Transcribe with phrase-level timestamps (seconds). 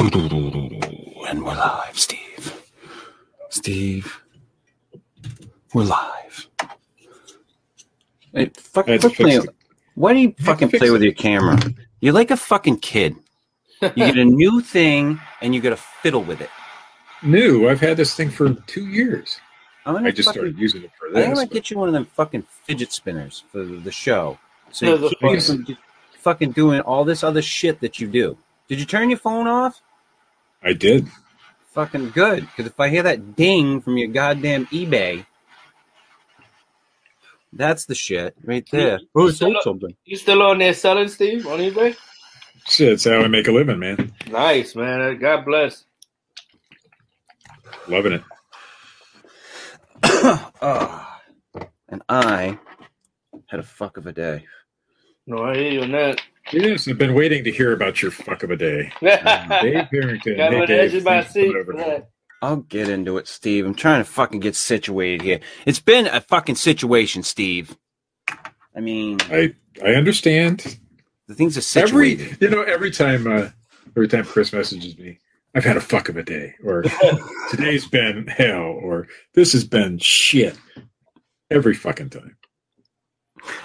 [0.00, 2.62] And we're live, Steve.
[3.50, 4.22] Steve,
[5.74, 6.48] we're live.
[8.32, 9.46] Hey, fuck, I had quit playing-
[9.96, 11.58] Why do you fucking play with your camera?
[12.00, 13.14] You're like a fucking kid.
[13.82, 16.48] You get a new thing and you got to fiddle with it.
[17.22, 17.68] New.
[17.68, 19.38] I've had this thing for two years.
[19.84, 21.24] Oh, I'm gonna I just fucking, started using it for I this.
[21.28, 24.38] I'm gonna but- get you one of them fucking fidget spinners for the, the show.
[24.72, 25.76] So No, you the keep you fucking- from
[26.20, 28.38] fucking doing all this other shit that you do.
[28.66, 29.82] Did you turn your phone off?
[30.62, 31.08] I did.
[31.72, 32.40] Fucking good.
[32.42, 35.24] Because if I hear that ding from your goddamn eBay,
[37.52, 39.00] that's the shit right there.
[39.14, 39.94] Oh, it sold something.
[40.04, 41.96] You still on there selling, Steve, on eBay?
[42.68, 44.12] Shit, it's how I make a living, man.
[44.28, 45.18] Nice, man.
[45.18, 45.84] God bless.
[47.88, 48.22] Loving it.
[50.62, 51.20] Ah.
[51.88, 52.58] and I
[53.46, 54.44] had a fuck of a day.
[55.30, 56.20] No, I hear you on that.
[56.52, 58.90] Yes, I've been waiting to hear about your fuck of a day.
[59.00, 60.36] Dave Harrington.
[60.36, 61.56] Got Hey, Dave, my thanks for coming seat.
[61.56, 61.72] over.
[61.74, 62.04] Right.
[62.42, 63.64] I'll get into it, Steve.
[63.64, 65.38] I'm trying to fucking get situated here.
[65.66, 67.76] It's been a fucking situation, Steve.
[68.74, 70.78] I mean, I I understand.
[71.28, 73.50] the things are Every you know, every time uh
[73.96, 75.20] every time Chris messages me,
[75.54, 76.82] I've had a fuck of a day, or
[77.50, 80.58] today's been hell, or this has been shit.
[81.52, 82.36] Every fucking time.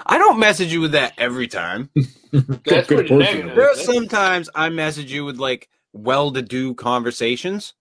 [0.05, 1.89] I don't message you with that every time.
[2.31, 3.55] That's Good pretty negative.
[3.55, 7.73] There are sometimes I message you with like well-to-do conversations.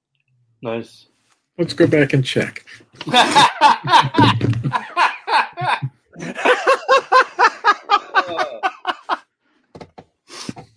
[0.63, 1.07] Nice.
[1.59, 2.65] Let's go back and check.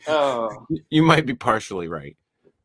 [0.07, 2.15] oh, You might be partially right.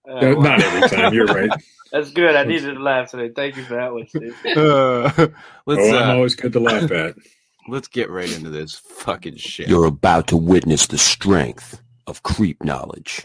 [0.07, 0.43] oh, Uh, wow.
[0.43, 1.15] Not every time.
[1.15, 1.51] You're right.
[1.93, 2.35] That's good.
[2.35, 3.33] I needed to laugh today.
[3.35, 4.35] Thank you for that one, Steve.
[4.57, 5.03] Uh,
[5.67, 7.15] let's oh, I'm uh, always good to laugh at.
[7.69, 9.69] Let's get right into this fucking shit.
[9.69, 13.25] You're about to witness the strength of creep knowledge.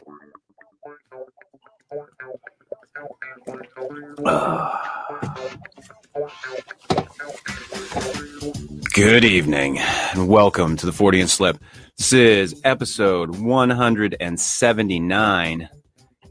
[8.94, 11.58] Good evening and welcome to the Fortean Slip.
[11.98, 15.70] This is episode 179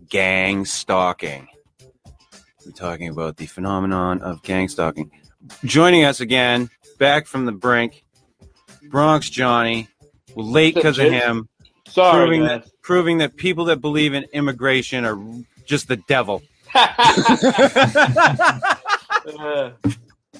[0.08, 1.48] Gang Stalking.
[2.64, 5.10] We're talking about the phenomenon of gang stalking.
[5.64, 8.04] Joining us again, back from the brink,
[8.90, 9.88] Bronx Johnny.
[10.34, 11.48] We're late because of him,
[11.88, 12.60] Sorry, proving man.
[12.60, 15.18] that, proving that people that believe in immigration are
[15.64, 16.42] just the devil.
[19.40, 19.72] Uh,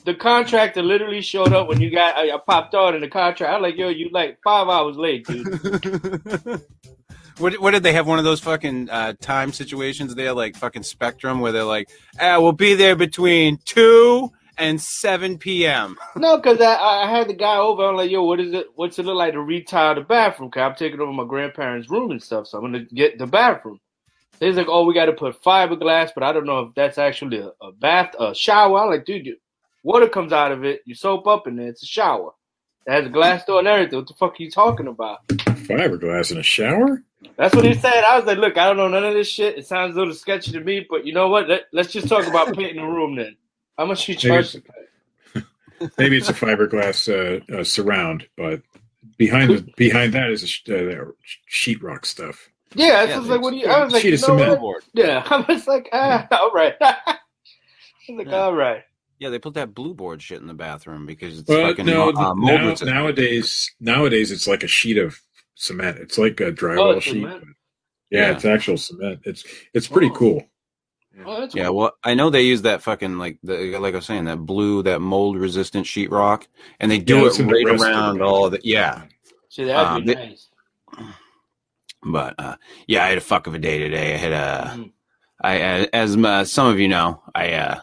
[0.05, 2.17] the contractor literally showed up when you got.
[2.17, 3.53] I, I popped on in the contract.
[3.53, 5.49] I'm like, "Yo, you like five hours late, dude."
[7.39, 8.07] what, what did they have?
[8.07, 11.91] One of those fucking uh, time situations there, like fucking Spectrum, where they're like,
[12.21, 15.97] ah, we'll be there between 2 and 7 p.m.
[16.17, 17.85] no, because I, I had the guy over.
[17.85, 18.67] I'm like, "Yo, what is it?
[18.75, 22.11] What's it look like to retile the bathroom?" Cause I'm taking over my grandparents' room
[22.11, 23.81] and stuff, so I'm gonna get the bathroom.
[24.41, 27.39] He's like, "Oh, we got to put fiberglass, but I don't know if that's actually
[27.39, 29.37] a, a bath, a shower." I'm like, "Dude, you,
[29.83, 30.83] water comes out of it.
[30.85, 31.69] You soap up in there.
[31.69, 32.33] It's a shower.
[32.87, 33.99] It has a glass door and everything.
[33.99, 37.03] What the fuck are you talking about?" Fiberglass in a shower?
[37.37, 38.05] That's what he said.
[38.05, 39.59] I was like, look, I don't know none of this shit.
[39.59, 41.49] It sounds a little sketchy to me, but you know what?
[41.49, 43.37] Let, let's just talk about painting the room then.
[43.79, 44.53] How much you charge?
[44.53, 45.47] to paint?
[45.99, 48.63] Maybe it's a fiberglass uh, uh, surround, but
[49.19, 51.05] behind the, behind that is a sh- uh,
[51.53, 52.49] sheetrock stuff.
[52.75, 53.67] Yeah, I Yeah, was like, what do you?
[53.67, 54.85] I was like, sheet you of know cement.
[54.95, 56.75] Yeah, I was like, ah, all right.
[56.81, 56.95] I
[58.09, 58.35] was like, Yeah.
[58.37, 58.83] all right.
[59.19, 62.11] Yeah, they put that blue board shit in the bathroom because it's Well, fucking no,
[62.11, 65.19] uh, mold now, nowadays nowadays it's like a sheet of
[65.55, 65.99] cement.
[65.99, 67.23] It's like a Oh, drywall it's sheet.
[67.23, 67.39] yeah,
[68.11, 68.31] Yeah.
[68.33, 69.21] it's actual cement.
[69.25, 70.15] It's it's pretty Oh.
[70.15, 70.47] cool.
[71.25, 71.77] Oh, that's Yeah, cool.
[71.77, 74.83] well, I know they use that fucking like the like I was saying that blue
[74.83, 76.47] that mold resistant sheetrock,
[76.81, 78.61] and they do Yeah, it it's in the right rest of the around all the.
[78.63, 79.05] Yeah,
[79.49, 80.49] See, that'd um, be they- nice.
[82.03, 82.57] but uh,
[82.87, 84.15] yeah, I had a fuck of a day today.
[84.15, 84.93] I had a Mhm.
[85.41, 87.81] I uh, as uh, some of you know, I uh,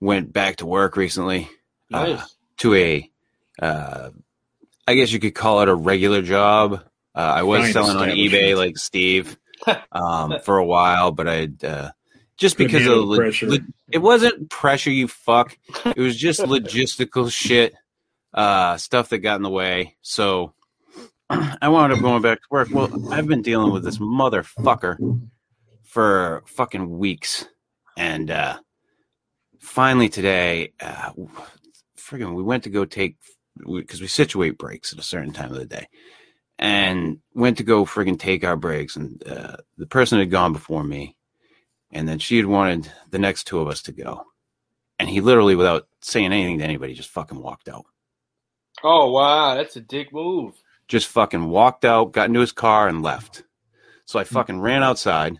[0.00, 1.48] went back to work recently
[1.92, 2.36] uh, Nice.
[2.58, 3.10] to a
[3.60, 4.10] uh,
[4.86, 6.84] I guess you could call it a regular job.
[7.14, 9.36] Uh, I was Fine selling on eBay like Steve
[9.92, 11.90] um, for a while, but I uh,
[12.38, 13.50] just because of lo- pressure.
[13.50, 13.58] lo-
[13.90, 15.58] it wasn't pressure, you fuck.
[15.84, 17.74] It was just logistical shit,
[18.32, 19.96] uh, stuff that got in the way.
[20.00, 20.54] So
[21.30, 22.68] I wound up going back to work.
[22.72, 25.20] Well, I've been dealing with this motherfucker
[25.82, 27.46] for fucking weeks,
[27.96, 28.58] and uh,
[29.58, 31.10] finally today, uh,
[31.98, 33.16] friggin', we went to go take
[33.66, 35.88] because we situate breaks at a certain time of the day,
[36.58, 40.84] and went to go friggin' take our breaks, and uh, the person had gone before
[40.84, 41.16] me,
[41.90, 44.26] and then she had wanted the next two of us to go,
[44.98, 47.86] and he literally, without saying anything to anybody, just fucking walked out.
[48.82, 50.54] Oh wow, that's a dick move.
[50.86, 53.42] Just fucking walked out, got into his car, and left.
[54.04, 55.38] So I fucking ran outside,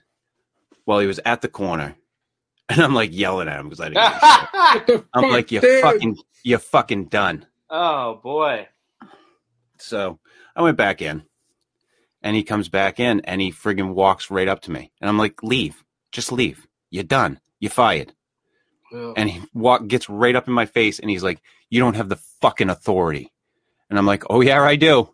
[0.85, 1.97] while he was at the corner,
[2.69, 4.03] and I'm like yelling at him because I didn't.
[4.03, 4.50] Give a shit.
[4.53, 7.47] What the I'm like, you fucking, you fucking done.
[7.71, 8.69] oh boy.
[9.79, 10.19] So
[10.56, 11.23] I went back in,
[12.23, 15.19] and he comes back in, and he friggin' walks right up to me, and I'm
[15.19, 16.67] like, leave, just leave.
[16.91, 17.41] You're done.
[17.61, 18.13] You're fired.
[18.93, 21.41] Well, And he walk gets right up in my face, and he's like,
[21.71, 23.33] you don't have the fucking authority.
[23.91, 25.11] And I'm like, oh yeah, I do.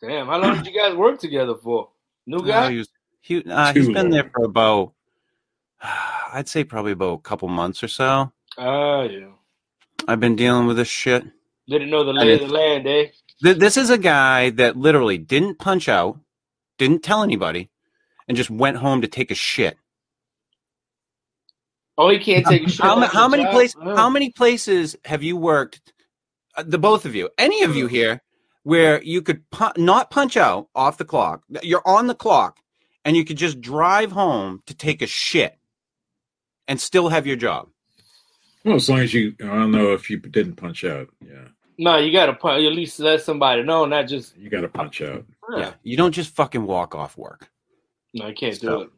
[0.00, 1.88] damn, how long did you guys work together for?
[2.26, 2.70] New Uh, guy?
[2.72, 2.88] he was,
[3.20, 4.92] he, uh, he's been there for about,
[6.32, 8.32] I'd say probably about a couple months or so.
[8.56, 9.28] Oh yeah.
[10.06, 11.24] I've been dealing with this shit.
[11.68, 13.06] Didn't know the lay of the land, eh?
[13.42, 16.18] Th- This is a guy that literally didn't punch out,
[16.78, 17.70] didn't tell anybody,
[18.26, 19.76] and just went home to take a shit.
[22.00, 22.80] Oh, he can't take a shit.
[22.80, 23.76] How, how many places?
[23.82, 23.96] Oh.
[23.96, 25.92] How many places have you worked?
[26.56, 28.22] uh, The both of you, any of you here,
[28.62, 31.42] where you could pu- not punch out off the clock.
[31.62, 32.58] You're on the clock,
[33.04, 35.58] and you could just drive home to take a shit,
[36.68, 37.68] and still have your job.
[38.64, 41.08] Well, as long as you, I don't know if you didn't punch out.
[41.20, 41.48] Yeah,
[41.78, 42.64] No, you gotta punch.
[42.64, 44.36] At least let somebody know, not just.
[44.36, 45.24] you got to punch out.
[45.56, 47.48] Yeah, you don't just fucking walk off work.
[48.14, 48.90] No, I can't do it.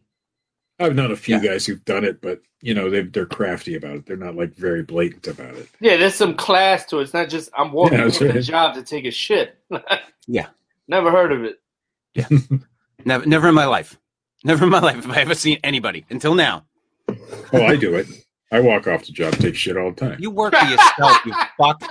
[0.80, 1.50] I've known a few Yeah.
[1.52, 4.06] guys who've done it, but you know they they're crafty about it.
[4.06, 5.68] They're not like very blatant about it.
[5.80, 7.02] Yeah, there's some class to it.
[7.02, 9.56] It's not just I'm walking Yeah, that's to the job to take a shit.
[10.26, 10.48] Yeah.
[10.88, 11.60] Never heard of it.
[12.14, 12.26] Yeah,
[13.04, 13.98] Never, never in my life,
[14.44, 16.66] never in my life have I ever seen anybody until now.
[17.08, 18.06] Oh, I do it.
[18.52, 20.18] I walk off the job, take shit all the time.
[20.20, 21.82] You work for yourself, you fuck.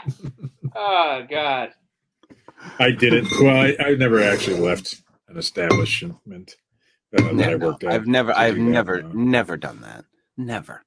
[0.76, 1.70] oh God.
[2.78, 3.28] I didn't.
[3.40, 6.56] Well, I, I never actually left an establishment
[7.18, 7.66] uh, that I Never.
[7.66, 7.92] worked at.
[7.92, 9.08] I've never, I've do that, never, no.
[9.12, 10.04] never done that.
[10.36, 10.82] Never.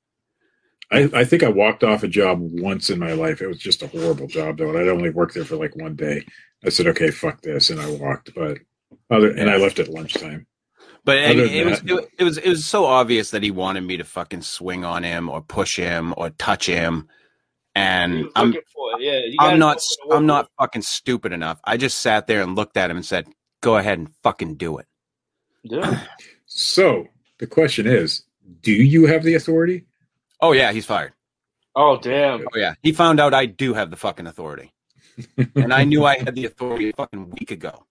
[0.92, 3.42] I, I think I walked off a job once in my life.
[3.42, 5.96] It was just a horrible job, though, and I'd only worked there for like one
[5.96, 6.26] day.
[6.66, 8.34] I said, "Okay, fuck this," and I walked.
[8.34, 8.58] But
[9.12, 10.48] other, and I left at lunchtime.
[11.06, 13.82] But I mean, it was, it, it was, it was so obvious that he wanted
[13.82, 17.08] me to fucking swing on him or push him or touch him,
[17.76, 19.02] and I'm, looking for it.
[19.02, 21.60] Yeah, I'm not, know what to I'm not fucking stupid enough.
[21.64, 23.28] I just sat there and looked at him and said,
[23.62, 24.88] "Go ahead and fucking do it."
[25.64, 25.72] With.
[25.74, 26.04] Yeah.
[26.46, 27.08] So
[27.38, 28.24] the question is,
[28.62, 29.86] do you have the authority?
[30.42, 31.14] Oh yeah, he's fired.
[31.76, 32.42] Oh damn.
[32.42, 34.74] Oh yeah, he found out I do have the fucking authority,
[35.56, 37.86] and I knew I had the authority a fucking week ago.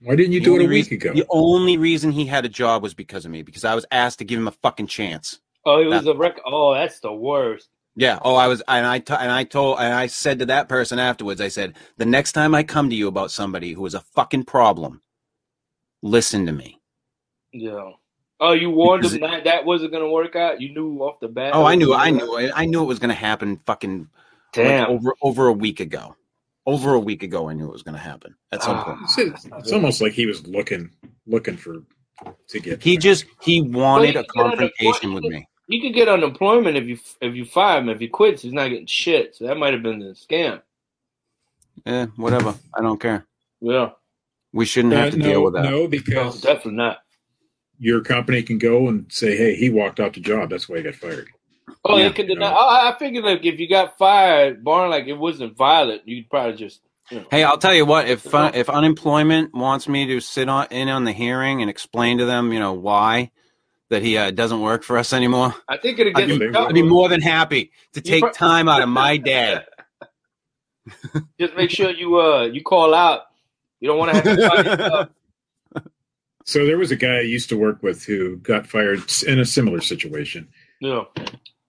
[0.00, 1.12] Why didn't you The do it a only week reason- ago?
[1.14, 4.18] The only reason he had a job was because of me, because I was asked
[4.18, 5.40] to give him a fucking chance.
[5.64, 6.38] Oh, it was a rec.
[6.44, 7.70] Oh, that's the worst.
[7.96, 8.18] Yeah.
[8.22, 10.98] Oh, I was, and I, t- and I told, and I said to that person
[10.98, 14.00] afterwards, I said, the next time I come to you about somebody who is a
[14.00, 15.00] fucking problem,
[16.04, 16.78] listen to me.
[17.52, 17.92] Yeah.
[18.40, 20.60] Oh, you warned Because him that that wasn't gonna work out.
[20.60, 21.52] You knew off the bat.
[21.54, 22.52] Oh, I knew, I knew, it.
[22.54, 23.60] I knew it was going to happen.
[23.64, 24.00] Fucking
[24.56, 24.90] like, Damn.
[24.90, 26.14] over over a week ago.
[26.66, 28.84] Over a week ago, I knew it was going to happen at some Ah.
[28.84, 28.98] point.
[29.18, 30.90] It's, it's almost like he was looking
[31.26, 31.82] looking for
[32.48, 32.82] to get.
[32.82, 35.46] He just he wanted Well, a you get on the confrontation with me.
[35.68, 37.88] You could get unemployment if you if you fire him.
[37.88, 39.36] If he quits, he's not getting shit.
[39.36, 40.60] So that might have been the scam.
[41.86, 42.54] Yeah, whatever.
[42.76, 43.24] I don't care.
[43.60, 43.90] Yeah.
[44.54, 45.64] We shouldn't Uh, have to no, deal with that.
[45.64, 46.98] no, No, because definitely not.
[47.78, 50.48] your company can go and say, "Hey, he walked off the job.
[50.48, 51.28] That's why he got fired."
[51.84, 52.50] Oh, Yeah, they could you deny.
[52.50, 52.56] know.
[52.58, 56.56] Oh, I figured like if you got fired, barring like it wasn't violent, you'd probably
[56.56, 56.80] just.
[57.10, 57.26] You know.
[57.30, 58.08] Hey, I'll tell you what.
[58.08, 62.18] If uh, if unemployment wants me to sit on in on the hearing and explain
[62.18, 63.32] to them, you know, why
[63.90, 66.82] that he uh, doesn't work for us anymore, I think it'd I'd be- I'd be
[66.82, 69.58] more than happy to take pro- time out of my day.
[71.40, 73.22] Just make sure you uh you call out.
[73.84, 75.10] You don't want to have to
[75.74, 75.82] fight.
[76.46, 79.44] So there was a guy I used to work with who got fired in a
[79.46, 80.48] similar situation,
[80.80, 81.08] You know.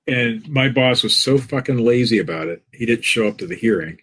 [0.06, 2.62] and my boss was so fucking lazy about it.
[2.74, 4.00] He didn't show up to the hearing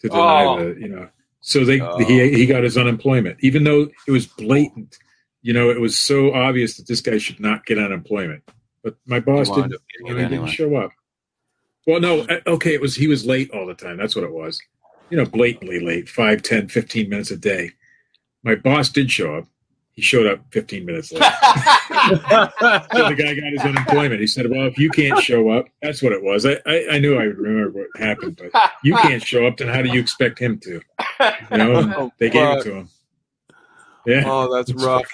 [0.00, 0.58] to deny Oh.
[0.74, 1.08] the, you know.
[1.40, 1.98] So they Oh.
[1.98, 4.96] he he got his unemployment, even though it was blatant.
[5.40, 8.42] You know, it was so obvious that this guy should not get unemployment.
[8.84, 10.90] But my boss didn't, up getting you he didn't show up.
[11.86, 13.96] Well, no, uh, okay, it was he was late all the time.
[13.98, 14.60] That's what it was.
[15.12, 17.72] You know, blatantly late, 5, 10, 15 minutes a day.
[18.42, 19.44] My boss did show up.
[19.92, 21.22] He showed up 15 minutes late.
[21.92, 24.20] So the guy got his unemployment.
[24.20, 26.98] He said, "Well, if you can't show up, that's what it was." I, I, I
[26.98, 30.00] knew I would remember what happened, but you can't show up, then how do you
[30.00, 30.80] expect him to?
[31.50, 32.88] You know, they gave it to him.
[34.06, 34.24] Yeah.
[34.26, 35.06] Oh, that's rough.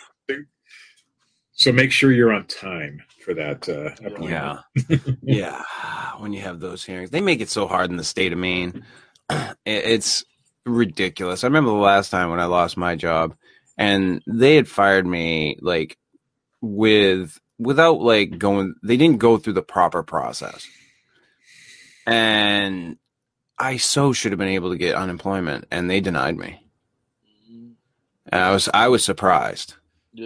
[1.53, 3.69] So make sure you're on time for that.
[3.69, 4.31] Uh, appointment.
[4.31, 5.63] Yeah, yeah.
[6.19, 8.85] When you have those hearings, they make it so hard in the state of Maine.
[9.65, 10.25] It- It's
[10.67, 11.45] ridiculous.
[11.45, 13.35] I remember the last time when I lost my job,
[13.77, 15.97] and they had fired me like
[16.61, 18.75] with without like going.
[18.83, 20.67] They didn't go through the proper process,
[22.07, 22.97] and
[23.59, 26.63] I so should have been able to get unemployment, and they denied me.
[27.51, 27.69] Mm-hmm.
[28.33, 29.75] And I was I was surprised.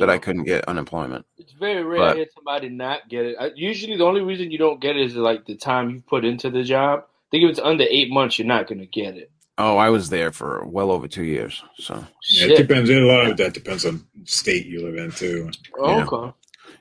[0.00, 1.26] that I couldn't get unemployment.
[1.36, 3.36] It's very rare But- to hear somebody not get it.
[3.38, 6.24] I, usually, the only reason you don't get it is like the time you put
[6.24, 7.04] into the job.
[7.32, 9.30] I think if it's under eight months, you're not gonna get it.
[9.58, 11.62] Oh, I was there for well over two years.
[11.78, 12.90] So Yeah, it depends.
[12.90, 15.50] A lot of that depends on state you live in too.
[15.78, 16.04] Oh, Yeah.
[16.06, 16.32] okay.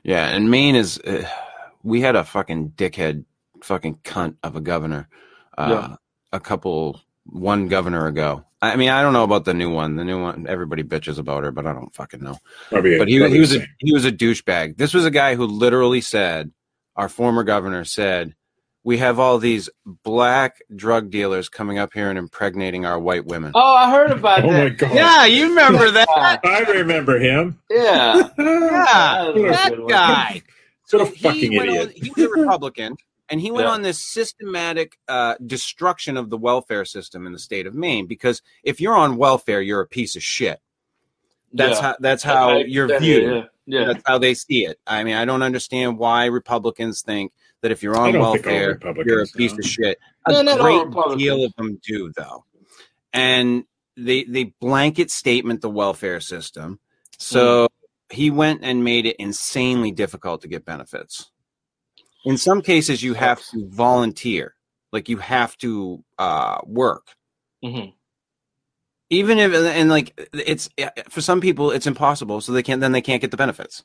[0.04, 0.98] yeah, and Maine is.
[0.98, 1.26] Uh,
[1.82, 3.24] we had a fucking dickhead,
[3.62, 5.08] fucking cunt of a governor.
[5.56, 5.96] Uh, Yeah.
[6.34, 8.44] A couple, one governor ago.
[8.62, 9.96] I mean, I don't know about the new one.
[9.96, 12.38] The new one, everybody bitches about her, but I don't fucking know.
[12.70, 14.76] Probably, But he, probably he was a he was a douchebag.
[14.76, 16.52] This was a guy who literally said,
[16.96, 18.34] our former governor said,
[18.84, 19.68] we have all these
[20.02, 23.52] black drug dealers coming up here and impregnating our white women.
[23.54, 24.78] Oh, I heard about Oh my that.
[24.78, 24.94] god!
[24.94, 26.08] Yeah, you remember that?
[26.44, 27.58] I remember him.
[27.70, 28.28] Yeah.
[28.38, 29.88] Yeah, That was a that good one.
[29.88, 30.42] guy.
[30.90, 31.88] What a So fucking he idiot!
[31.88, 32.96] On, he was a Republican,
[33.28, 33.72] and he went Yeah.
[33.72, 38.06] on this systematic uh, destruction of the welfare system in the state of Maine.
[38.06, 40.60] Because if you're on welfare, you're a piece of shit.
[41.52, 41.82] That's Yeah.
[41.82, 43.44] how that's how I you're viewed.
[43.66, 43.80] Yeah.
[43.80, 43.84] yeah.
[43.86, 44.78] That's how they see it.
[44.86, 48.52] I mean, I don't understand why Republicans think that if you're on don't think all
[48.52, 49.98] welfare, you're a piece of shit.
[50.26, 52.44] A No, great deal of them do, though.
[53.12, 53.64] And
[53.96, 56.80] they they blanket statement the welfare system.
[57.18, 57.68] So
[58.10, 58.14] Hmm.
[58.14, 61.30] he went and made it insanely difficult to get benefits.
[62.24, 64.54] In some cases, you have to volunteer,
[64.92, 67.08] like you have to uh, work
[67.62, 67.86] hmm
[69.12, 70.70] even if and like it's
[71.10, 73.84] for some people it's impossible so they can't then they can't get the benefits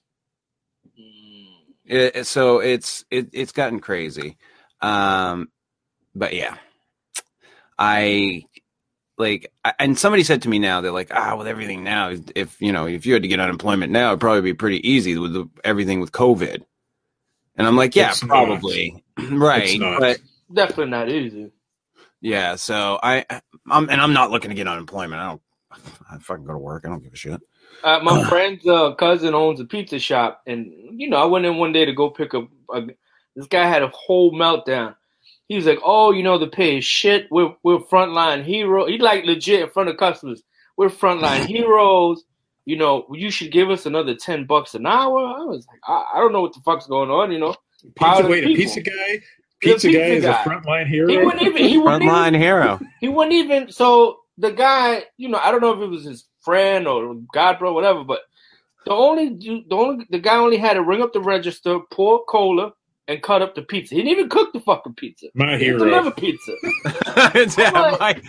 [1.87, 4.37] it, it- so it's it, it's gotten crazy.
[4.81, 5.49] Um
[6.15, 6.57] but yeah.
[7.79, 8.43] I
[9.17, 12.61] like I- and somebody said to me now they're like ah with everything now if
[12.61, 15.33] you know if you had to get unemployment now it'd probably be pretty easy with
[15.33, 16.63] the, everything with covid.
[17.55, 18.29] And i'm like yeah It's not.
[18.29, 19.03] probably.
[19.31, 19.99] Right It's not.
[19.99, 20.19] but
[20.53, 21.51] Definitely not easy.
[22.21, 23.25] yeah so i
[23.69, 25.21] i'm and i'm not looking to get unemployment.
[25.21, 25.41] I don't
[26.11, 26.83] i fucking go to work.
[26.85, 27.41] I don't give a shit
[27.83, 31.57] Uh, my friend's uh, cousin owns a pizza shop, and you know, I went in
[31.57, 32.47] one day to go pick up.
[32.73, 32.81] A,
[33.35, 34.95] this guy had a whole meltdown.
[35.47, 37.27] He was like, "Oh, you know, the pay is shit.
[37.31, 38.87] We're we're frontline hero.
[38.87, 40.41] He like legit in front of customers.
[40.75, 42.23] We're frontline heroes.
[42.65, 46.13] You know, you should give us another ten bucks an hour." I was like, I,
[46.15, 47.31] "I don't know what the fuck's going on.
[47.31, 47.55] You know,
[47.95, 49.21] Pizza, to wait, a pizza guy?
[49.61, 50.41] He's a Pizza, guy pizza is guy.
[50.43, 51.07] a frontline hero.
[51.07, 51.63] he wouldn't even.
[51.63, 53.71] He wouldn't even, frontline hero he wouldn't even.
[53.71, 57.59] So the guy, you know, I don't know if it was his friend or God
[57.59, 58.21] bro, whatever, but
[58.85, 59.29] the only
[59.69, 62.71] the only the guy only had to ring up the register, pour cola,
[63.09, 63.95] and cut up the pizza.
[63.95, 65.27] He didn't even cook the fucking pizza.
[65.33, 65.79] My He hero.
[65.79, 66.53] delivered pizza.
[67.57, 68.21] Yeah, like- my-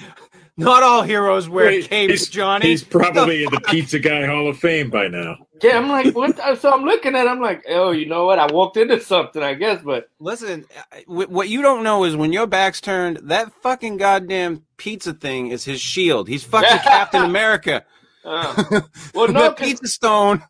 [0.61, 2.67] not all heroes wear Wait, capes, he's- Johnny.
[2.67, 5.37] He's probably in the Pizza Guy Hall of Fame by now.
[5.63, 6.35] Yeah, I'm like, what?
[6.37, 8.41] the- So I'm looking at, it, I'm like, oh, you know what?
[8.41, 12.33] I walked into something, I guess, but Listen, uh, what you don't know is when
[12.33, 16.27] your back's turned, that fucking goddamn pizza thing is his shield.
[16.27, 17.85] He's fucking Captain America.
[18.25, 18.65] Uh,
[19.15, 20.43] well, no, that 'cause- pizza stone.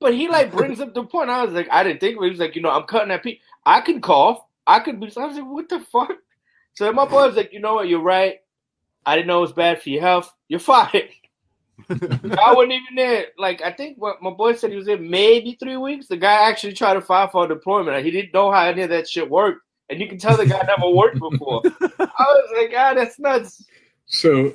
[0.00, 1.28] But he like brings up the point.
[1.28, 2.26] I was like, I didn't think of it.
[2.26, 3.40] He was like, you know, I'm cutting that piece.
[3.66, 4.38] I can cough.
[4.64, 5.10] I could be.
[5.16, 6.12] I was like, what the fuck?
[6.74, 7.88] So my boy was like, you know what?
[7.88, 8.36] You're right.
[9.04, 10.32] I didn't know it was bad for your health.
[10.46, 11.08] You're fired.
[11.90, 13.26] I wasn't even there.
[13.38, 16.06] Like I think what my boy said he was there maybe three weeks.
[16.06, 18.04] The guy actually tried to file for deployment.
[18.04, 20.60] He didn't know how any of that shit worked, and you can tell the guy
[20.66, 21.62] never worked before.
[21.64, 23.64] I was like, God, that's nuts.
[24.06, 24.54] So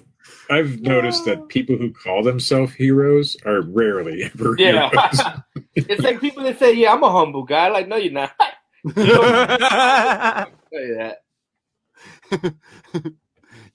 [0.54, 5.22] I've noticed that people who call themselves heroes are rarely ever Yeah, heroes.
[5.76, 8.32] it's like people that say, "Yeah, I'm a humble guy." Like, no, you're not.
[8.40, 8.48] Tell
[10.72, 11.24] you that.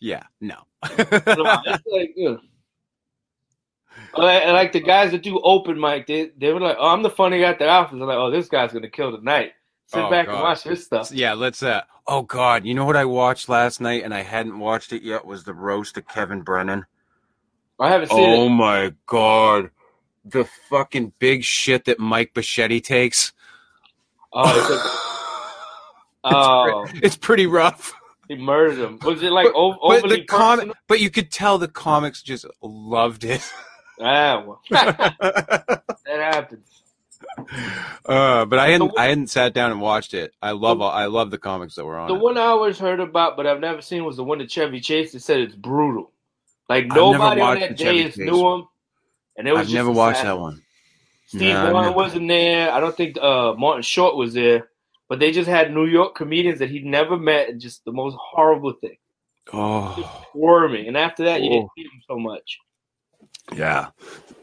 [0.00, 0.56] yeah, no.
[0.82, 2.38] it's like, you
[4.16, 7.10] like, like the guys that do open mic, they they were like, "Oh, I'm the
[7.10, 9.52] funny guy at the office." I'm like, "Oh, this guy's gonna kill tonight."
[9.88, 10.34] Sit Oh, back God.
[10.34, 11.10] and watch this stuff.
[11.12, 11.62] yeah, let's.
[11.62, 15.02] Uh, oh God, you know what I watched last night and I hadn't watched it
[15.02, 16.84] yet was the roast of Kevin Brennan.
[17.80, 18.36] I haven't seen Oh it.
[18.38, 19.70] Oh my god.
[20.24, 23.32] The fucking big shit that Mike Bocchetti takes.
[24.32, 27.94] Oh, it's like, oh, It's, pre- it's pretty rough.
[28.28, 28.98] he murdered him.
[29.02, 30.74] Was it like But- o- But overly the comic, personal?
[30.86, 33.40] but you could tell the comics just loved it.
[34.00, 36.82] Ah, well, that happens.
[38.06, 40.32] Uh, but I hadn't, I hadn't sat down and watched it.
[40.42, 42.08] I love, all, I love the comics that were on.
[42.08, 42.20] The it.
[42.20, 45.12] one I always heard about, but I've never seen, was the one that Chevy Chase
[45.12, 46.12] that said it's brutal.
[46.68, 48.60] Like nobody on that day is knew one.
[48.60, 48.66] him,
[49.38, 50.62] and it was I've never watched that one.
[51.26, 52.70] Steve No, wasn't there.
[52.72, 54.68] I don't think uh, Martin Short was there.
[55.08, 58.14] But they just had New York comedians that he'd never met, and just the most
[58.20, 58.98] horrible thing.
[59.52, 60.86] Oh, Squirming.
[60.88, 61.52] And after that, you Oh.
[61.52, 62.58] didn't see him so much.
[63.54, 63.88] Yeah.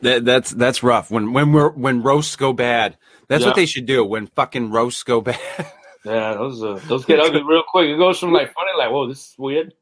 [0.02, 1.10] That, that's that's rough.
[1.10, 2.98] When when we're when roasts go bad,
[3.28, 3.48] that's Yeah.
[3.48, 4.06] what they should do.
[4.06, 5.40] When fucking roasts go bad.
[6.04, 7.90] Yeah, those uh, those get ugly real quick.
[7.90, 9.74] It goes from like funny, like whoa, this is weird.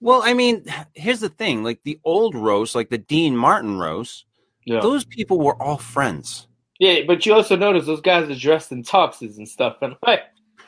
[0.00, 4.26] Well, I mean, here's the thing: like the old roast, like the Dean Martin roast,
[4.66, 6.46] Yeah, those people were all friends.
[6.78, 10.20] Yeah, but you also notice those guys are dressed in tuxes and stuff, and like,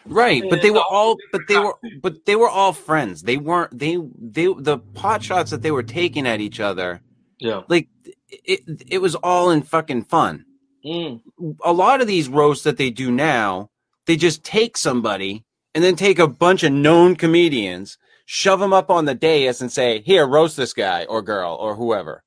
[0.07, 3.23] Right, but they were all, but they were, but they were all friends.
[3.25, 3.77] They weren't.
[3.79, 7.03] They, they, the pot shots that they were taking at each other,
[7.39, 7.89] yeah, like
[8.29, 10.47] it, it was all in fucking fun.
[10.85, 11.21] mm.
[11.65, 13.71] A lot of these roasts that they do now,
[14.07, 18.91] they just take somebody and then take a bunch of known comedians, shove them up
[18.91, 22.25] on the dais, and say, "Here, roast this guy or girl or whoever."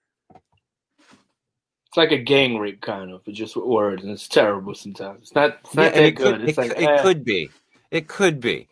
[1.88, 5.24] it's like a gang rape kind of, but just with words, and it's terrible sometimes.
[5.24, 6.42] It's not, it's not Yeah, that it good.
[6.42, 7.54] could, it's it, like, it eh, could be,
[7.92, 8.70] it could be,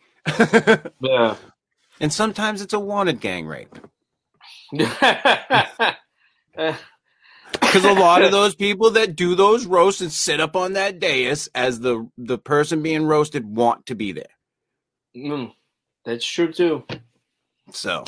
[1.00, 1.36] yeah.
[2.00, 3.78] and sometimes it's a wanted gang rape.
[7.66, 11.00] Because a lot of those people that do those roasts and sit up on that
[11.00, 14.26] dais as the the person being roasted want to be there.
[15.16, 15.52] mm,
[16.04, 16.84] that's true too.
[17.72, 18.04] So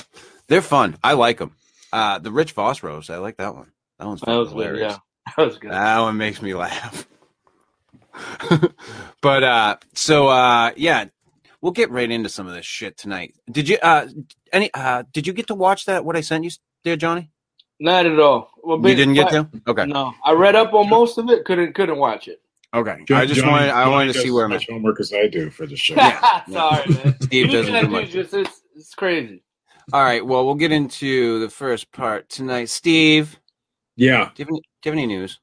[0.49, 0.99] they're fun.
[1.05, 1.57] I like them.
[1.93, 3.73] Uh, the Rich Vos roast, I like that one.
[3.99, 4.75] That one's That was fucking good.
[4.75, 4.77] hilarious.
[4.77, 4.99] Yeah,
[5.37, 5.71] that was good.
[5.73, 7.09] That one makes me laugh.
[9.23, 11.07] but uh, so uh, yeah,
[11.61, 13.35] we'll get right into some of this shit tonight.
[13.51, 14.09] Did you uh
[14.53, 16.05] any uh did you get to watch that?
[16.05, 16.51] What I sent you
[16.85, 17.31] there, Johnny?
[17.81, 18.51] Not at all.
[18.63, 19.49] Well, You didn't get to?
[19.67, 19.87] Okay.
[19.87, 21.45] No, I read up on most of it.
[21.47, 22.41] Couldn't couldn't watch it.
[22.75, 22.99] Okay.
[23.07, 24.57] John- I just Johnny- wanted I Johnny wanted to see as where I'm at.
[24.57, 25.95] much homework as I do for the show.
[26.51, 27.17] Sorry, man.
[27.23, 28.11] Steve doesn't do much.
[28.11, 29.43] Just, it's, it's crazy.
[29.93, 30.25] All right.
[30.25, 32.69] Well, we'll get into the first part tonight.
[32.69, 33.41] Steve,
[33.97, 35.41] Yeah, do you have any, do you have any news?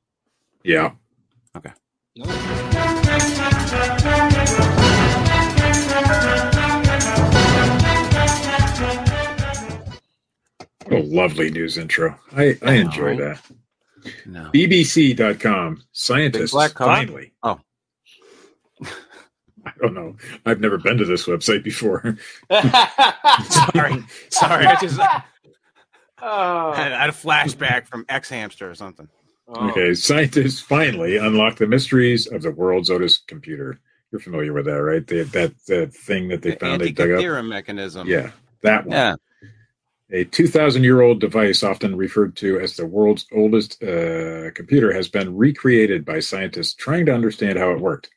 [0.64, 0.92] yeah.
[10.90, 12.18] What a lovely news intro.
[12.36, 13.26] I, I enjoy know.
[13.30, 13.42] that.
[14.26, 14.50] No.
[14.54, 15.84] BBC.com.
[15.92, 17.34] Scientists black finally.
[17.44, 17.60] Oh.
[19.66, 20.16] I don't know.
[20.46, 22.18] I've never been to this website before.
[22.52, 24.04] Sorry.
[24.30, 24.66] Sorry.
[24.66, 25.00] I just
[26.22, 26.72] Oh.
[26.74, 29.08] had, I had a flashback from X Hamster or something.
[29.50, 29.70] Oh.
[29.70, 33.80] Okay, scientists finally unlock the mysteries of the world's oldest computer.
[34.12, 35.06] You're familiar with that, right?
[35.06, 37.20] The, that that thing that they The found they dug up.
[37.20, 38.08] Antikythera mechanism.
[38.08, 38.32] Yeah,
[38.64, 38.96] that one.
[38.98, 39.16] Yeah.
[40.12, 45.10] A 2,000 year old device, often referred to as the world's oldest uh, computer, has
[45.10, 48.10] been recreated by scientists trying to understand how it worked.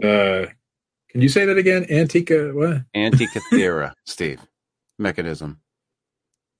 [0.00, 0.46] Uh,
[1.10, 1.84] can you say that again?
[1.90, 2.82] Antica, what?
[2.94, 4.40] Antikythera, Steve.
[4.98, 5.60] Mechanism.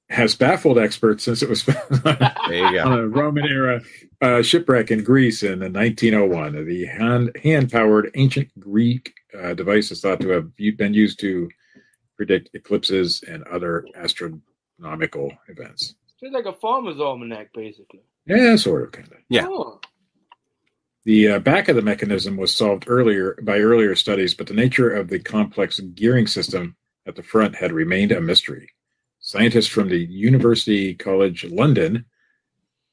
[0.08, 1.78] Has baffled experts since it was found
[2.48, 2.84] There you go.
[2.84, 3.80] on a Roman era
[4.22, 6.64] uh, shipwreck in Greece in 1901.
[6.64, 6.86] The
[7.40, 11.48] hand, powered ancient Greek uh, device is thought to have been used to
[12.16, 13.84] predict eclipses and other
[14.78, 15.94] astronomical events.
[16.20, 18.00] It's like a farmer's almanac, basically.
[18.26, 19.18] Yeah, sort of, kind of.
[19.28, 19.46] Yeah.
[19.48, 19.80] Oh.
[21.04, 24.90] The uh, back of the mechanism was solved earlier by earlier studies, but the nature
[24.90, 28.70] of the complex gearing system at the front had remained a mystery.
[29.20, 32.04] Scientists from the University College London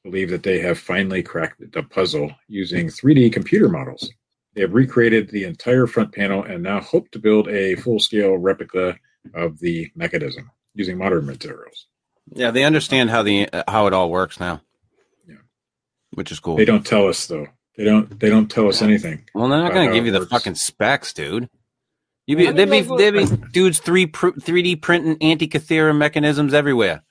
[0.04, 4.10] believe that they have finally cracked the puzzle using 3D computer models.
[4.54, 8.96] They have recreated the entire front panel and now hope to build a full-scale replica
[9.34, 11.86] of the mechanism using modern materials.
[12.32, 14.60] Yeah, they understand how the uh, how it all works now.
[15.28, 15.36] Yeah.
[16.12, 16.56] Which is cool.
[16.56, 17.46] They don't tell us though.
[17.76, 18.18] They don't.
[18.20, 18.86] They don't tell us Yeah.
[18.88, 19.24] anything.
[19.34, 20.30] Well, they're not going to give it you the works.
[20.30, 21.48] fucking specs, dude.
[22.26, 24.06] You be, I there'd be mean, like, there'd be dudes three
[24.40, 27.02] three D printing antikythera mechanisms everywhere.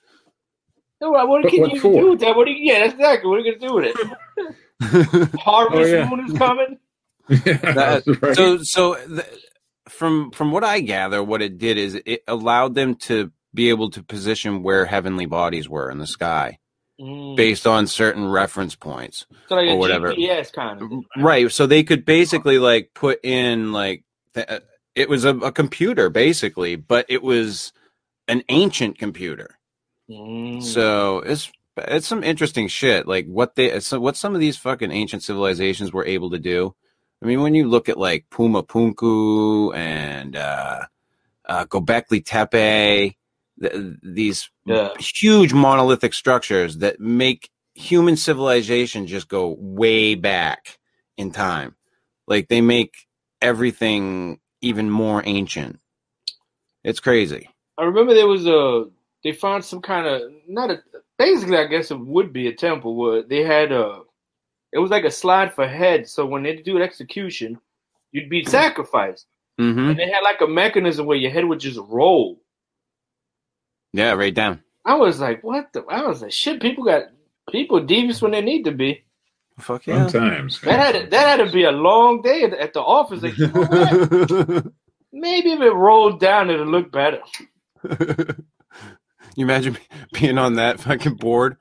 [1.02, 2.00] So what, what But can what you for?
[2.00, 2.34] do with that?
[2.34, 3.94] What do you, yeah, exactly what are you gonna do with
[4.80, 5.34] it.
[5.40, 6.08] Harvest Oh, yeah.
[6.08, 6.78] moon is coming.
[7.28, 8.34] That's right.
[8.34, 9.24] So so the,
[9.88, 13.90] from from what I gather, what it did is it allowed them to be able
[13.90, 16.58] to position where heavenly bodies were in the sky
[17.00, 17.34] Mm.
[17.34, 19.26] based on certain reference points.
[19.48, 20.12] So like or whatever.
[20.12, 20.88] GPS kind of.
[20.88, 21.50] Thing, Right.
[21.50, 24.60] So they could basically like put in like th- uh,
[24.94, 27.72] it was a, a computer basically, but it was
[28.28, 29.58] an ancient computer.
[30.08, 30.62] Mm.
[30.62, 33.08] So it's it's some interesting shit.
[33.08, 36.76] Like what they so what some of these fucking ancient civilizations were able to do.
[37.20, 40.82] I mean, when you look at like Puma Punku and uh,
[41.48, 43.16] uh, Gobekli Tepe,
[43.62, 44.90] th- these Yeah.
[44.98, 50.78] huge monolithic structures that make human civilization just go way back
[51.16, 51.76] in time.
[52.26, 52.94] Like they make
[53.42, 55.80] everything even more ancient.
[56.84, 57.50] It's crazy.
[57.78, 58.86] I remember there was a
[59.24, 60.82] they found some kind of not a
[61.18, 64.02] basically I guess it would be a temple where they had a
[64.72, 67.58] it was like a slide for heads so when they do an execution
[68.12, 69.26] you'd be sacrificed
[69.58, 72.40] hmm and they had like a mechanism where your head would just roll.
[73.94, 74.60] Yeah, right down.
[74.84, 75.84] I was like, what the?
[75.84, 76.60] I was like, shit.
[76.60, 77.04] People got
[77.48, 79.04] people devious when they need to be.
[79.60, 80.08] Fuck yeah.
[80.08, 80.60] Sometimes.
[80.62, 83.22] That had to, that had to be a long day at, at the office.
[83.22, 84.62] Like, you know?
[85.12, 87.20] Maybe if it rolled down, it'd look better.
[89.36, 89.78] you imagine
[90.12, 91.56] being on that fucking board?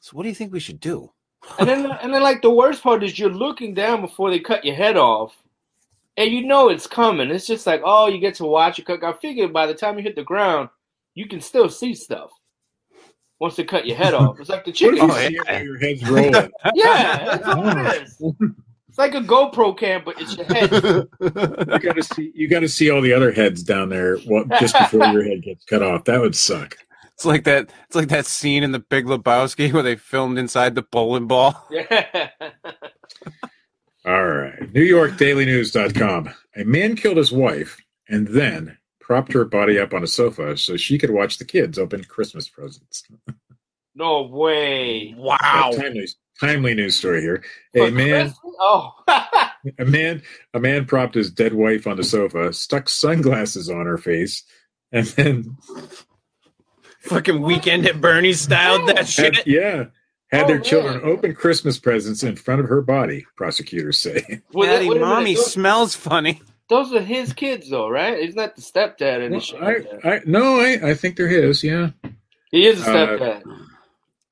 [0.00, 1.10] So, what do you think we should do?
[1.58, 4.66] And then, and then, like the worst part is you're looking down before they cut
[4.66, 5.34] your head off,
[6.18, 7.30] and you know it's coming.
[7.30, 9.02] It's just like, oh, you get to watch it cook.
[9.02, 10.68] I figured by the time you hit the ground,
[11.16, 12.30] you can still see stuff.
[13.40, 14.98] Once they cut your head off, it's like the What chicken.
[14.98, 15.60] if Oh, see yeah.
[15.62, 16.50] your head's rolling?
[16.74, 17.90] Yeah, that's all it oh.
[17.90, 18.22] is.
[18.88, 20.70] It's like a GoPro cam, but it's your head.
[20.70, 22.32] you got to see.
[22.34, 24.16] You got to see all the other heads down there.
[24.18, 26.04] What just before your head gets cut off?
[26.04, 26.76] That would suck.
[27.12, 27.68] It's like that.
[27.86, 31.66] It's like that scene in The Big Lebowski where they filmed inside the bowling ball.
[31.70, 32.30] Yeah.
[34.06, 34.60] All right.
[34.72, 36.30] NewYorkDailyNews.com.
[36.56, 40.76] A man killed his wife and then propped her body up on a sofa so
[40.76, 43.04] she could watch the kids open Christmas presents.
[43.98, 45.14] No way.
[45.16, 45.70] Wow.
[45.72, 46.06] A timely,
[46.38, 47.42] timely news story here.
[47.72, 48.54] For A man, Christmas?
[48.60, 48.92] Oh.
[49.78, 50.20] a man,
[50.52, 54.42] a man propped his dead wife on the sofa, stuck sunglasses on her face,
[54.92, 55.56] and then
[57.00, 59.46] Fucking weekend at Bernie's styled that had, shit.
[59.46, 59.84] yeah,
[60.30, 60.64] had Oh, their man.
[60.64, 63.24] children open Christmas presents in front of her body.
[63.34, 64.42] Prosecutors say.
[64.52, 66.42] Wait, Daddy, wait a minute, mommy smells funny.
[66.68, 68.22] Those are his kids, though, right?
[68.22, 69.62] He's not the stepdad and Well, shit.
[70.04, 71.62] I, I, no, I, I think they're his.
[71.64, 71.90] Yeah,
[72.50, 73.42] He is a uh, stepdad.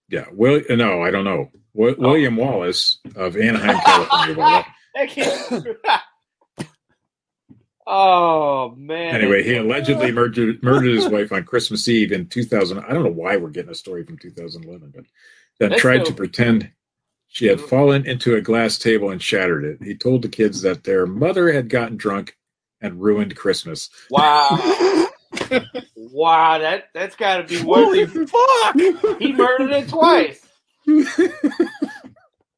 [0.08, 0.26] yeah.
[0.32, 1.50] Will, no, I don't know.
[1.74, 4.64] Wi- William Wallace of Anaheim, California.
[4.96, 5.76] That kid-
[7.86, 9.14] oh man.
[9.14, 12.78] Anyway, he allegedly murdered murdered his wife on Christmas Eve in 2000.
[12.78, 15.04] I don't know why we're getting a story from 2011, but
[15.58, 16.70] then That's tried no- to pretend
[17.34, 19.82] she had fallen into a glass table and shattered it.
[19.82, 22.38] He told the kids that their mother had gotten drunk
[22.80, 23.90] and ruined Christmas.
[24.08, 25.08] Wow.
[25.96, 28.76] wow, that that's got to be Holy fuck!
[29.18, 30.46] He murdered it twice.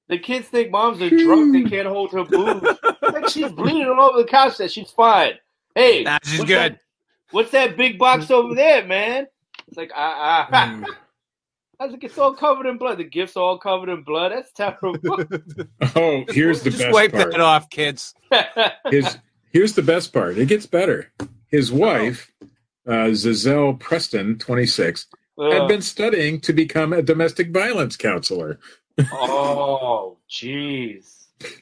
[0.08, 2.78] The kids think moms are drunk; they can't hold her boobs.
[3.02, 4.56] Like she's bleeding all over the couch.
[4.58, 5.32] That she's fine.
[5.74, 6.72] Hey, Nah, she's what's good.
[6.74, 6.80] That,
[7.32, 9.26] what's that big box over there, man?
[9.66, 10.84] It's like ah ah.
[11.78, 12.98] I was like, it's all covered in blood.
[12.98, 14.32] The gift's all covered in blood.
[14.32, 14.96] That's terrible.
[15.94, 17.30] Oh, here's the Just best wipe part.
[17.32, 18.14] that off, kids.
[18.90, 19.18] His
[19.52, 20.36] here's the best part.
[20.38, 21.12] It gets better.
[21.48, 22.32] His wife,
[22.86, 25.06] uh, Zazelle Preston, 26,
[25.38, 28.58] had been studying to become a domestic violence counselor.
[29.12, 31.12] oh, jeez.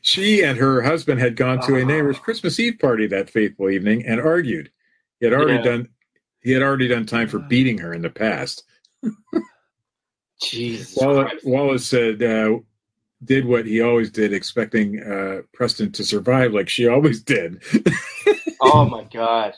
[0.03, 4.07] She and her husband had gone to a neighbor's Christmas Eve party that fateful evening
[4.07, 4.71] and argued.
[5.19, 5.63] He had already Yeah.
[5.63, 5.89] done
[6.43, 8.65] he had already done time for beating her in the past.
[10.51, 12.59] Jesus Wallace, Wallace said uh,
[13.25, 17.63] did what he always did, expecting uh, Preston to survive like she always did.
[18.67, 19.53] Oh my god.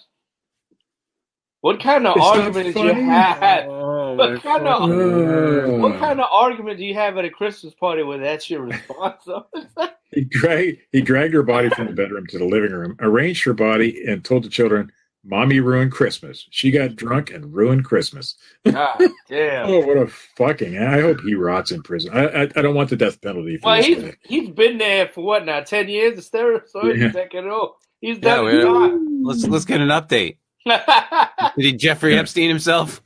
[1.61, 3.69] What kind of It's argument did you have?
[3.69, 7.75] Oh, What kind of Uh, what kind of argument do you have at a Christmas
[7.75, 9.27] party where that's your response?
[10.13, 13.53] He dragged he dragged her body from the bedroom to the living room, arranged her
[13.53, 14.91] body, and told the children,
[15.27, 16.47] "Mommy ruined Christmas.
[16.51, 18.37] She got drunk and ruined Christmas."
[18.67, 19.69] Ah, God damn.
[19.69, 20.79] Oh, what a fucking!
[20.79, 22.13] I hope he rots in prison.
[22.15, 24.15] I I, I don't want the death penalty for Well, he's guy.
[24.25, 25.61] he's been there for what now?
[25.61, 27.05] Ten years instead so Yeah.
[27.07, 27.73] he's second old.
[28.01, 29.23] He's Yeah, done we- his time.
[29.25, 30.37] Let's let's get an update.
[30.67, 32.21] Did he Jeffrey Yeah.
[32.21, 33.03] Epstein himself?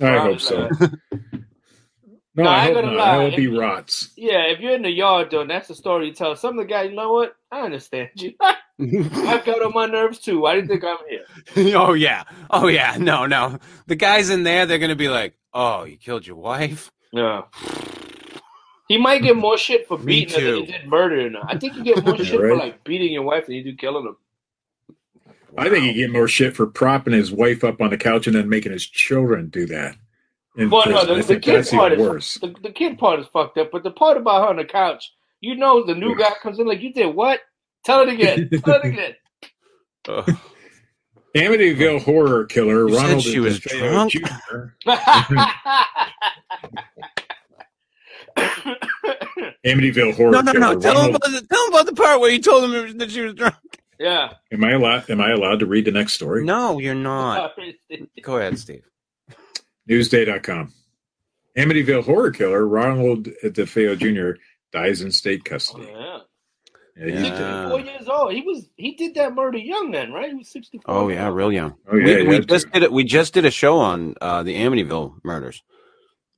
[0.00, 0.68] I Probably hope so.
[2.38, 2.96] No, No, I I hope gonna not.
[2.96, 3.14] Lie.
[3.30, 4.10] hope he rots.
[4.16, 6.36] yeah, if you're in the yard though, and that's the story you tell.
[6.36, 7.36] Some of the guys, you know what?
[7.52, 8.34] I understand you.
[8.42, 8.58] I've
[9.44, 10.40] got on my nerves too.
[10.40, 11.74] Why do you think I'm here?
[11.76, 12.24] oh yeah.
[12.50, 12.96] Oh yeah.
[12.98, 13.58] No, no.
[13.88, 17.42] The guys in there, they're gonna be like, "Oh, you killed your wife." Yeah.
[18.88, 21.42] He might get more shit for beating her than he did murdering her.
[21.46, 23.76] I think you get more Yeah, shit for like beating your wife than you do
[23.76, 24.16] killing them.
[25.58, 28.34] I think he get more shit for propping his wife up on the couch and
[28.36, 29.96] then making his children do that.
[30.58, 32.34] In Well, no, the- the kid that's part even is- worse.
[32.34, 35.12] The, the kid part is fucked up, but the part about her on the couch,
[35.40, 37.38] you know, the new guy comes in like, "You did what?
[37.84, 38.50] Tell it again.
[38.64, 39.14] Tell it again."
[40.08, 40.36] Ugh.
[41.36, 44.72] Amityville horror killer You said Ronald she was DeFeo drunk?
[49.66, 50.80] Amityville horror No, no, killer no.
[50.80, 53.20] Tell him, about the, tell him about the part where you told him that she
[53.20, 53.54] was drunk.
[53.98, 54.32] yeah.
[54.52, 55.10] Am I allowed?
[55.10, 56.44] Am I allowed to read the next story?
[56.44, 57.52] No, you're not.
[58.22, 58.84] Go ahead, Steve.
[59.88, 60.72] Newsday.com.
[61.56, 64.40] Amityville horror killer Ronald DeFeo Jr.
[64.72, 65.88] dies in state custody.
[65.90, 66.18] yeah.
[66.96, 67.38] Yeah, he's Yeah.
[67.38, 67.68] dead.
[67.70, 68.32] Four years old.
[68.32, 68.68] He was.
[68.76, 70.30] He did that murder young then, right?
[70.30, 70.92] He was sixty-four.
[70.92, 71.76] Oh yeah, real young.
[71.90, 72.90] Oh yeah, we he we just did it.
[72.92, 75.62] We just did a show on uh, the Amityville murders.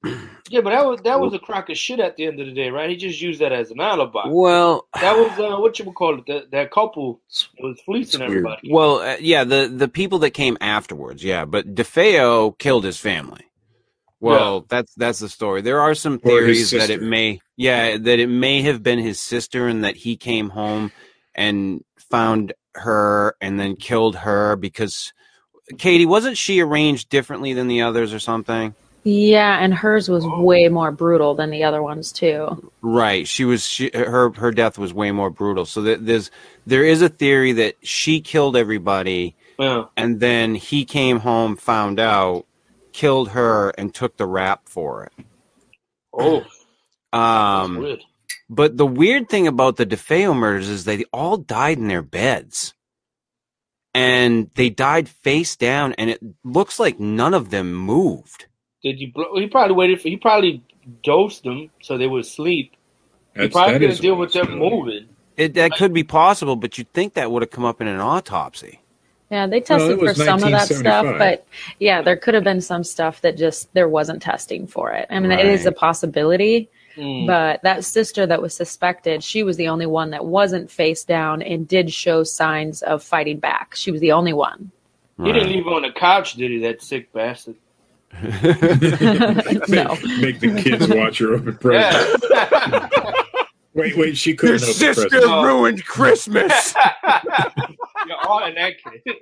[0.05, 2.53] Yeah, but that was that was a crock of shit at the end of the
[2.53, 2.91] day, right?
[2.91, 4.25] He just used that as an alibi.
[4.27, 6.27] Well, That was uh, what you would call it.
[6.27, 7.21] That, that couple
[7.61, 8.71] was fleecing It's everybody.
[8.73, 9.45] well, uh, yeah.
[9.45, 11.45] The the people that came afterwards, yeah.
[11.45, 13.47] But DeFeo killed his family.
[14.19, 15.63] Well, that's that's the story.
[15.63, 19.21] There are some Or theories that it may, yeah, that it may have been his
[19.21, 20.93] sister, and that he came home
[21.35, 25.13] and found her and then killed her because
[25.79, 28.75] Katie wasn't she arranged differently than the others or something?
[29.03, 32.71] Yeah, and hers was way more brutal than the other ones too.
[32.83, 33.27] Right.
[33.27, 35.65] She was she, her her death was way more brutal.
[35.65, 36.31] So that there's
[36.67, 39.85] there is a theory that she killed everybody Yeah.
[39.97, 42.47] and then he came home, found out,
[42.93, 45.13] killed her and took the rap for it.
[46.13, 46.55] Oh, that's
[47.13, 48.01] Um weird.
[48.51, 52.75] but the weird thing about the DeFeo murders is they all died in their beds.
[53.95, 58.47] And they died face down and it looks like none of them moved.
[58.83, 59.12] Did you?
[59.12, 60.09] Blow, he probably waited for.
[60.09, 60.62] He probably
[61.03, 62.73] dosed them so they would sleep.
[63.35, 64.77] He That's, probably that didn't deal with them possibility.
[64.77, 65.09] moving.
[65.37, 68.01] It that could be possible, but you'd think that would have come up in an
[68.01, 68.81] autopsy.
[69.31, 71.47] Yeah, they tested it for some of that stuff, but
[71.79, 75.07] yeah, there could have been some stuff that just there wasn't testing for it.
[75.09, 77.29] I mean, it is a possibility, Mm.
[77.29, 81.40] but that sister that was suspected, she was the only one that wasn't face down
[81.43, 83.77] and did show signs of fighting back.
[83.77, 84.73] She was the only one.
[85.23, 86.59] He didn't leave her on the couch, did he?
[86.59, 87.55] That sick bastard.
[88.23, 89.96] no.
[90.20, 92.25] Make the kids watch her open presents.
[92.31, 92.88] Yeah.
[93.73, 95.14] Wait, wait, she couldn't open presents.
[95.14, 96.75] ruined Christmas.
[98.07, 99.16] You're all in that kid.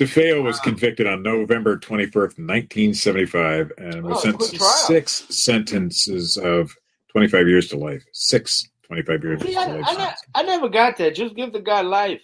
[0.00, 6.74] DeFeo was convicted on November 21st, 1975, and was Oh, sentenced to six sentences of
[7.12, 8.04] 25 years to life.
[8.12, 9.84] Six 25 years See, to I, life.
[9.86, 11.14] I, ne- I never got that.
[11.14, 12.20] Just give the guy life.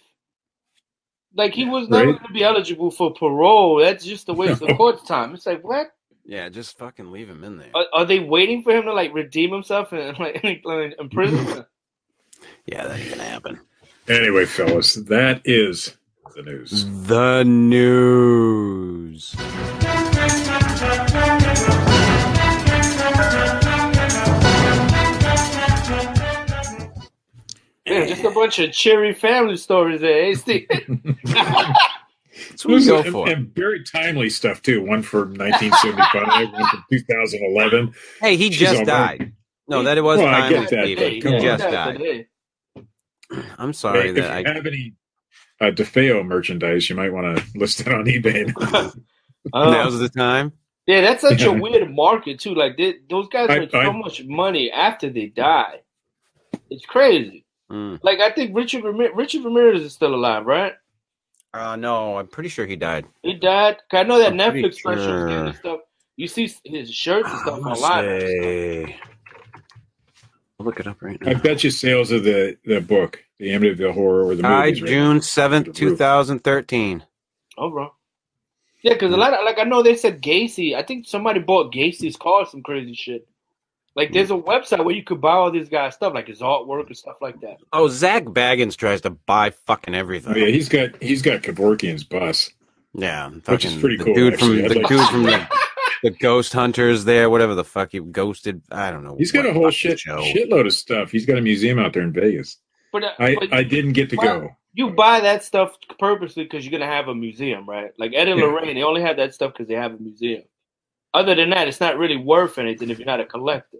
[1.35, 2.15] Like he was never Right.
[2.15, 3.77] going to be eligible for parole.
[3.77, 5.33] That's just a waste of court time.
[5.33, 5.87] It's like what?
[6.27, 7.69] yeah, just fucking leave him in there.
[7.75, 11.65] Are, are they waiting for him to like redeem himself and like in prison?
[12.67, 13.59] Yeah, that ain't gonna happen.
[14.07, 15.95] Anyway, fellas, that is
[16.35, 16.85] the news.
[17.07, 19.35] The news.
[28.07, 30.23] Yeah, just a bunch of cheery family stories there.
[30.25, 30.67] Hey, Steve.
[32.49, 33.29] That's what we go and, for.
[33.29, 34.81] and very timely stuff too.
[34.83, 37.93] One from 1975, one from 2011.
[38.19, 39.19] Hey, he She's just all right.
[39.19, 39.33] died.
[39.67, 41.03] No, that it was Well, I timely, get that, Steven.
[41.13, 41.43] but come He on.
[41.43, 41.97] just Yeah, died.
[41.97, 42.27] today.
[43.57, 44.39] I'm sorry Hey, that if I.
[44.39, 44.93] you have any
[45.61, 48.51] uh, DeFeo merchandise, you might want to list it on eBay.
[49.53, 50.53] Um, Now's the time.
[50.87, 52.55] Yeah, that's such a weird market too.
[52.55, 55.81] Like they, those guys I- make so much money after they die.
[56.71, 57.44] It's crazy.
[57.71, 57.99] Mm.
[58.03, 60.73] Like I think Richard Ramir- Richard Ramirez is still alive, right?
[61.53, 63.05] Uh, no, I'm pretty sure he died.
[63.23, 63.77] He died.
[63.91, 65.59] I know that I'm pretty Netflix special is getting sure.
[65.59, 65.79] stuff.
[66.17, 68.03] You see his shirts and stuff wanna online.
[68.21, 68.99] say-
[70.59, 71.31] I'll look it up right now.
[71.31, 74.81] I bet you sales of the, the book, the Amityville Horror, or the Died movies,
[74.83, 74.89] right?
[74.89, 75.97] June seventh, Through the two roof.
[75.97, 77.03] thousand thirteen.
[77.57, 77.93] Oh, bro.
[78.81, 80.75] Yeah, because a lot of like I know they said Gacy.
[80.75, 83.27] I think somebody bought Gacy's car, some crazy shit.
[83.95, 86.87] Like there's a website where you could buy all these guy's stuff, like his artwork
[86.87, 87.57] and stuff like that.
[87.71, 90.29] Oh, Zak Bagans tries to buy fucking everything.
[90.29, 90.49] Oh everything.
[90.49, 92.49] yeah, he's got he's got Kevorkian's bus.
[92.93, 94.57] Yeah, Which is fucking pretty the cool, Dude actually.
[94.57, 95.47] from I'd the like dude from the,
[96.03, 98.61] the Ghost Hunters there, whatever the fuck he ghosted.
[98.71, 99.15] I don't know.
[99.17, 100.17] He's got a whole shit show.
[100.21, 101.11] shitload of stuff.
[101.11, 102.57] He's got a museum out there in Vegas.
[102.93, 104.49] But, uh, I but I didn't get to Well, go.
[104.73, 107.91] you buy that stuff purposely because you're gonna have a museum, right?
[107.97, 108.45] Like Ed and Yeah.
[108.45, 110.43] Lorraine, they only have that stuff because they have a museum.
[111.15, 113.77] Other than that, it's not really worth anything if you're not a collector.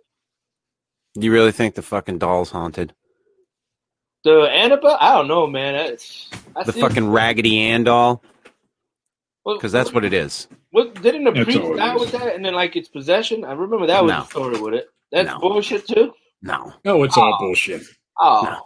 [1.15, 2.93] You really think the fucking doll's haunted?
[4.24, 5.74] The Annabelle, I don't know, man.
[5.74, 8.24] That's, I The fucking Raggedy Ann doll?
[9.45, 10.48] Because that's what it is.
[10.71, 12.00] What didn't the That's priest it die is.
[12.02, 13.43] with that, and then like its possession?
[13.43, 14.19] I remember that was No.
[14.21, 14.88] the story with it.
[15.12, 15.39] That's No.
[15.39, 16.13] bullshit too.
[16.41, 17.38] No, No, it's all Oh.
[17.39, 17.84] bullshit.
[18.19, 18.65] Oh, No.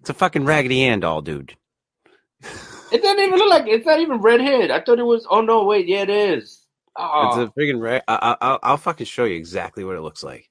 [0.00, 1.56] it's a fucking Raggedy Ann doll, dude.
[2.92, 4.70] it doesn't even look like it's not even redhead.
[4.70, 5.26] I thought it was.
[5.28, 6.55] Oh no, wait, yeah, it is.
[6.98, 7.80] Oh, It's a freaking.
[7.82, 10.48] Ra- I, I, I'll, I'll fucking show you exactly what it looks like.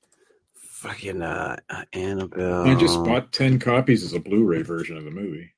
[0.56, 2.68] Fucking uh, uh, Annabelle.
[2.68, 5.52] I just bought ten copies as a Blu-ray version of the movie.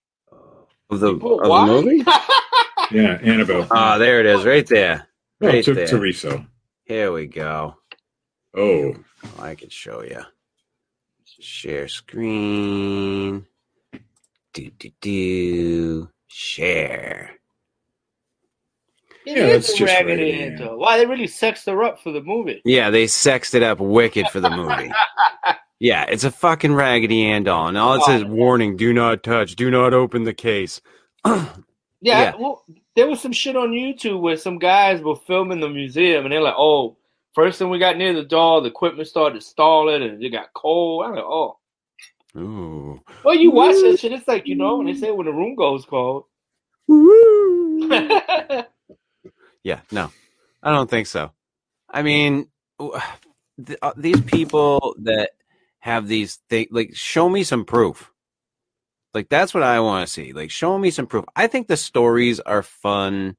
[0.90, 2.04] of the, Put of the movie.
[2.90, 3.68] Yeah, Annabelle.
[3.70, 5.10] Ah, there it is, right there.
[5.42, 5.88] oh, right to, there.
[5.88, 6.46] to resell.
[6.86, 7.76] Here we go.
[8.56, 8.96] Oh,
[9.40, 10.22] I can show you.
[11.26, 13.46] Share screen.
[14.54, 16.10] Do do do.
[16.28, 17.37] Share.
[19.30, 20.78] It Yeah, is a Raggedy Raggedy Ann, though.
[20.78, 22.62] Why they really sexed her up for the movie?
[22.64, 24.90] Yeah, they sexed it up wicked for the movie.
[25.80, 29.24] yeah, it's a fucking Raggedy Ann doll, and all it says: oh, "Warning: Do not
[29.24, 29.56] touch.
[29.58, 30.82] Do not open the case."
[32.00, 32.36] Yeah, Yeah.
[32.38, 32.64] well,
[32.96, 36.42] there was some shit on YouTube where some guys were filming the museum, and they're
[36.42, 36.96] like, "Oh,
[37.34, 41.04] first thing we got near the doll, the equipment started stalling, and it got cold."
[41.06, 41.58] I'm like, "Oh,
[42.38, 43.02] Ooh.
[43.26, 45.56] well, you watch that shit, it's like you know when they say when the room
[45.56, 46.26] goes cold."
[49.64, 50.12] Yeah, no,
[50.64, 51.32] I don't think so.
[51.90, 52.48] I mean,
[52.80, 55.32] th- uh, these people that
[55.80, 58.12] have these things, like, show me some proof.
[59.14, 60.34] Like, that's what I want to see.
[60.34, 61.26] Like, show me some proof.
[61.36, 63.36] I think the stories are fun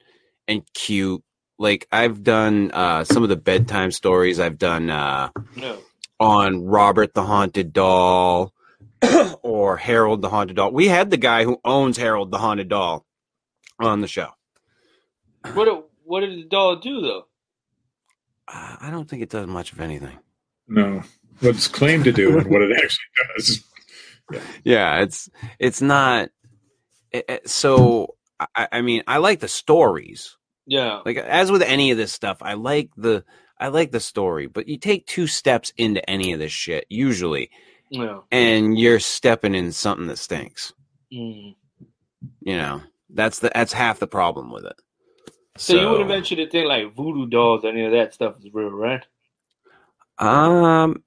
[0.46, 1.22] and cute
[1.58, 4.38] like I've done uh, some of the bedtime stories.
[4.40, 5.76] I've done uh, Yeah.
[6.20, 8.52] on Robert the Haunted Doll
[9.42, 10.72] or Harold the Haunted Doll.
[10.72, 13.04] We had the guy who owns Harold the Haunted Doll
[13.80, 14.28] on the show.
[15.54, 17.24] What what did the doll do though?
[18.48, 20.18] Uh, I don't think it does much of anything.
[20.66, 21.02] No,
[21.40, 23.04] what it's claimed to do and what it actually
[23.36, 23.64] does.
[24.62, 26.28] Yeah, it's it's not.
[27.12, 28.16] It, it- so
[28.54, 30.36] I, I mean, I like the stories.
[30.66, 31.00] Yeah.
[31.06, 33.24] Like as with any of this stuff, I like the
[33.58, 37.50] I like the story, but you take two steps into any of this shit usually,
[37.90, 38.18] Yeah.
[38.30, 40.74] and you're stepping in something that stinks.
[41.10, 41.54] Mm.
[42.40, 44.76] You know, that's the that's half the problem with it.
[45.58, 48.70] So, you would eventually think like voodoo dolls, or any of that stuff is real,
[48.70, 49.04] right?
[50.18, 51.02] Um,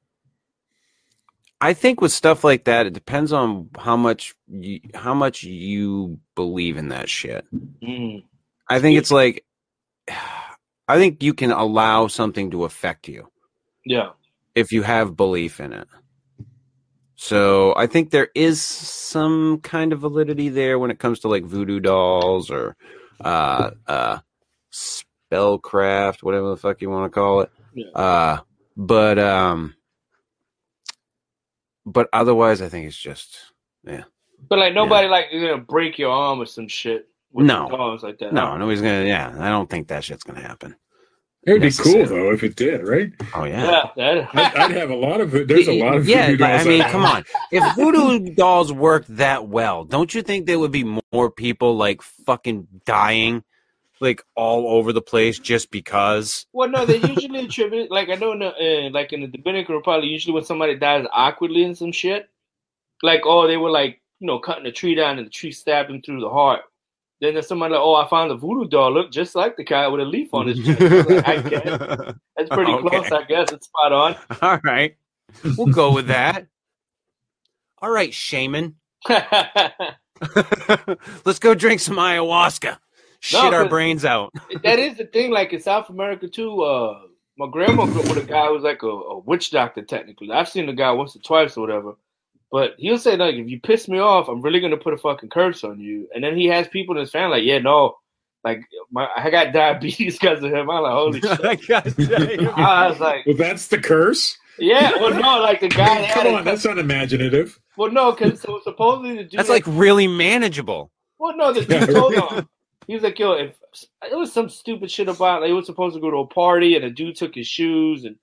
[1.59, 6.19] I think with stuff like that, it depends on how much you, how much you
[6.35, 7.45] believe in that shit.
[7.83, 8.23] Mm.
[8.69, 9.45] I think it's like,
[10.87, 13.29] I think you can allow something to affect you
[13.85, 14.09] Yeah.
[14.55, 15.87] if you have belief in it.
[17.15, 21.45] So I think there is some kind of validity there when it comes to like
[21.45, 22.75] voodoo dolls or
[23.23, 24.17] uh, uh,
[24.71, 27.51] spellcraft, whatever the fuck you want to call it.
[27.73, 27.87] Yeah.
[27.93, 28.39] Uh,
[28.77, 29.75] but um,
[31.85, 33.37] but otherwise, I think it's just
[33.83, 34.03] yeah.
[34.49, 37.69] But like nobody like you're gonna break your arm or some shit with No.
[37.69, 38.33] dolls like that.
[38.33, 39.05] no, nobody's gonna.
[39.05, 40.75] Yeah, I don't think that shit's gonna happen.
[41.43, 43.11] It would be cool though if it did, right?
[43.33, 43.89] Oh yeah.
[43.95, 44.27] Yeah.
[44.33, 45.31] I'd, I'd have a lot of.
[45.31, 46.27] There's a lot of yeah.
[46.27, 47.23] voodoo but, I mean, come on.
[47.51, 52.03] If voodoo dolls worked that well, don't you think there would be more people like
[52.03, 53.43] fucking dying,
[54.01, 56.45] like all over the place just because?
[56.53, 59.75] well, no, they usually attribute like I know in the, uh, like in the Dominican
[59.75, 62.29] Republic, usually when somebody dies awkwardly and some shit,
[63.03, 65.89] like oh they were like you know cutting a tree down and the tree stabbed
[65.89, 66.61] him through the heart.
[67.21, 69.87] Then there's somebody like, oh, I found a voodoo doll, look just like the guy
[69.87, 70.81] with a leaf on his chest.
[71.07, 71.79] Like, I guess.
[72.35, 72.89] That's pretty Okay.
[72.89, 73.51] close, I guess.
[73.51, 74.15] It's spot on.
[74.41, 74.95] all right,
[75.55, 76.47] we'll go with that.
[77.79, 78.75] All right, shaman.
[81.25, 82.77] Let's go drink some ayahuasca.
[83.21, 84.33] Shit No, our 'cause- brains out.
[84.63, 85.31] that is the thing.
[85.31, 86.61] Like in South America too.
[86.61, 86.99] Uh,
[87.37, 89.81] my grandma grew up with a guy who was like a, a witch doctor.
[89.83, 91.93] Technically, I've seen the guy once or twice or whatever.
[92.51, 95.29] But he'll say like, if you piss me off, I'm really gonna put a fucking
[95.29, 96.09] curse on you.
[96.13, 97.95] And then he has people in his family like, yeah, no,
[98.43, 100.69] like my I got diabetes because of him.
[100.69, 101.45] I'm like, holy shit.
[101.45, 102.49] I gotta tell you.
[102.49, 104.37] I was like, Well, that's the curse.
[104.59, 106.43] yeah, well, no, like the guy had Come on, it.
[106.45, 107.57] that's unimaginative.
[107.77, 110.91] Well, no, because so supposedly the dude That's had- like really manageable.
[111.19, 112.31] Well, no, the dude told right.
[112.33, 112.49] him.
[112.87, 113.55] He was like, yo, if
[114.03, 116.75] it was some stupid shit about like he was supposed to go to a party
[116.75, 118.15] and a dude took his shoes and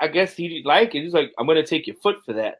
[0.00, 1.02] I guess he didn't like it.
[1.02, 2.56] He's like, I'm gonna take your foot for that.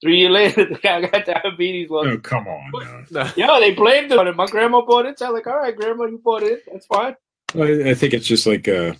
[0.00, 1.88] Three years later, the guy got diabetes.
[1.88, 3.06] Well, Oh, come on.
[3.10, 3.30] no.
[3.36, 4.36] yeah, they blamed him on it.
[4.36, 5.18] My grandma bought it.
[5.18, 6.62] So I was like, all right, grandma, you bought it.
[6.70, 7.16] That's fine.
[7.54, 8.92] I, I think it's just like uh,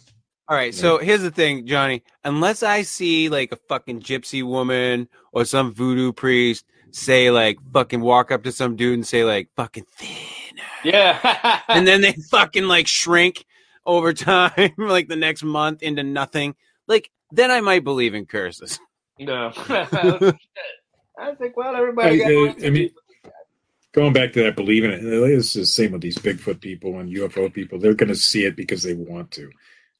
[0.49, 2.03] All right, so here's the thing, Johnny.
[2.25, 8.01] Unless I see like a fucking gypsy woman or some voodoo priest say like fucking
[8.01, 10.15] walk up to some dude and say like fucking thinner,
[10.87, 11.61] Yeah.
[11.69, 13.45] and then they fucking like shrink
[13.85, 16.55] over time, like the next month into nothing,
[16.87, 18.79] like then I might believe in curses.
[19.19, 19.53] no.
[21.19, 22.91] I think, well, everybody got I- I- I mean-
[23.93, 25.01] going back to that believing it.
[25.03, 27.79] It's the same with these Bigfoot people and UFO people.
[27.79, 29.51] They're going to see it because they want to,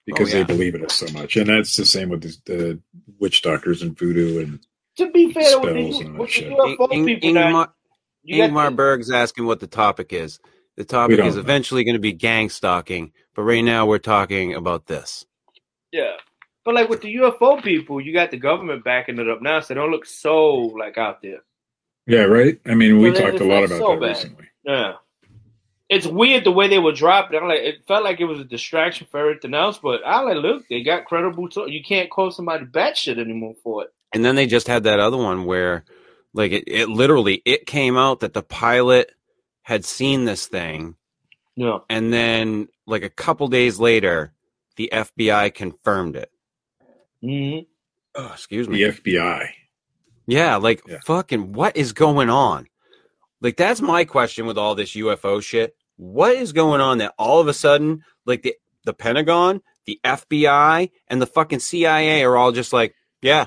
[0.05, 0.45] because Oh, yeah.
[0.45, 1.37] they believe in it so much.
[1.39, 2.81] And that's the same with the, the
[3.19, 4.43] witch doctors and voodoo.
[4.43, 4.61] And
[4.99, 6.43] to be fair, with Spells the, with the.
[6.51, 7.69] UFO Ing- people, now, Ingmar,
[8.51, 10.39] Ingmar the- Berg's asking what the topic is.
[10.77, 14.87] The topic is eventually going to be gang stalking, but right now we're talking about
[14.87, 15.25] this.
[15.93, 16.17] Yeah.
[16.65, 19.73] But like with the UFO people, you got the government backing it up now, so
[19.75, 21.39] they don't look so like out there.
[22.07, 22.61] yeah, right.
[22.67, 24.09] I mean, we Well, talked a lot about so that bad.
[24.09, 24.47] recently.
[24.65, 24.95] Yeah.
[25.89, 27.39] It's weird the way they were dropping.
[27.39, 30.39] I'm like, it felt like it was a distraction for everything else, but I like,
[30.39, 31.49] look, they got credible.
[31.51, 33.91] To, you can't call somebody batshit anymore for it.
[34.13, 35.85] And then they just had that other one where,
[36.35, 39.13] like, it, it literally it came out that the pilot
[39.67, 40.95] had seen this thing,
[41.57, 41.79] Yeah.
[41.91, 44.33] and then like a couple days later,
[44.77, 46.31] the FBI confirmed it.
[47.21, 47.59] hmm
[48.15, 48.79] Oh, excuse me.
[48.85, 48.93] The.
[48.93, 49.49] FBI.
[50.27, 50.99] Yeah, like Yeah.
[51.05, 52.69] fucking what is going on?
[53.41, 55.75] Like that's my question with all this UFO shit.
[55.97, 58.55] What is going on that all of a sudden, like the
[58.85, 63.47] the Pentagon, the FBI, and the fucking CIA are all just like, yeah,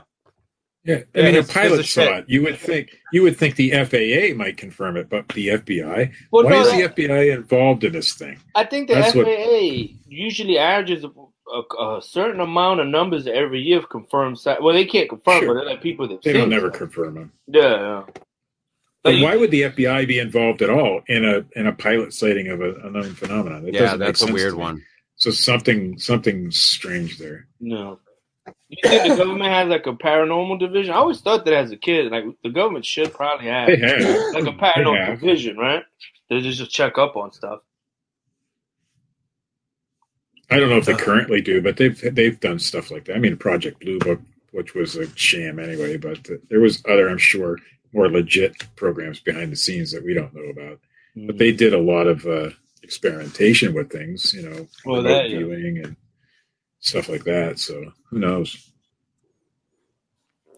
[0.90, 2.26] Yeah, I mean, a pilot the saw it.
[2.28, 6.12] You would think you would think the FAA might confirm it, but the FBI.
[6.32, 8.40] Well, Why no, is that- the FBI involved in this thing?
[8.56, 11.10] I think the That's what- FAA usually averages a,
[11.52, 14.40] a, a certain amount of numbers every year of confirmed.
[14.40, 15.54] si- Well, they can't confirm, Sure.
[15.54, 16.74] but they're like people that They don't never it.
[16.74, 17.32] confirm them.
[17.48, 17.62] Yeah.
[17.62, 18.04] yeah.
[19.04, 22.14] But Like, why would the FBI be involved at all in a in a pilot
[22.14, 23.68] sighting of a unknown phenomenon?
[23.68, 24.84] It yeah, that's a weird one.
[25.18, 27.48] So something something strange there.
[27.60, 28.00] No.
[28.70, 30.94] You think the government has like a paranormal division?
[30.94, 34.34] I always thought that as a kid, like the government should probably have have.
[34.34, 35.84] like a paranormal division, right?
[36.30, 37.62] They just check up on stuff.
[40.52, 43.16] I don't know if they currently do, but they've they've done stuff like that.
[43.16, 44.20] I mean, Project Blue Book,
[44.52, 47.58] which was a sham anyway, but uh, there was other, I'm sure,
[47.94, 50.80] more legit programs behind the scenes that we don't know about.
[51.16, 55.38] But they did a lot of uh, experimentation with things, you know, Well, that, yeah.
[55.40, 55.96] viewing and
[56.80, 57.60] stuff like that.
[57.60, 58.72] So who knows?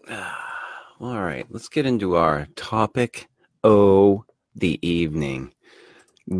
[0.10, 3.28] All right, let's get into our topic.
[3.64, 5.52] Oh, the evening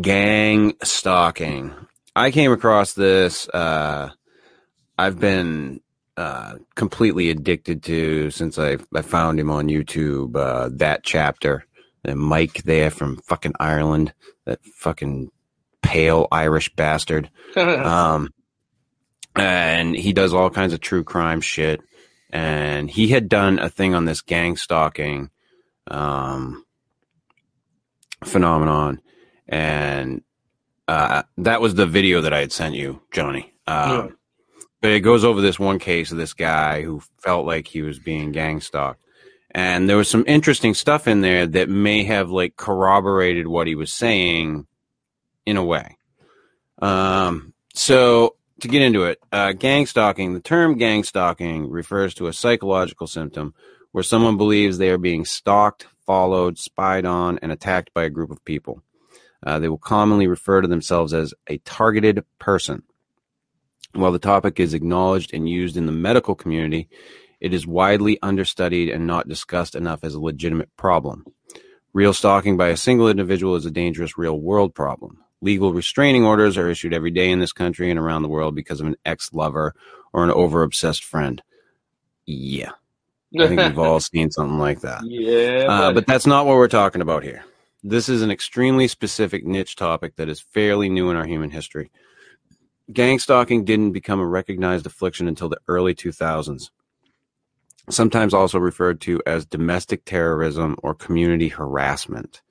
[0.01, 1.73] gang stalking.
[2.15, 3.47] I came across this.
[3.49, 4.09] Uh,
[4.97, 5.81] I've been
[6.15, 10.35] uh, completely addicted to since I I found him on YouTube.
[10.35, 11.65] Uh, that chapter,
[12.03, 14.13] and Mike there from fucking Ireland,
[14.45, 15.29] that fucking
[15.81, 17.29] pale Irish bastard.
[17.55, 18.33] Um,
[19.35, 21.81] and he does all kinds of true crime shit.
[22.29, 25.29] And he had done a thing on this gang stalking
[25.87, 26.65] um,
[28.23, 29.01] phenomenon,
[29.47, 30.23] and
[30.87, 33.53] uh, that was the video that I had sent you, Johnny.
[33.67, 34.07] Um, Yeah.
[34.81, 37.99] But it goes over this one case of this guy who felt like he was
[37.99, 38.99] being gang stalked.
[39.51, 43.75] And there was some interesting stuff in there that may have like corroborated what he
[43.75, 44.67] was saying
[45.45, 45.97] in a way.
[46.81, 52.27] Um, so to get into it, uh, gang stalking, the term gang stalking refers to
[52.27, 53.53] a psychological symptom
[53.91, 58.31] where someone believes they are being stalked, followed, spied on, and attacked by a group
[58.31, 58.81] of people.
[59.45, 62.83] Uh, they will commonly refer to themselves as a targeted person.
[63.93, 66.89] While the topic is acknowledged and used in the medical community,
[67.39, 71.25] it is widely understudied and not discussed enough as a legitimate problem.
[71.93, 75.19] Real stalking by a single individual is a dangerous real world problem.
[75.43, 78.79] Legal restraining orders are issued every day in this country and around the world because
[78.79, 79.73] of an ex lover
[80.13, 81.43] or an over obsessed friend.
[82.25, 82.71] Yeah,
[83.37, 85.01] I think we've all seen something like that.
[85.05, 87.43] yeah, Uh, but that's not what we're talking about here.
[87.83, 91.91] This is an extremely specific niche topic that is fairly new in our human history.
[92.93, 96.69] Gang stalking didn't become a recognized affliction until the early 2000s,
[97.89, 102.41] sometimes also referred to as domestic terrorism or community harassment.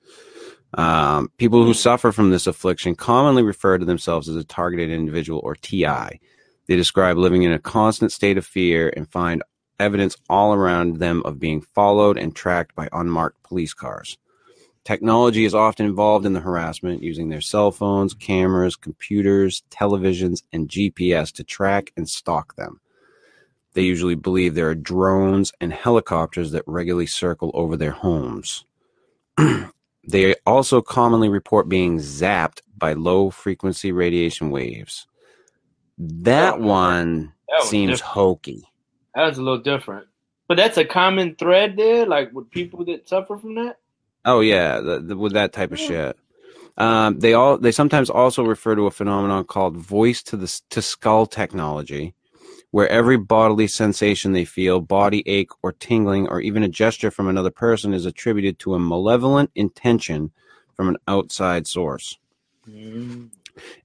[0.75, 5.39] Um, people who suffer from this affliction commonly refer to themselves as a targeted individual
[5.43, 6.19] or TI.
[6.67, 9.43] They describe living in a constant state of fear and find
[9.79, 14.17] evidence all around them of being followed and tracked by unmarked police cars.
[14.83, 20.67] Technology is often involved in the harassment, using their cell phones, cameras, computers, televisions, and
[20.67, 22.81] GPS to track and stalk them.
[23.73, 28.65] They usually believe there are drones and helicopters that regularly circle over their homes.
[30.07, 35.07] they also commonly report being zapped by low frequency radiation waves.
[35.97, 38.13] That Oh, one That seems different.
[38.13, 38.65] hokey.
[39.15, 40.07] That was a little different.
[40.47, 43.77] But that's a common thread there, like with people that suffer from that.
[44.25, 45.87] Oh yeah, the, the, with that type of Yeah.
[45.87, 46.17] shit.
[46.77, 50.81] Um, they all they sometimes also refer to a phenomenon called voice to the to
[50.81, 52.15] skull technology,
[52.73, 57.27] where every bodily sensation they feel, body ache or tingling, or even a gesture from
[57.27, 60.31] another person, is attributed to a malevolent intention
[60.73, 62.17] from an outside source.
[62.67, 63.29] Mm.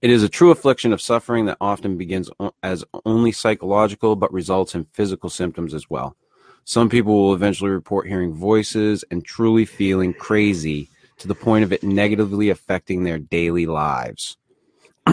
[0.01, 2.31] It is a true affliction of suffering that often begins
[2.63, 6.17] as only psychological but results in physical symptoms as well.
[6.65, 11.75] Some people will eventually report hearing voices and truly feeling crazy to the point of
[11.75, 14.39] it negatively affecting their daily lives.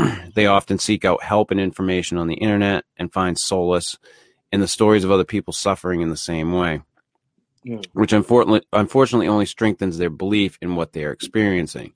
[0.36, 3.98] they often seek out help and information on the internet and find solace
[4.52, 6.82] in the stories of other people suffering in the same way,
[7.64, 7.82] Yeah.
[7.94, 11.94] which unfortunately, unfortunately only strengthens their belief in what they are experiencing.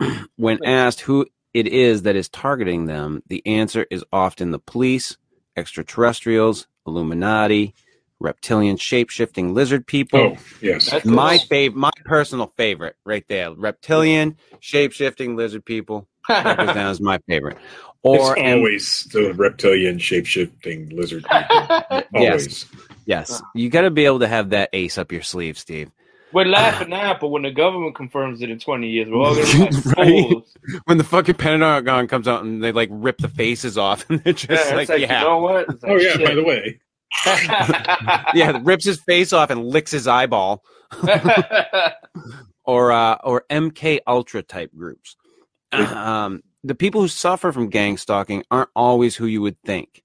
[0.36, 5.16] when asked who it is that is targeting them, the answer is often the police,
[5.56, 7.74] extraterrestrials, Illuminati,
[8.20, 10.18] reptilian shape-shifting lizard people.
[10.20, 10.90] Oh, yes.
[10.90, 11.46] That's My cool.
[11.48, 13.52] fav- my personal favorite, right there.
[13.52, 16.08] Reptilian, shape-shifting lizard people.
[16.28, 17.58] That goes down my favorite.
[18.02, 22.02] Or it's always the reptilian shape shifting lizard people.
[22.14, 22.64] Always.
[23.04, 25.90] yes, you got to be able to have that ace up your sleeve, Steve.
[26.32, 29.46] We're laughing now, but when the government confirms it in 20 years, we're all going
[29.72, 30.30] to be Right.
[30.30, 30.54] fools.
[30.84, 34.32] When the fucking Pentagon comes out and they like rip the faces off, and they're
[34.34, 35.68] just Yeah, like, like, yeah, you know what?
[35.68, 36.24] It's like, Oh, yeah, shit.
[36.28, 36.80] by the way.
[38.34, 40.62] yeah, rips his face off and licks his eyeball.
[42.64, 45.16] or uh, or MK Ultra type groups.
[45.72, 50.02] Um, the people who suffer from gang stalking aren't always who you would think.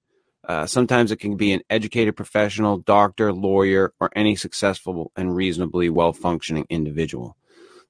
[0.47, 5.89] Uh, sometimes it can be an educated professional, doctor, lawyer, or any successful and reasonably
[5.89, 7.37] well functioning individual.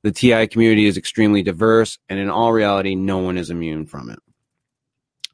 [0.03, 4.09] The TI community is extremely diverse, and in all reality, no one is immune from
[4.09, 4.19] it.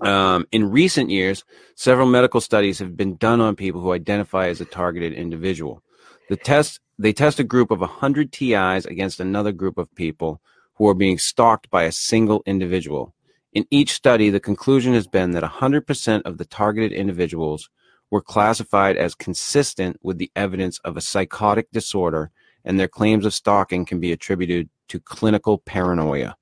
[0.05, 1.43] Um, in recent years,
[1.75, 5.81] several medical studies have been done on people who identify as a targeted individual.
[6.29, 10.41] The test they test a group of 100 TIs against another group of people
[10.77, 13.13] who are being stalked by a single individual.
[13.53, 17.69] In each study, the conclusion has been that 100% of the targeted individuals
[18.11, 22.31] were classified as consistent with the evidence of a psychotic disorder,
[22.63, 26.35] and their claims of stalking can be attributed to clinical paranoia.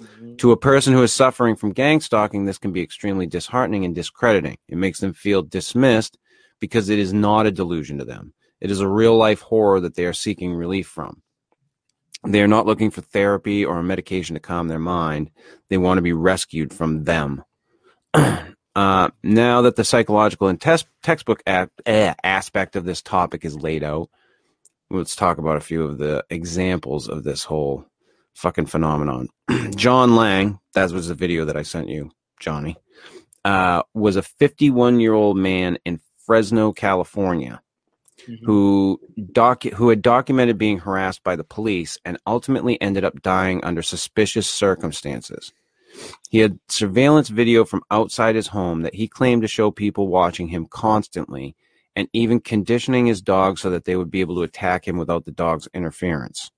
[0.00, 0.38] Mhm.
[0.38, 3.94] To a person who is suffering from gang stalking, this can be extremely disheartening and
[3.94, 4.56] discrediting.
[4.68, 6.18] It makes them feel dismissed
[6.58, 8.32] because it is not a delusion to them.
[8.60, 11.22] It is a real life horror that they are seeking relief from.
[12.26, 15.30] They are not looking for therapy or a medication to calm their mind.
[15.68, 17.44] They want to be rescued from them.
[18.14, 24.08] uh, now that the psychological and textbook eh, aspect of this topic is laid out,
[24.90, 27.86] let's talk about a few of the examples of this whole
[28.34, 29.28] fucking phenomenon.
[29.76, 32.10] John Lang, that was the video that I sent you,
[32.40, 32.76] Johnny,
[33.44, 37.60] uh, was a 51 year old man in Fresno, California,
[38.28, 38.38] Mhm.
[38.44, 43.62] who docu- who had documented being harassed by the police and ultimately ended up dying
[43.64, 45.52] under suspicious circumstances.
[46.30, 50.48] He had surveillance video from outside his home that he claimed to show people watching
[50.48, 51.54] him constantly
[51.94, 55.24] and even conditioning his dog so that they would be able to attack him without
[55.24, 56.50] the dog's interference.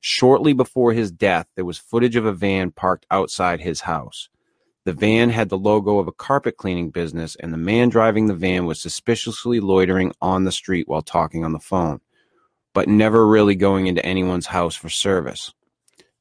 [0.00, 4.28] Shortly before his death, there was footage of a van parked outside his house.
[4.88, 8.32] The van had the logo of a carpet cleaning business, and the man driving the
[8.32, 12.00] van was suspiciously loitering on the street while talking on the phone,
[12.72, 15.52] but never really going into anyone's house for service.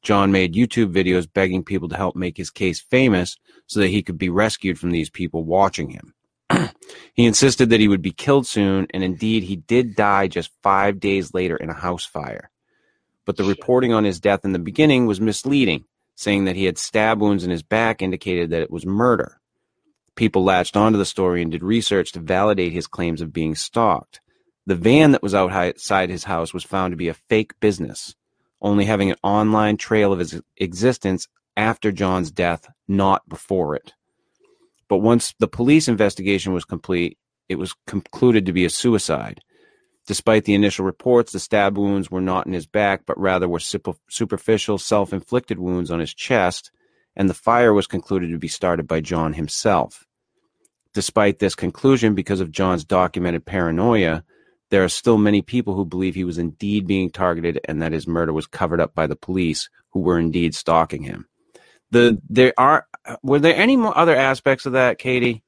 [0.01, 3.38] John made YouTube videos begging people to help make his case famous
[3.68, 6.13] so that he could be rescued from these people watching him.
[7.13, 10.99] he insisted that he would be killed soon, and indeed, he did die just five
[10.99, 12.49] days later in a house fire.
[13.24, 15.86] But the reporting on his death in the beginning was misleading,
[16.18, 19.39] saying that he had stab wounds in his back indicated that it was murder.
[20.15, 24.20] People latched onto the story and did research to validate his claims of being stalked.
[24.65, 28.15] The van that was outside his house was found to be a fake business,
[28.59, 33.93] only having an online trail of his existence after John's death, not before it.
[34.89, 39.39] But once the police investigation was complete, it was concluded to be a suicide.
[40.07, 43.59] Despite the initial reports, the stab wounds were not in his back, but rather were
[43.59, 46.71] sup- superficial, self inflicted wounds on his chest,
[47.15, 50.07] and the fire was concluded to be started by John himself.
[50.93, 54.23] Despite this conclusion, because of John's documented paranoia,
[54.69, 58.07] there are still many people who believe he was indeed being targeted and that his
[58.07, 61.27] murder was covered up by the police who were indeed stalking him.
[61.91, 62.87] The there are
[63.23, 65.43] were there any more other aspects of that, Katie?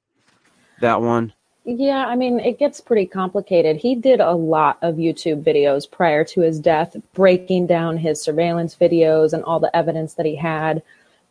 [0.82, 1.34] That one?
[1.78, 3.78] Yeah, I mean, it gets pretty complicated.
[3.78, 8.76] He did a lot of YouTube videos prior to his death, breaking down his surveillance
[8.76, 10.82] videos and all the evidence that he had.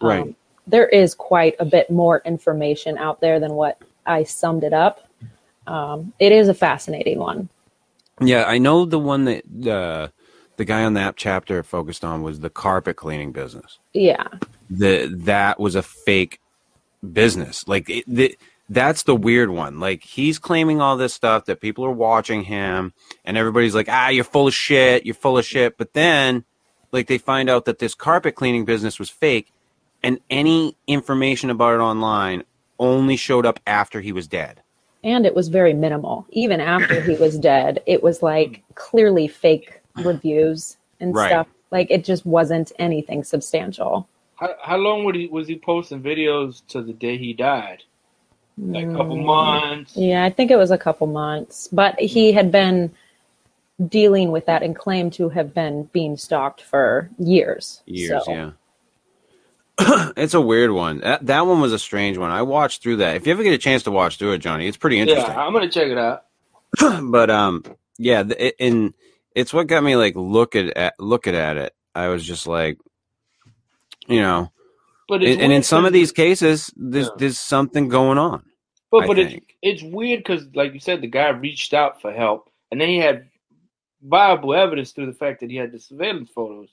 [0.00, 0.34] Um, Right.
[0.66, 5.08] there is quite a bit more information out there than what I summed it up.
[5.66, 7.48] Um, it is a fascinating one.
[8.20, 10.08] Yeah, I know the one that uh,
[10.56, 13.80] the guy on that chapter focused on was the carpet cleaning business.
[13.92, 14.28] Yeah.
[14.70, 16.40] The that was a fake
[17.12, 17.66] business.
[17.66, 19.80] Like it, the, that's the weird one.
[19.80, 22.92] Like he's claiming all this stuff that people are watching him,
[23.24, 25.06] and everybody's like, "Ah, you're full of shit.
[25.06, 26.44] You're full of shit." But then,
[26.92, 29.52] like they find out that this carpet cleaning business was fake,
[30.02, 32.44] and any information about it online
[32.78, 34.62] only showed up after he was dead.
[35.04, 36.26] And it was very minimal.
[36.30, 41.28] Even after he was dead, it was like clearly fake reviews and Right.
[41.28, 41.46] stuff.
[41.70, 44.08] Like it just wasn't anything substantial.
[44.36, 47.82] How, how long would he, was he posting videos to the day he died?
[48.60, 49.24] Like a couple Mm.
[49.24, 49.96] months.
[49.96, 51.68] Yeah, I think it was a couple months.
[51.72, 52.92] But he had been
[53.86, 57.82] dealing with that and claimed to have been being stalked for years.
[57.86, 58.50] Years, So, yeah.
[60.16, 60.98] it's a weird one.
[60.98, 62.32] That, that one was a strange one.
[62.32, 63.14] I watched through that.
[63.14, 65.22] If you ever get a chance to watch through it, Johnny, it's pretty interesting.
[65.32, 65.46] Yeah, interesting.
[65.46, 66.24] I'm gonna check it out.
[67.12, 67.62] but um,
[67.96, 68.92] yeah, the, it, and
[69.36, 71.72] it's what got me like looking at looking at it.
[71.94, 72.78] I was just like,
[74.08, 74.50] you know,
[75.08, 77.12] But and, and in some of these cases, there's Yeah.
[77.16, 78.44] there's something going on.
[78.90, 82.12] But I but it's it's weird because, like you said, the guy reached out for
[82.12, 83.28] help, and then he had
[84.02, 86.68] viable evidence through the fact that he had the surveillance photos.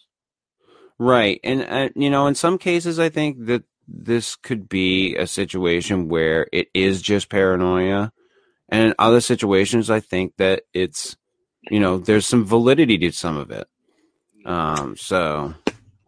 [0.97, 1.39] Right.
[1.43, 6.07] And, uh, you know, in some cases, I think that this could be a situation
[6.07, 8.11] where it is just paranoia.
[8.69, 11.17] And in other situations, I think that it's,
[11.69, 13.67] you know, there's some validity to some of it.
[14.45, 15.53] Um, so,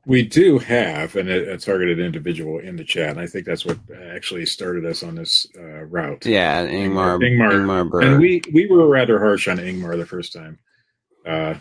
[0.07, 3.77] We do have an, a targeted individual in the chat, and I think that's what
[4.09, 6.25] actually started us on this uh, route.
[6.25, 8.03] yeah, Ingmar, Ingmar, Ingmar Berg.
[8.03, 10.59] and we we were rather harsh on Ingmar the first time,
[11.25, 11.55] uh,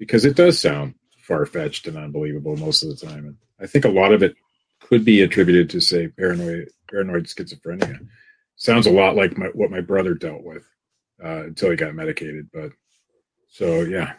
[0.00, 3.26] because it does sound far fetched and unbelievable most of the time.
[3.26, 4.34] And I think a lot of it
[4.80, 8.08] could be attributed to say paranoia paranoid schizophrenia.
[8.56, 10.64] Sounds a lot like my, what my brother dealt with
[11.24, 12.48] uh, until he got medicated.
[12.52, 12.72] But
[13.50, 14.14] so yeah,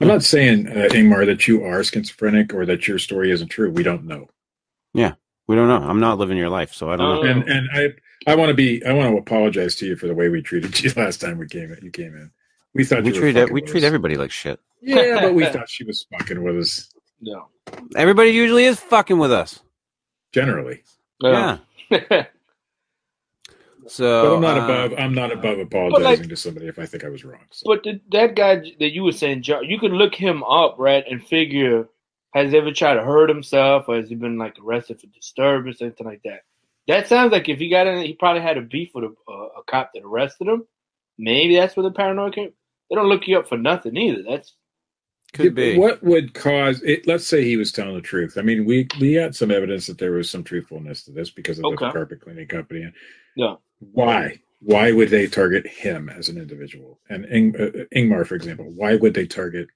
[0.00, 3.70] I'm not saying uh, Ingmar that you are schizophrenic or that your story isn't true.
[3.70, 4.28] We don't know.
[4.94, 5.14] Yeah,
[5.46, 5.76] we don't know.
[5.88, 7.20] I'm not living your life, so I don't know.
[7.28, 7.30] Oh.
[7.30, 10.14] And and I I want to be I want to apologize to you for the
[10.14, 12.30] way we treated you last time we came you came in.
[12.74, 13.86] We thought We you were treat we with treat us.
[13.86, 14.58] everybody like shit.
[14.80, 16.90] Yeah, but we thought she was fucking with us
[17.20, 17.48] No.
[17.96, 19.60] Everybody usually is fucking with us.
[20.32, 20.82] generally.
[21.20, 21.58] Yeah.
[23.88, 27.04] So But I'm not uh, above I'm not above apologizing to somebody if I think
[27.04, 27.40] I was wrong.
[27.50, 27.64] So.
[27.66, 31.04] But the, that guy that you were saying, John, you can look him up, right,
[31.08, 31.88] and figure
[32.34, 35.82] has he ever tried to hurt himself, or has he been like arrested for disturbance,
[35.82, 36.42] anything like that.
[36.86, 39.48] That sounds like if he got in, he probably had a beef with a, uh,
[39.58, 40.64] a cop that arrested him.
[41.18, 42.52] Maybe that's where the paranoia came.
[42.88, 44.22] They don't look you up for nothing either.
[44.28, 44.54] That's
[45.32, 45.78] Could be.
[45.78, 47.06] What would cause it?
[47.06, 48.38] Let's say he was telling the truth.
[48.38, 51.58] I mean, we we got some evidence that there was some truthfulness to this because
[51.58, 51.86] of Okay.
[51.86, 52.90] the carpet cleaning company.
[53.36, 53.54] yeah.
[53.92, 54.38] Why?
[54.60, 56.98] Why would they target him as an individual?
[57.08, 59.68] And Ing, uh, Ingmar, for example, why would they target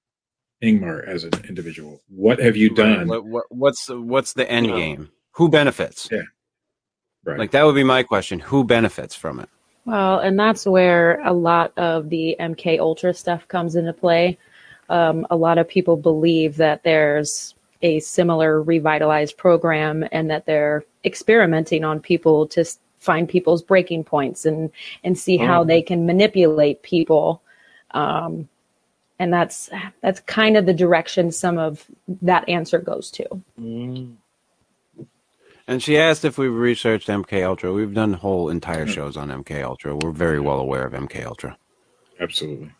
[0.63, 2.01] Ingmar as an individual?
[2.09, 2.77] What have you Right.
[2.77, 3.09] done?
[3.09, 4.77] What, what, what's what's the end Yeah.
[4.77, 5.11] game?
[5.33, 6.09] Who benefits?
[6.13, 6.23] Yeah.
[7.25, 7.39] Right.
[7.39, 8.39] Like that would be my question.
[8.41, 9.49] Who benefits from it?
[9.87, 14.39] Well, and that's where a lot of the MK Ultra stuff comes into play.
[14.91, 20.85] Um, a lot of people believe that there's a similar revitalized program and that they're
[21.05, 24.71] experimenting on people to s- find people's breaking points and
[25.05, 25.65] and see how Oh.
[25.65, 27.43] they can manipulate people.
[27.93, 28.49] Um,
[29.19, 31.85] and that's that's kind of the direction some of
[32.23, 33.25] that answer goes to.
[33.61, 34.15] Mm.
[35.67, 37.73] And she asked if we've researched MK Ultra.
[37.73, 39.97] We've done whole entire shows on MK Ultra.
[39.97, 41.57] We're very well aware of MK Ultra.
[42.21, 42.71] Absolutely.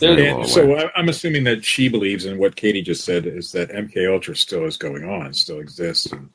[0.00, 0.74] Well so.
[0.76, 4.34] I- I'm assuming that she believes in what Katie just said is that MK Ultra
[4.34, 6.28] still is going on, still exists, and,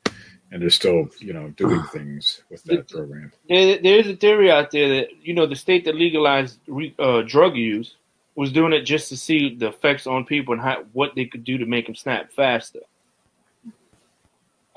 [0.51, 3.31] and they're still, you know, doing things with that program.
[3.49, 7.21] There, there's a theory out there that you know the state that legalized re, uh,
[7.21, 7.95] drug use
[8.35, 11.43] was doing it just to see the effects on people and how, what they could
[11.43, 12.79] do to make them snap faster.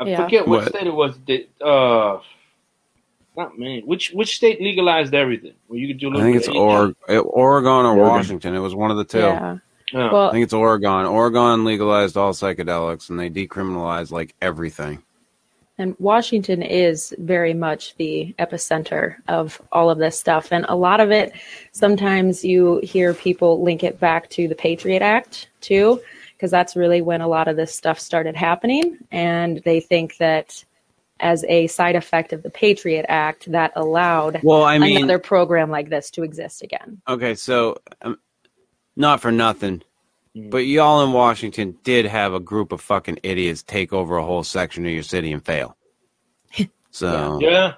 [0.01, 0.25] I Yeah.
[0.25, 0.68] forget what, What?
[0.70, 2.20] state it was that uh,
[3.37, 6.12] not man, which which state legalized everything where you could do.
[6.12, 7.99] a I think it's of or- Oregon or Oregon.
[8.09, 8.55] Washington.
[8.55, 9.18] It was one of the two.
[9.18, 9.59] Yeah.
[9.93, 10.12] Yeah.
[10.12, 11.07] I think it's Oregon.
[11.07, 15.03] Oregon legalized all psychedelics and they decriminalized like everything.
[15.77, 20.53] And Washington is very much the epicenter of all of this stuff.
[20.53, 21.33] And a lot of it,
[21.72, 26.01] sometimes you hear people link it back to the Patriot Act, too,
[26.37, 28.99] because that's really when a lot of this stuff started happening.
[29.11, 30.64] And they think that
[31.18, 35.70] as a side effect of the Patriot Act, that allowed Well, I mean, another program
[35.70, 37.01] like this to exist again.
[37.09, 38.18] okay, so um,
[38.97, 39.83] not for nothing.
[40.35, 44.43] But y'all in Washington did have a group of fucking idiots take over a whole
[44.43, 45.76] section of your city and fail.
[46.91, 47.72] So, yeah.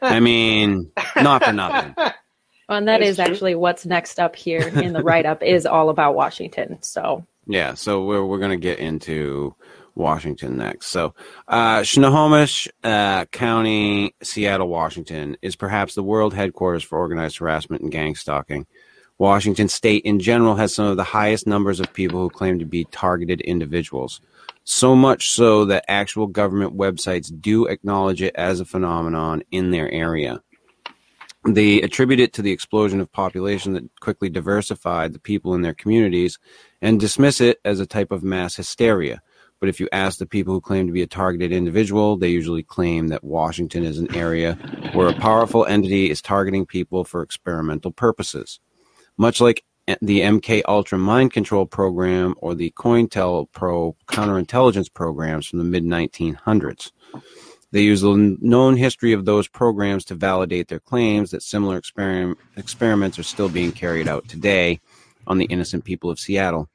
[0.00, 1.96] I mean, not for nothing.
[2.68, 3.24] Well, and that That's is true.
[3.26, 6.78] actually what's next up here in the write up is all about Washington.
[6.80, 9.54] So Yeah, so we're we're gonna get into
[9.94, 10.86] Washington next.
[10.86, 11.14] So,
[11.48, 17.92] uh, Snohomish uh, County, Seattle, Washington, is perhaps the world headquarters for organized harassment and
[17.92, 18.66] gang stalking.
[19.22, 22.64] Washington State, in general, has some of the highest numbers of people who claim to
[22.64, 24.20] be targeted individuals.
[24.64, 29.88] So much so that actual government websites do acknowledge it as a phenomenon in their
[29.92, 30.42] area.
[31.46, 35.72] They attribute it to the explosion of population that quickly diversified the people in their
[35.72, 36.40] communities
[36.80, 39.22] and dismiss it as a type of mass hysteria.
[39.60, 42.64] But if you ask the people who claim to be a targeted individual, they usually
[42.64, 44.54] claim that Washington is an area
[44.94, 48.58] where a powerful entity is targeting people for experimental purposes.
[49.18, 49.64] Much like
[50.00, 56.92] the MK Ultra mind control program or the COINTELPRO counterintelligence programs from the mid 1900s.
[57.72, 62.36] They use the known history of those programs to validate their claims that similar experim-
[62.56, 64.80] experiments are still being carried out today
[65.26, 66.68] on the innocent people of Seattle.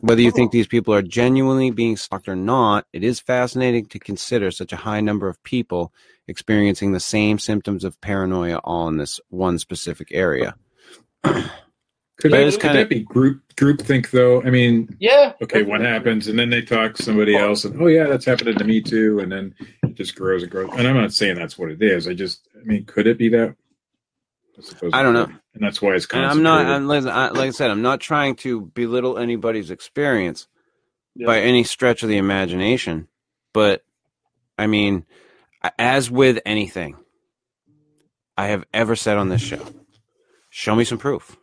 [0.00, 3.98] Whether you think these people are genuinely being stalked or not, it is fascinating to
[3.98, 5.92] consider such a high number of people
[6.26, 10.56] experiencing the same symptoms of paranoia all in this one specific area.
[12.22, 14.42] Could, But that, could that be group group think though?
[14.42, 15.32] I mean, yeah.
[15.42, 18.56] okay, what happens, and then they talk to somebody else, and oh yeah, that's happening
[18.58, 19.52] to me too, and then
[19.82, 20.70] it just grows and grows.
[20.76, 22.06] And I'm not saying that's what it is.
[22.06, 23.56] I just, I mean, could it be that?
[24.60, 25.24] suppose I don't know.
[25.24, 26.64] and that's why it's And I'm not.
[26.64, 30.46] I'm, listen, I, like I said, I'm not trying to belittle anybody's experience
[31.16, 31.26] Yeah.
[31.26, 33.08] by any stretch of the imagination.
[33.52, 33.82] But,
[34.56, 35.06] I mean,
[35.76, 36.96] as with anything
[38.36, 39.66] I have ever said on this show,
[40.50, 41.36] show me some proof.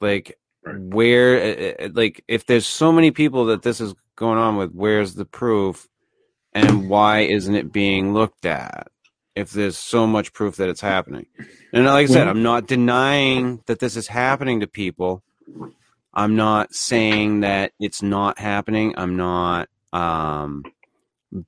[0.00, 0.76] Like, Right.
[0.78, 1.36] where,
[1.80, 5.14] uh, uh, like, if there's so many people that this is going on with, where's
[5.14, 5.86] the proof?
[6.56, 8.88] and why isn't it being looked at?
[9.34, 11.26] If there's so much proof that it's happening,
[11.72, 15.22] and like I said, I'm not denying that this is happening to people.
[16.14, 18.94] I'm not saying that it's not happening.
[18.96, 20.64] I'm not um,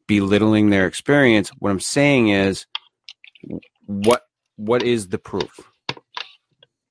[0.06, 1.50] belittling their experience.
[1.58, 2.66] What I'm saying is,
[3.86, 4.22] what
[4.56, 5.58] what is the proof?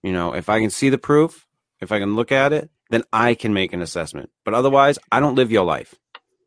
[0.01, 1.46] You know, if I can see the proof,
[1.81, 4.29] if I can look at it, then I can make an assessment.
[4.45, 5.95] But otherwise, I don't live your life.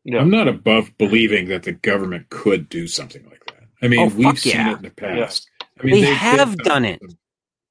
[0.03, 0.19] Yeah.
[0.19, 3.63] I'm not above believing that the government could do something like that.
[3.83, 4.71] I mean, Oh, we've fuck seen yeah.
[4.71, 5.49] it in the past.
[5.79, 6.99] I mean, They they've- have they've done it.
[7.01, 7.17] some-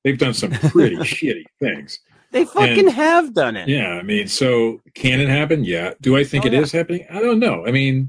[0.05, 1.99] they've done some pretty shitty things.
[2.33, 3.69] They fucking And- have done it.
[3.69, 5.65] Yeah, I mean, so can it happen?
[5.65, 5.95] Yeah.
[6.01, 6.79] Do I think Oh, it is yeah.
[6.79, 7.05] happening?
[7.11, 7.67] I don't know.
[7.67, 8.09] I mean,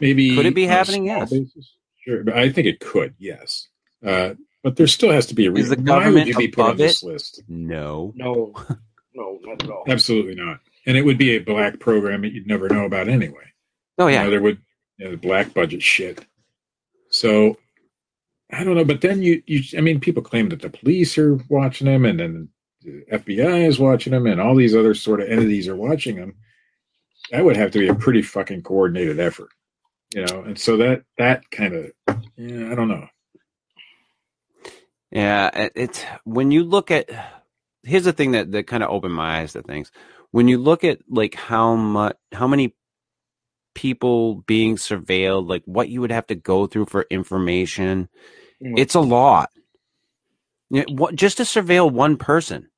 [0.00, 1.06] maybe Could it be happening?
[1.06, 1.30] small Yes.
[1.30, 1.72] basis.
[2.04, 3.14] Sure, but I think it could.
[3.18, 3.68] Yes,
[4.04, 4.34] uh,
[4.66, 5.84] but there still has to be a Is reason.
[5.84, 7.06] the Why would government you be put on above this it?
[7.06, 7.40] list?
[7.46, 8.12] No.
[8.16, 8.52] No,
[9.14, 9.84] no, not at all.
[9.86, 10.58] Absolutely not.
[10.86, 13.44] And it would be a black program that you'd never know about anyway.
[13.96, 14.24] Oh You yeah.
[14.24, 14.58] know, there would
[14.98, 16.26] you know, the black budget shit.
[17.10, 17.58] So
[18.52, 21.36] I don't know, but then you you I mean people claim that the police are
[21.48, 22.48] watching them and then
[22.82, 26.34] the FBI is watching them and all these other sort of entities are watching them.
[27.30, 29.50] That would have to be a pretty fucking coordinated effort.
[30.12, 31.92] You know, and so that that kind of
[32.36, 33.06] yeah, I don't know.
[35.16, 37.08] Yeah, it's when you look at
[37.84, 39.90] here's the thing that that kind of opened my eyes to things.
[40.30, 42.74] When you look at like how much how many
[43.74, 48.10] people being surveilled, like what you would have to go through for information,
[48.62, 48.78] Mm.
[48.78, 49.50] it's a lot.
[50.70, 52.68] Yeah, what just to surveil one person.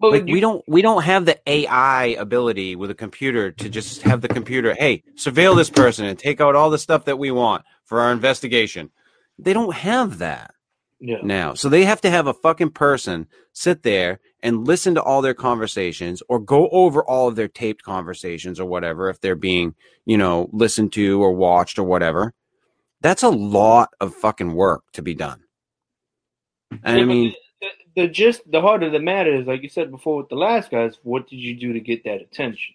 [0.00, 3.68] But Like you- we don't we don't have the AI ability with a computer to
[3.68, 7.18] just have the computer, hey, surveil this person and take out all the stuff that
[7.20, 8.90] we want for our investigation.
[9.38, 10.52] They don't have that
[11.00, 11.18] yeah.
[11.22, 11.54] now.
[11.54, 15.34] So they have to have a fucking person sit there and listen to all their
[15.34, 19.74] conversations or go over all of their taped conversations or whatever if they're being,
[20.06, 22.34] you know, listened to or watched or whatever.
[23.00, 25.42] That's a lot of fucking work to be done.
[26.82, 27.68] And Yeah, I mean, the,
[28.02, 30.70] the just the heart of the matter is, like you said before with the last
[30.70, 32.74] guys, what did you do to get that attention?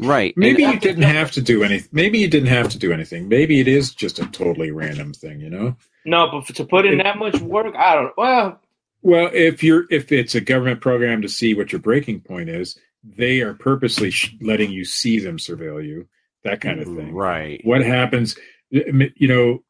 [0.00, 0.34] right.
[0.36, 1.88] Maybe And- you didn't have to do anything.
[1.92, 3.28] Maybe you didn't have to do anything.
[3.28, 5.76] Maybe it is just a totally random thing, you know?
[6.04, 8.16] No, but for, to put in that much work, I don't.
[8.16, 8.60] Well,
[9.02, 12.78] Well, if you're if it's a government program to see what your breaking point is,
[13.02, 16.06] they are purposely sh- letting you see them surveil you,
[16.42, 17.12] that kind of thing.
[17.12, 17.60] right.
[17.64, 18.36] What happens?
[18.70, 19.62] You know,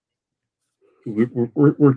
[1.06, 1.96] we're we're, we're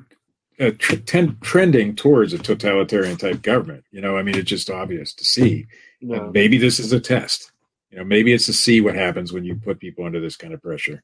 [0.60, 3.84] uh, tr- ten, trending towards a totalitarian type government.
[3.92, 5.68] You know, I mean, it's just obvious to see.
[6.02, 6.32] no.
[6.32, 7.52] Maybe this is a test.
[7.92, 10.54] You know, maybe it's to see what happens when you put people under this kind
[10.54, 11.02] of pressure.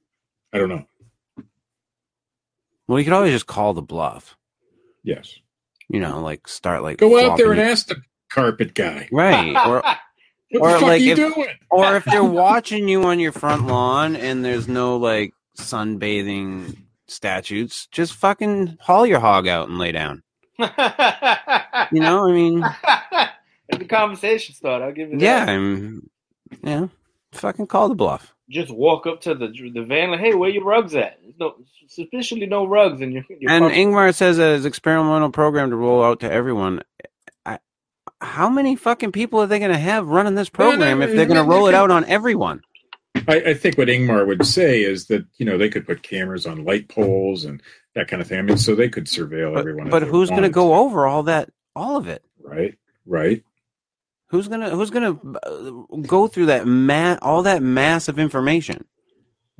[0.51, 0.85] I don't know.
[2.87, 4.35] Well, you could always just call the bluff.
[5.03, 5.37] Yes,
[5.89, 9.07] You know, like start like go out there and flopping- ask the carpet guy.
[9.11, 9.81] right, or
[10.51, 11.47] What Or, the fuck like, are you if- doing?
[11.71, 16.77] or if they're watching you on your front lawn and there's no like sunbathing
[17.07, 20.21] statutes, just fucking haul your hog out and lay down.
[20.59, 22.63] You know, I mean,
[23.69, 24.85] It's a conversation starter.
[24.85, 25.23] I'll give you that.
[25.25, 26.09] yeah, I'm,
[26.63, 26.87] yeah,
[27.31, 28.32] fucking call the bluff.
[28.49, 31.17] Just walk up to the the van like, hey, where your rugs at?
[31.21, 31.55] There's No,
[31.87, 33.23] suspiciously no rugs in your.
[33.39, 36.81] your And front- Ingmar says that his experimental program to roll out to everyone.
[37.45, 37.59] I,
[38.21, 41.15] how many fucking people are they going to have running this No, no, program if
[41.15, 42.61] they're going to roll it out on everyone?
[43.27, 46.45] I, I think what Ingmar would say is that you know they could put cameras
[46.45, 47.61] on light poles and
[47.95, 48.39] that kind of thing.
[48.39, 49.89] I mean, so they could surveil But, everyone.
[49.89, 52.23] but who's going to go over all that, all of it?
[52.41, 52.75] Right,
[53.05, 53.43] right.
[54.33, 55.11] Who's gonna Who's gonna
[55.43, 58.83] uh, go through that ma- all that mass of information?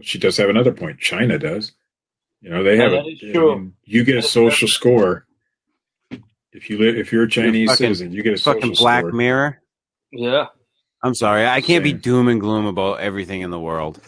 [0.02, 1.00] She does have another point.
[1.00, 1.74] China does.
[2.42, 2.92] You know, they Yeah, have.
[2.94, 5.28] that a, is I mean, you get a social score
[6.52, 6.98] if you live.
[6.98, 9.12] If you're a Chinese fucking- citizen, you get a social Fucking Black score.
[9.12, 9.62] Mirror.
[10.12, 10.48] yeah.
[11.04, 14.00] I'm sorry, I can't be doom and gloom about everything in the world.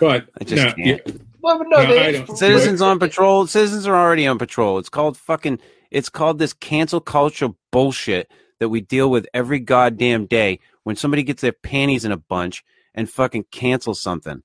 [0.00, 1.02] But I just no, can't.
[1.06, 3.46] yeah, Well, no, No, they- I don't- Citizens on patrol.
[3.46, 4.78] Citizens are already on patrol.
[4.78, 5.60] It's called fucking.
[5.92, 8.28] It's called this cancel culture bullshit
[8.60, 10.60] that we deal with every goddamn day.
[10.84, 14.42] When somebody gets their panties in a bunch and fucking cancels something,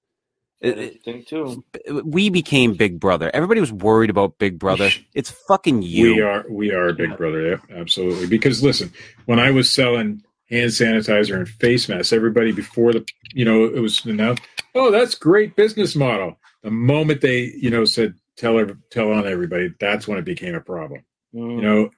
[0.62, 1.64] It- thing too.
[2.04, 3.30] we became Big Brother.
[3.34, 4.90] Everybody was worried about Big Brother.
[5.14, 6.16] It's fucking you.
[6.16, 7.50] we are we are Big Brother.
[7.70, 8.28] Yeah, absolutely.
[8.28, 8.92] Because listen,
[9.26, 13.80] when I was selling hand sanitizer and face masks, everybody before the you know it
[13.80, 14.44] was announced.
[14.76, 16.38] Oh, that's great business model.
[16.62, 20.62] The moment they you know said tell tell on everybody, that's when it became a
[20.62, 21.04] problem.
[21.34, 21.56] Mm.
[21.56, 21.90] You know,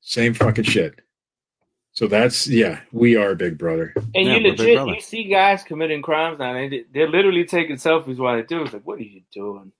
[0.00, 1.00] same fucking shit.
[1.98, 3.92] So that's yeah, we are Big Brother.
[4.14, 6.54] and Yeah, you legit, you see guys committing crimes now.
[6.54, 8.62] They they're literally taking selfies while they do.
[8.62, 9.72] It's like, what are you doing?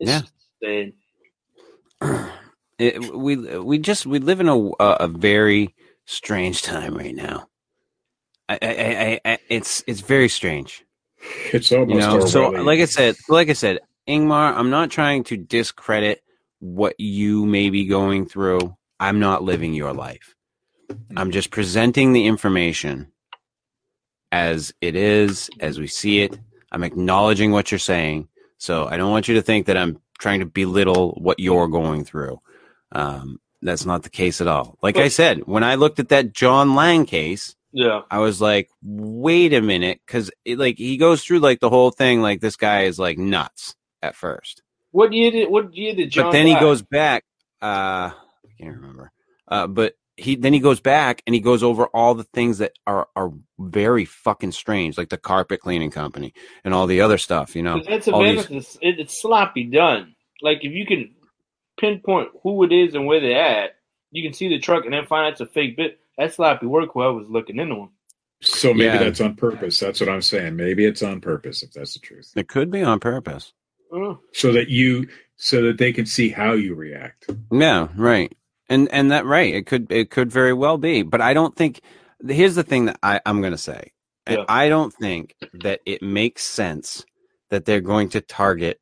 [0.00, 0.22] It's Yeah.
[0.62, 0.94] insane.
[2.78, 5.74] It, we we just we live in a a, a very
[6.06, 7.48] strange time right now.
[8.48, 10.84] I, I, I, I it's it's very strange.
[11.52, 12.62] It's almost you know so Orwellian.
[12.62, 16.22] like i said like i said ingmar i'm not trying to discredit
[16.60, 20.34] what you may be going through i'm not living your life
[21.16, 23.10] i'm just presenting the information
[24.32, 26.38] as it is as we see it
[26.72, 28.28] i'm acknowledging what you're saying
[28.58, 32.04] so i don't want you to think that i'm trying to belittle what you're going
[32.04, 32.40] through
[32.92, 36.32] um, that's not the case at all like i said when i looked at that
[36.32, 38.02] john lang case Yeah.
[38.10, 42.20] I was like, wait a minute, because like he goes through like the whole thing,
[42.20, 46.24] like this guy is like nuts at first, What year did what year did John?
[46.26, 47.22] but then he goes back.
[47.62, 49.12] Uh, I can't remember.
[49.46, 52.72] Uh, but he then he goes back and he goes over all the things that
[52.86, 56.32] are are very fucking strange, like the carpet cleaning company
[56.64, 57.56] and all the other stuff.
[57.56, 60.14] You know, That's all these- It's, it, it's sloppy done.
[60.42, 61.14] Like if you can
[61.78, 63.70] pinpoint who it is and where they're at,
[64.10, 65.98] you can see the truck and then find out it's a fake bit.
[66.18, 66.90] That's sloppy work.
[66.92, 67.90] Whoever's looking into them.
[68.42, 68.98] so maybe Yeah.
[68.98, 69.78] that's on purpose.
[69.78, 70.56] That's what I'm saying.
[70.56, 72.32] Maybe it's on purpose if that's the truth.
[72.36, 73.52] it could be on purpose.
[73.92, 74.18] Mm.
[74.34, 77.28] So that you so that they can see how you react.
[77.50, 78.32] Yeah, right.
[78.70, 79.52] And and that right.
[79.52, 81.02] It could it could very well be.
[81.02, 81.80] But I don't think
[82.26, 83.92] here's the thing that I, I'm gonna say.
[84.28, 84.44] Yeah.
[84.48, 87.04] I don't think that it makes sense
[87.50, 88.80] that they're going to target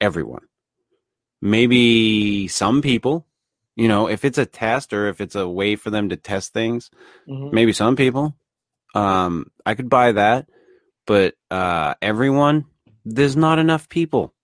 [0.00, 0.42] everyone.
[1.40, 3.26] Maybe some people,
[3.76, 6.52] you know, if it's a test or if it's a way for them to test
[6.52, 6.90] things,
[7.28, 7.52] Mhm.
[7.52, 8.34] maybe some people.
[8.94, 10.48] Um, I could buy that,
[11.06, 12.64] but uh, everyone,
[13.04, 14.34] there's not enough people.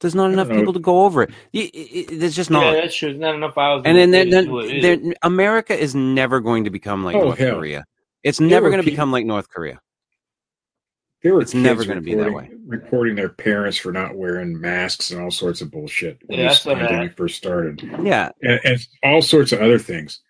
[0.00, 1.22] There's not enough people to go over
[1.52, 2.08] it.
[2.18, 2.74] There's just not.
[2.74, 3.10] Yeah, that's true.
[3.10, 3.82] There's not enough hours.
[3.84, 7.38] And then, then, to it then America is never going to become like Oh, North
[7.38, 7.56] hell.
[7.56, 7.84] Korea.
[8.22, 9.80] It's There never going to become like North Korea.
[11.22, 15.10] There were It's never gonna be that reporting- Reporting their parents for not wearing masks
[15.10, 16.78] and all sorts of bullshit when Yeah, this saw that.
[16.88, 20.20] pandemic first started, Yeah, and, and all sorts of other things.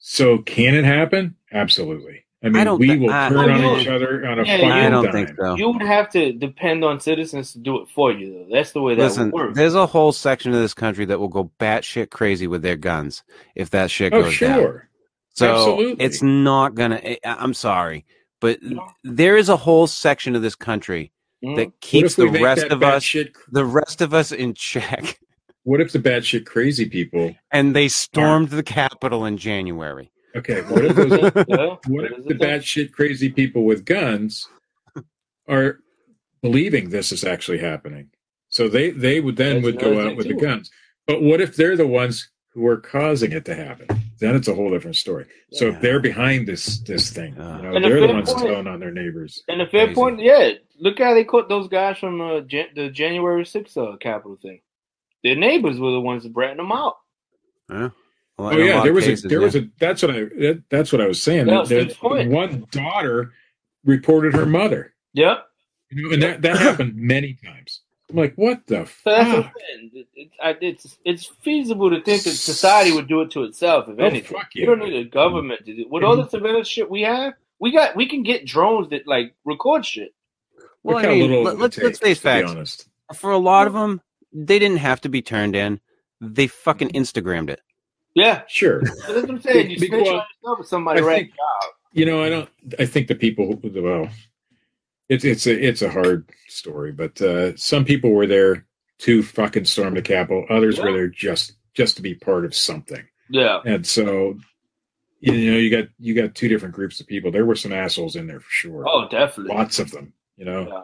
[0.00, 1.36] So can it happen?
[1.52, 2.24] Absolutely.
[2.44, 4.44] I mean, don't we thi- will I- turn I on don't- each other on a
[4.44, 5.12] Yeah, fucking I don't dime.
[5.12, 5.54] think so.
[5.56, 8.54] You would have to depend on citizens to do it for you, though.
[8.56, 9.54] That's the way that Listen, would work.
[9.54, 13.22] there's a whole section of this country that will go batshit crazy with their guns
[13.54, 14.58] if that shit Oh, goes down.
[14.58, 14.88] sure.
[15.34, 16.04] So Absolutely.
[16.04, 17.00] it's not gonna.
[17.04, 18.04] I- I'm sorry,
[18.40, 18.86] but No.
[19.04, 21.12] there is a whole section of this country
[21.44, 21.56] Mhm.
[21.56, 25.18] that keeps the rest of us, batshit- the rest of us in check.
[25.64, 27.36] What if the batshit crazy people?
[27.52, 30.10] And they stormed the Capitol in January.
[30.34, 31.10] Okay, what if those?
[31.48, 32.38] Yeah, What if the a thing.
[32.38, 34.48] batshit crazy people with guns
[35.48, 35.78] are
[36.40, 38.10] believing this is actually happening?
[38.48, 40.70] So they they would then That's would go out thing, with the guns.
[41.06, 43.86] But what if they're the ones who are causing it to happen?
[44.20, 45.26] Then it's a whole different story.
[45.52, 47.60] So if they're behind this this thing, Uh.
[47.62, 49.42] you know, they're the ones point- telling on their neighbors.
[49.48, 49.94] And the fair Crazy.
[49.94, 50.50] point, yeah.
[50.78, 54.60] Look how they caught those guys from uh, Jan- the January 6th uh, Capitol thing.
[55.22, 56.96] Their neighbors were the ones that bratting them out.
[57.70, 57.90] Yeah.
[58.42, 59.44] Well, Oh yeah, there was cases, a there yeah.
[59.44, 61.48] was a that's what I that, that's what I was saying.
[61.48, 62.30] Yeah, That- that point.
[62.30, 63.32] one daughter
[63.84, 64.92] reported her mother.
[65.14, 65.46] Yep.
[65.90, 67.80] You know, and that, that happened many times.
[68.10, 69.52] I'm like, what the So that's what fuck?
[69.70, 69.90] saying.
[69.94, 73.88] It, it, it's it's feasible to think that society would do it to itself.
[73.88, 74.66] If Oh, anything, fuck you yeah.
[74.66, 75.82] don't need a government to do.
[75.82, 75.90] It.
[75.90, 79.34] With all the surveillance shit we have, we got we can get drones that like
[79.44, 80.14] record shit.
[80.82, 82.50] Well, I mean, let, it would let's let's face facts.
[82.50, 82.88] honest.
[83.14, 84.00] For a lot of them,
[84.32, 85.80] they didn't have to be turned in.
[86.20, 87.60] They fucking Instagrammed it.
[88.14, 88.82] Yeah, Sure.
[88.82, 89.70] that's what I'm saying.
[89.70, 91.32] You Be- snitch on yourself with somebody I right think-
[91.92, 92.48] You know, I don't.
[92.78, 93.60] I think the people.
[93.62, 94.08] Well,
[95.08, 98.66] it's it's a it's a hard story, but uh, some people were there
[99.00, 100.46] to fucking storm the Capitol.
[100.48, 103.02] Others were there just just to be part of something.
[103.28, 103.60] Yeah.
[103.64, 104.38] And so,
[105.20, 107.30] you know, you got you got two different groups of people.
[107.30, 108.84] There were some assholes in there for sure.
[108.88, 109.54] Oh, definitely.
[109.54, 110.12] lots of them.
[110.36, 110.82] You know, Yeah.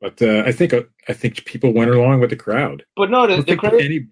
[0.00, 0.74] but uh, I think
[1.08, 2.84] I think people went along with the crowd.
[2.96, 4.06] But no, the, the any.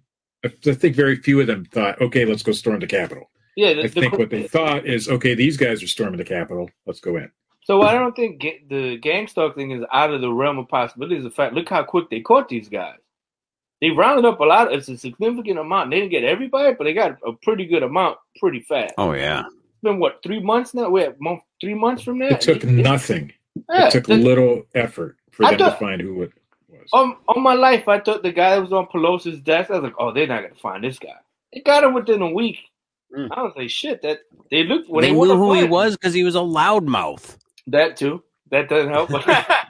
[0.44, 3.30] I think very few of them thought, okay, let's go storm the Capitol.
[3.56, 6.24] yeah, the, I the think what they thought is, okay, these guys are storming the
[6.24, 6.70] Capitol.
[6.86, 7.30] Let's go in.
[7.64, 10.66] So I don't think ga- the gang stalk thing is out of the realm of
[10.68, 11.24] possibilities.
[11.24, 12.96] The fact, look how quick they caught these guys.
[13.82, 14.72] They rounded up a lot.
[14.72, 15.90] It's a significant amount.
[15.90, 18.94] They didn't get everybody, but they got a pretty good amount pretty fast.
[18.98, 19.40] Oh yeah.
[19.46, 20.88] It's been what three months now?
[20.90, 22.28] We're at month, three months from now.
[22.28, 23.32] It took nothing.
[23.70, 26.30] Yeah, It took the- little effort for I them to find who it was.
[26.92, 29.70] On, on my life, I thought the guy that was on Pelosi's desk.
[29.70, 31.14] I was like, oh, they're not gonna find this guy.
[31.52, 32.58] They got him within a week.
[33.16, 33.28] Mm.
[33.32, 34.02] I was like, shit.
[34.02, 34.20] That
[34.50, 37.36] they looked when they they, knew who he was because he was a loudmouth.
[37.66, 38.22] That too.
[38.50, 39.10] That doesn't help.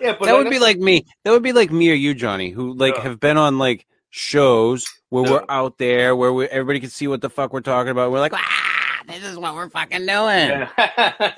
[0.00, 1.06] Yeah, but that would be like me.
[1.24, 3.02] That would be like me or you, Johnny, who like Yeah.
[3.04, 5.30] have been on like shows where Yeah.
[5.30, 8.10] we're out there where we, everybody can see what the fuck we're talking about.
[8.10, 10.08] We're like, ah, this is what we're fucking doing.
[10.08, 10.68] Yeah.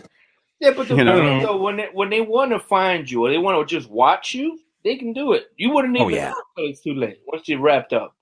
[0.58, 1.20] yeah, but the You know?
[1.20, 3.72] point is, though, when they when they want to find you or they want to
[3.72, 5.48] just watch you, they can do it.
[5.56, 6.30] You wouldn't even Oh, yeah.
[6.30, 8.14] know until it's too late once you're wrapped up.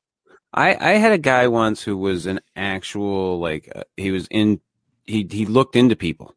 [0.52, 4.60] I I had a guy once who was an actual like uh, he was in
[5.04, 6.34] he he looked into people.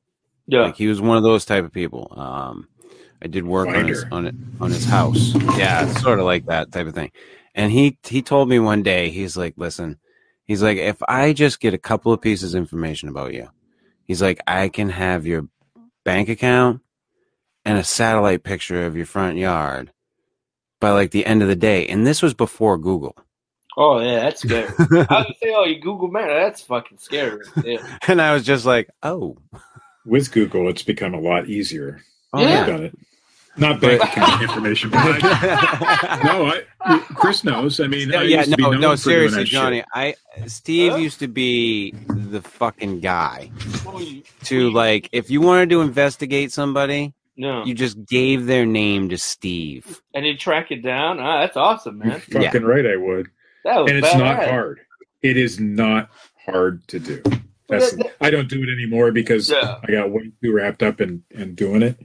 [0.47, 2.13] Yeah, Like he was one of those type of people.
[2.15, 2.67] Um,
[3.21, 5.33] I did work on his on it on his house.
[5.57, 7.11] Yeah, sort of like that type of thing.
[7.55, 9.97] And he he told me one day, he's like, listen,
[10.45, 13.49] he's like, if I just get a couple of pieces of information about you,
[14.05, 15.47] he's like, I can have your
[16.03, 16.81] bank account
[17.65, 19.91] and a satellite picture of your front yard
[20.79, 21.87] by like the end of the day.
[21.87, 23.15] And this was before Google.
[23.77, 24.67] Oh yeah, that's scary.
[24.67, 27.41] I was gonna say, oh, you Google man, that's fucking scary.
[27.63, 27.97] Yeah.
[28.07, 29.37] and I was just like, oh,
[30.05, 32.01] With Google, it's become a lot easier.
[32.33, 32.61] oh Yeah.
[32.61, 32.97] I've done it.
[33.59, 36.45] Not bank account information, but I, no,
[36.85, 37.79] I, Chris knows.
[37.79, 39.47] I mean, No, I yeah, used to be no, known no, for doing seriously, that
[39.47, 39.51] shit.
[39.53, 39.83] Johnny.
[39.95, 40.15] I
[40.45, 40.97] Steve Huh?
[40.99, 43.49] used to be the fucking guy
[44.43, 49.17] to like if you wanted to investigate somebody, no, you just gave their name to
[49.17, 50.01] Steve.
[50.13, 51.19] and you track it down.
[51.19, 52.19] Ah, that's awesome, You're man.
[52.21, 53.27] fucking right, I would.
[53.63, 54.79] That was And it's not hard.
[55.21, 56.09] It is not
[56.45, 57.21] hard to do.
[57.69, 59.79] That's, that- I don't do it anymore because Yeah.
[59.83, 61.97] I got way too wrapped up in, in doing it.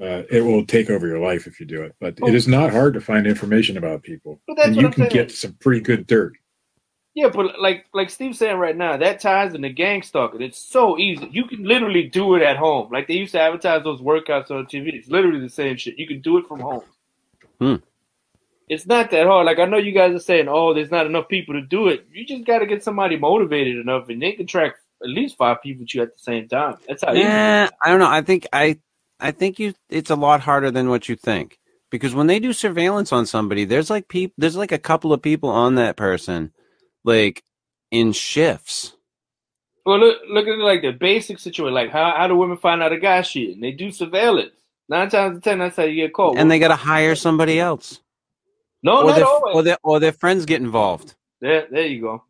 [0.00, 2.28] Uh, it will take over your life if you do it, but Oh.
[2.28, 4.92] it is not hard to find information about people, But that's and what you I'm
[4.94, 5.12] can saying.
[5.12, 6.32] get some pretty good dirt.
[7.14, 10.42] Yeah, but like like Steve's saying right now, that ties into gang stalking.
[10.42, 11.28] It's so easy.
[11.32, 12.88] You can literally do it at home.
[12.92, 14.94] Like they used to advertise those workouts on TV.
[14.94, 15.98] It's literally the same shit.
[15.98, 16.82] You can do it from home.
[17.58, 17.76] Hmm.
[18.68, 19.46] It's not that hard.
[19.46, 22.06] Like I know you guys are saying, "Oh, there's not enough people to do it."
[22.12, 25.60] You just got to get somebody motivated enough, and they can track at least five
[25.62, 26.76] people with you at the same time.
[26.86, 27.68] That's how Yeah.
[27.82, 28.10] I don't know.
[28.10, 28.78] I think I
[29.18, 31.58] I think you it's a lot harder than what you think
[31.90, 35.22] because when they do surveillance on somebody, there's like peop there's like a couple of
[35.22, 36.52] people on that person,
[37.04, 37.42] like
[37.90, 38.94] in shifts.
[39.86, 41.74] Well, look, look at it like the basic situation.
[41.74, 43.60] Like how how do women find out a guy cheating?
[43.60, 44.52] They do surveillance.
[44.88, 46.36] Nine times out of ten, that's how you get caught.
[46.36, 48.00] and they got to hire somebody else,
[48.82, 49.54] no, or not their, always.
[49.54, 51.14] or their or their friends get involved.
[51.40, 52.24] There, there you go.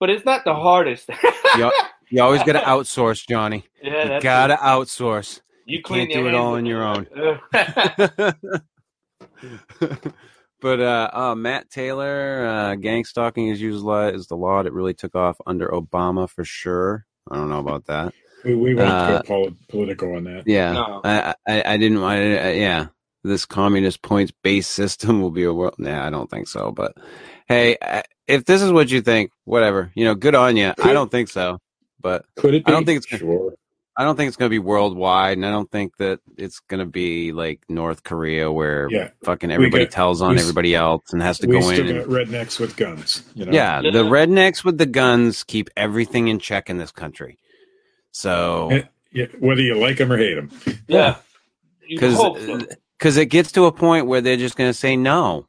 [0.00, 1.08] But it's not the hardest.
[1.56, 1.70] You,
[2.10, 3.64] you always got to outsource, Johnny.
[3.82, 5.40] yeah, You got to outsource.
[5.64, 8.34] You you clean can't do it all on your with-
[10.64, 14.62] but uh, uh, Matt Taylor, uh, gang stalking is used a lot is the law
[14.62, 17.04] that really took off under Obama for sure.
[17.30, 18.14] I don't know about that.
[18.44, 20.44] We, we won't Uh, go poli- political on that.
[20.46, 21.00] Yeah, No.
[21.04, 22.18] I, I I didn't want.
[22.18, 22.86] I, yeah,
[23.22, 25.74] this communist points based system will be a world.
[25.78, 26.72] Nah, I don't think so.
[26.72, 26.96] But
[27.46, 29.92] hey, uh, if this is what you think, whatever.
[29.94, 30.72] You know, good on you.
[30.82, 31.58] I don't think so.
[32.00, 33.54] But Could it I don't think it's- sure.
[33.96, 36.80] I don't think it's going to be worldwide, and I don't think that it's going
[36.80, 41.12] to be like North Korea where Yeah, fucking everybody got- tells on we everybody else
[41.12, 41.96] and has to we go still in.
[41.98, 43.22] got And, rednecks with guns.
[43.34, 43.52] You know?
[43.52, 43.90] yeah, Yeah.
[43.92, 47.38] the rednecks with the guns keep everything in check in this country.
[48.10, 48.82] So, Eh,
[49.12, 50.50] yeah, whether you like them or hate them.
[50.88, 51.16] yeah.
[51.88, 52.18] Because
[52.98, 55.46] because it gets to a point where they're just going to say no,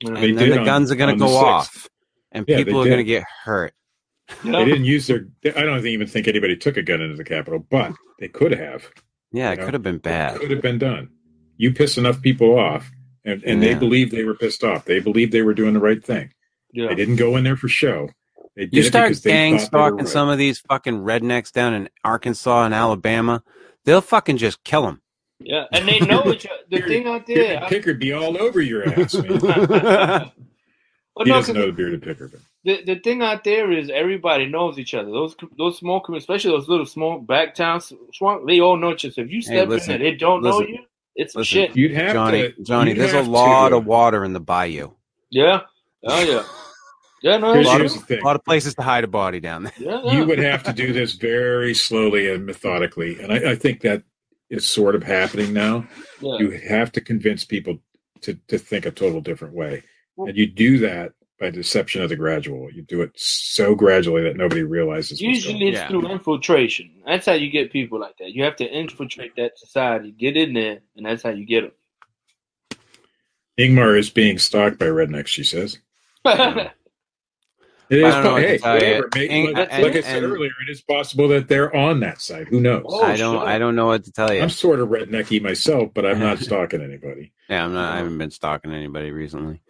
[0.00, 0.08] Yeah.
[0.08, 1.88] and They then the on- guns are going to go off,
[2.32, 3.72] and Yeah, people are going to get hurt.
[4.44, 4.52] Yeah.
[4.52, 5.26] They didn't use their.
[5.56, 8.88] I don't even think anybody took a gun into the Capitol, but they could have.
[9.32, 9.64] Yeah, it Yeah.
[9.64, 10.36] could have been bad.
[10.36, 11.08] It could have been done.
[11.56, 12.90] You piss enough people off,
[13.24, 13.74] and, and Yeah.
[13.74, 14.84] they believed they were pissed off.
[14.84, 16.32] They believed they were doing the right thing.
[16.72, 16.88] Yeah.
[16.88, 18.08] They didn't go in there for show.
[18.56, 20.08] They did You start because gang thought stalking right.
[20.08, 23.42] some of these fucking rednecks down in Arkansas and Alabama,
[23.84, 25.00] they'll fucking just kill them.
[25.40, 26.56] Yeah, and they know each other.
[26.70, 29.38] The thing out there, Bearded I- Picker be all over your ass, man.
[29.40, 30.30] well,
[31.24, 34.46] he no, doesn't know the bearded picker, but the the thing out there is everybody
[34.46, 35.10] knows each other.
[35.10, 39.04] Those those small communities, especially those little small back towns, swamp, they all know each
[39.04, 39.22] other.
[39.22, 40.78] If you step listen, in there, they don't know you.
[41.14, 41.66] It's listen.
[41.66, 41.76] shit.
[41.76, 42.62] you'd have Johnny, to.
[42.62, 44.92] Johnny, there's a lot to, of water in the bayou.
[45.30, 45.62] Yeah.
[46.04, 46.44] Oh yeah.
[47.22, 47.38] Yeah.
[47.38, 47.50] No.
[47.50, 48.20] A Here's, it's lot, here's of, the thing.
[48.20, 49.72] a lot of places to hide a body down there.
[49.78, 50.12] Yeah, yeah.
[50.12, 54.04] You would have to do this very slowly and methodically, and I, I think that
[54.50, 55.86] is sort of happening now.
[56.20, 56.38] Yeah.
[56.38, 57.78] You have to convince people
[58.20, 59.82] to, to think a total different way,
[60.16, 62.70] and you do that by deception of the gradual.
[62.72, 65.20] You do it so gradually that nobody realizes.
[65.20, 65.88] Usually it's Yeah.
[65.88, 66.90] through infiltration.
[67.04, 68.30] That's how you get people like that.
[68.32, 72.78] You have to infiltrate that society, get in there, and that's how you get them.
[73.58, 75.26] Ingmar is being stalked by rednecks.
[75.28, 75.78] She says.
[77.90, 78.04] It is.
[78.14, 79.08] I don't know what to hey, whatever.
[79.14, 82.00] Maybe- Ing- like, and- like I said and- earlier, it is possible that they're on
[82.00, 82.48] that side.
[82.48, 82.84] Who knows?
[82.86, 83.34] Oh, I don't.
[83.40, 83.46] sure.
[83.46, 84.40] I don't know what to tell you.
[84.40, 87.32] I'm sort of rednecky myself, but I'm not stalking anybody.
[87.50, 87.92] Yeah, I'm not.
[87.92, 89.60] I haven't been stalking anybody recently,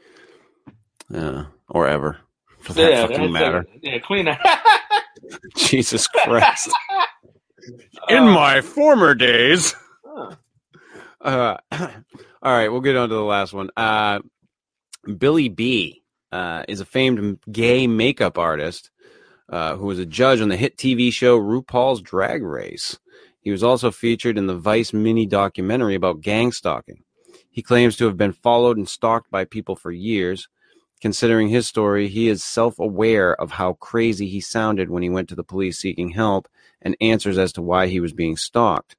[1.12, 2.18] uh, or ever,
[2.60, 3.60] for that yeah, fucking matter.
[3.62, 3.80] it.
[3.82, 4.38] Yeah, clean out.
[5.56, 6.70] Jesus Christ!
[8.08, 9.74] In Uh, my former days.
[10.06, 10.36] huh.
[11.20, 13.70] Uh, all right, we'll get on to the last one.
[13.76, 14.20] Uh,
[15.18, 16.02] Billy B
[16.32, 18.90] uh, is a famed gay makeup artist
[19.48, 22.98] uh, who was a judge on the hit TV show RuPaul's Drag Race.
[23.40, 27.02] He was also featured in the Vice mini documentary about gang stalking.
[27.50, 30.48] He claims to have been followed and stalked by people for years.
[31.03, 35.28] Considering his story, he is self aware of how crazy he sounded when he went
[35.28, 36.46] to the police seeking help
[36.80, 38.94] and answers as to why he was being stalked.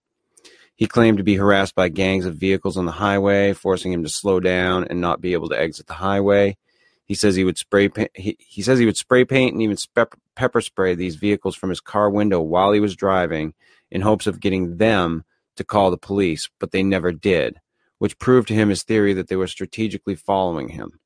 [0.76, 4.10] He claimed to be harassed by gangs of vehicles on the highway, forcing him to
[4.10, 6.58] slow down and not be able to exit the highway.
[7.06, 8.12] He says he would spray paint.
[8.16, 11.70] He, he says he would spray paint and even spe- pepper spray these vehicles from
[11.70, 13.54] his car window while he was driving,
[13.90, 15.24] in hopes of getting them
[15.56, 17.62] to call the police, but they never did,
[18.00, 21.00] which proved to him his theory that they were strategically following him.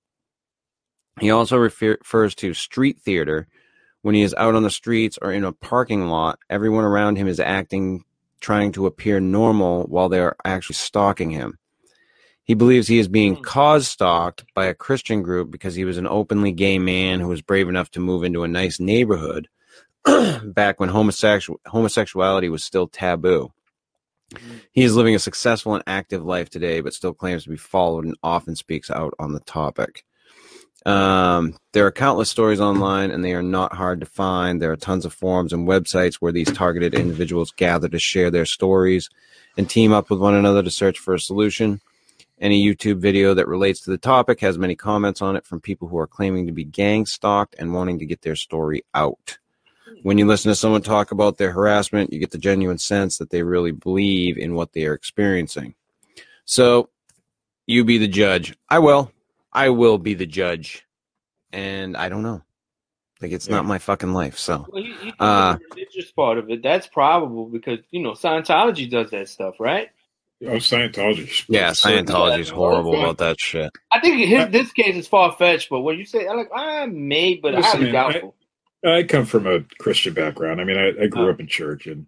[1.19, 3.47] He also refer- refers to street theater.
[4.01, 7.27] When he is out on the streets or in a parking lot, everyone around him
[7.27, 8.03] is acting,
[8.39, 11.57] trying to appear normal while they are actually stalking him.
[12.43, 13.41] He believes he is being Hmm.
[13.41, 17.41] cause stalked by a Christian group because he was an openly gay man who was
[17.41, 19.49] brave enough to move into a nice neighborhood
[20.45, 23.51] back when homosexual homosexuality was still taboo.
[24.71, 28.05] He is living a successful and active life today, but still claims to be followed
[28.05, 30.05] and often speaks out on the topic.
[30.87, 34.61] Um, there are countless stories online, and they are not hard to find.
[34.61, 38.45] There are tons of forums and websites where these targeted individuals gather to share their
[38.45, 39.09] stories
[39.57, 41.81] and team up with one another to search for a solution.
[42.39, 45.89] Any YouTube video that relates to the topic has many comments on it from people
[45.89, 49.39] who are claiming to be gang stalked and wanting to get their story out.
[50.03, 53.29] When you listen to someone talk about their harassment, you get the genuine sense that
[53.29, 55.75] they really believe in what they are experiencing.
[56.45, 56.89] So,
[57.65, 58.55] you be the judge.
[58.69, 59.11] I will.
[59.57, 60.85] I will be the judge.
[61.51, 62.41] And I don't know.
[63.21, 64.37] Like, it's not my fucking life.
[64.37, 68.11] So, Well, you, you Uh, the religious part of it, that's probable because you know
[68.11, 69.89] Scientology does that stuff, right?
[70.45, 71.45] Oh, Scientology.
[71.49, 73.71] yeah, Scientology is horrible well, about that shit.
[73.91, 76.85] I think his, this case is far fetched, but when you say, I'm like, I
[76.85, 78.35] may, but Listen, highly man, doubtful.
[78.85, 80.61] I come from a Christian background.
[80.61, 81.31] I mean, I, I grew Oh.
[81.31, 82.05] up in church, and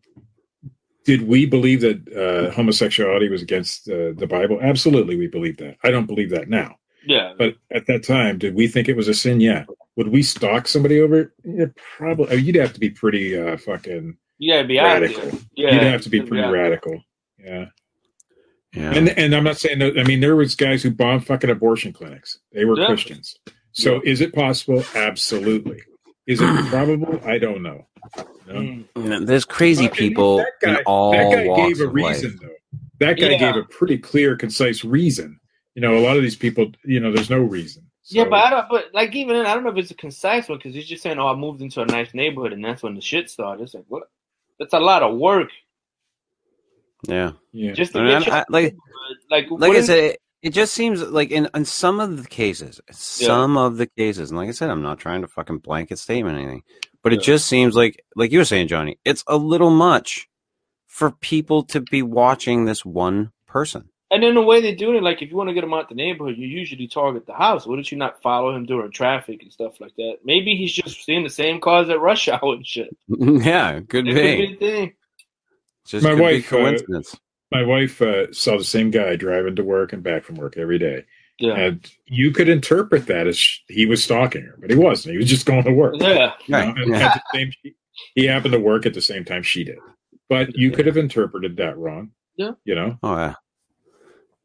[1.05, 4.59] did we believe that uh, homosexuality was against uh, the Bible?
[4.61, 5.77] Absolutely, we believe that.
[5.83, 6.75] I don't believe that now,
[7.09, 9.39] yeah, but at that time, did we think it was a sin?
[9.41, 9.65] Yeah.
[9.95, 11.29] Would we stalk somebody over it?
[11.43, 11.65] Yeah,
[11.97, 12.27] probably.
[12.31, 15.39] I mean, you'd have to be pretty uh, fucking You gotta be radical.
[15.55, 17.03] You'd have to be pretty out radical.
[17.37, 17.65] Yeah.
[18.73, 18.93] Yeah.
[18.93, 19.99] And and I'm not saying that.
[19.99, 22.37] I mean, there was guys who bombed fucking abortion clinics.
[22.53, 22.85] They were Yeah.
[22.85, 23.35] Christians.
[23.71, 24.83] So is it possible?
[24.95, 25.81] Absolutely.
[26.27, 27.19] Is it probable?
[27.25, 27.87] I don't know.
[28.47, 28.83] You know?
[28.95, 29.25] Mm.
[29.27, 31.87] There's crazy But at least people that guy, in all that guy walks gave a
[31.89, 32.15] of life.
[32.23, 32.49] reason though.
[32.99, 33.37] That guy Yeah.
[33.39, 35.39] gave a pretty clear, concise reason.
[35.79, 37.83] You know, a lot of these people, you know, there's no reason.
[38.09, 38.65] Yeah, but I don't.
[38.69, 41.01] But like even then, I don't know if it's a concise one because he's just
[41.01, 43.73] saying, "Oh, I moved into a nice neighborhood, and that's when the shit started." It's
[43.73, 44.03] like, what?
[44.59, 45.51] That's a lot of work
[47.07, 47.31] Yeah.
[47.53, 47.71] yeah.
[47.71, 48.75] just to I mean, get your I- like-
[49.31, 52.81] like like I said, it, it just seems like in, in some of the cases,
[52.91, 56.37] some of the cases, and like I said, I'm not trying to fucking blanket statement
[56.37, 56.63] anything,
[57.03, 60.27] but it just seems like, like you were saying, Johnny, it's a little much
[60.87, 63.87] for people to be watching this one person.
[64.11, 65.87] And then the way they're doing it, like if you want to get him out
[65.87, 67.67] the neighborhood, you usually target the house.
[67.67, 70.17] Wouldn't you not follow him during traffic and stuff like that?
[70.23, 72.89] Maybe he's just seeing the same cars at rush hour and shit.
[73.07, 74.47] yeah, could It could be.
[74.47, 74.93] be thing.
[75.85, 77.15] Just My wife, be uh, coincidence.
[77.51, 80.77] My wife uh, saw the same guy driving to work and back from work every
[80.79, 81.05] day.
[81.39, 81.53] Yeah.
[81.55, 85.13] And you could interpret that as he was stalking her, but he wasn't.
[85.13, 85.95] He was just going to work.
[85.99, 86.33] Yeah.
[86.45, 87.17] you know, Right, yeah.
[87.33, 87.51] same,
[88.13, 89.77] he happened to work at the same time she did.
[90.27, 92.11] But you could have interpreted that wrong.
[92.35, 92.51] Yeah.
[92.65, 92.97] You know?
[93.03, 93.33] Oh yeah,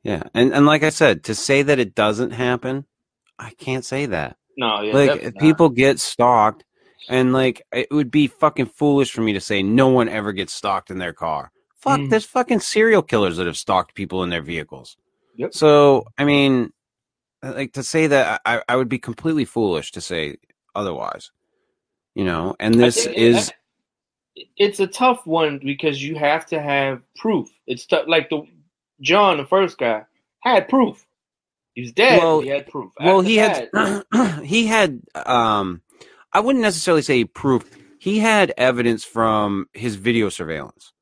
[0.04, 2.84] yeah, and and like I said, to say that it doesn't happen,
[3.38, 4.36] I can't say that.
[4.56, 4.92] No, yeah.
[4.94, 5.40] like definitely not.
[5.40, 6.64] people get stalked,
[7.08, 10.52] and like it would be fucking foolish for me to say no one ever gets
[10.52, 11.50] stalked in their car.
[11.78, 12.10] Fuck, Mm.
[12.10, 14.96] there's fucking serial killers that have stalked people in their vehicles.
[15.36, 15.54] Yep.
[15.54, 16.70] So I mean,
[17.42, 20.36] like to say that I, I would be completely foolish to say
[20.74, 21.30] otherwise.
[22.14, 23.52] You know, and this is
[24.56, 27.48] it's a tough one because you have to have proof.
[27.66, 28.04] It's tough.
[28.06, 28.42] Like the
[29.00, 30.04] John, the first guy,
[30.40, 31.04] had proof.
[31.74, 32.20] He was dead.
[32.20, 32.92] Well- he had proof.
[33.00, 33.68] well he had
[34.44, 35.82] he had um
[36.32, 37.68] i wouldn't necessarily say proof
[37.98, 40.92] he had evidence from his video surveillance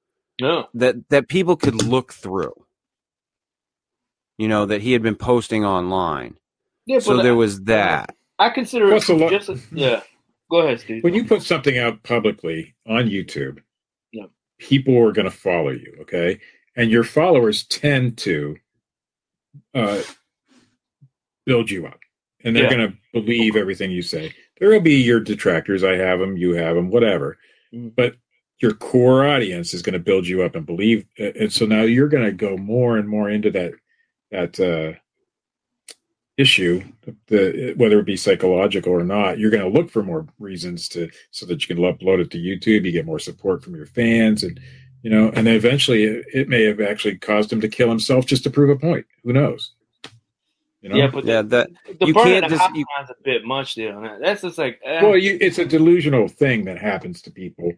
[0.41, 0.69] no.
[0.75, 2.55] that that people could look through
[4.39, 6.37] you know that he had been posting online
[6.87, 10.01] Yeah, so but there was that I consider Plus a it lot- just a, yeah.
[10.51, 11.03] Go ahead, Steve.
[11.05, 13.61] When you put something out publicly on YouTube,
[14.13, 14.27] Yeah.
[14.59, 16.41] people are going to follow you, okay?
[16.77, 18.57] And your followers tend to
[19.75, 20.03] uh,
[21.47, 22.01] build you up,
[22.45, 22.71] and they're Yeah.
[22.77, 24.33] going to believe everything you say.
[24.59, 25.85] There will be your detractors.
[25.85, 26.37] I have them.
[26.37, 26.91] You have them.
[26.91, 27.39] Whatever.
[27.75, 27.95] Mhm.
[27.95, 28.17] But
[28.61, 31.05] your core audience is going to build you up and believe.
[31.19, 33.73] And so now you're going to go more and more into that
[34.31, 34.99] that uh,
[36.39, 36.83] issue,
[37.27, 39.39] the whether it be psychological or not.
[39.39, 42.39] You're going to look for more reasons to so that you can upload it to
[42.39, 42.85] YouTube.
[42.87, 44.59] You get more support from your fans, and
[45.03, 48.45] you know, and eventually it, it may have actually caused him to kill himself just
[48.45, 49.05] to prove a point.
[49.25, 49.73] Who knows?
[50.81, 50.97] You know?
[50.97, 51.71] yeah, but yeah that
[52.01, 53.97] the you burning can't the just- house you- line's a bit much there.
[53.97, 54.21] on.
[54.21, 55.03] That's just like eh.
[55.03, 57.73] well, you, it's a delusional thing that happens to people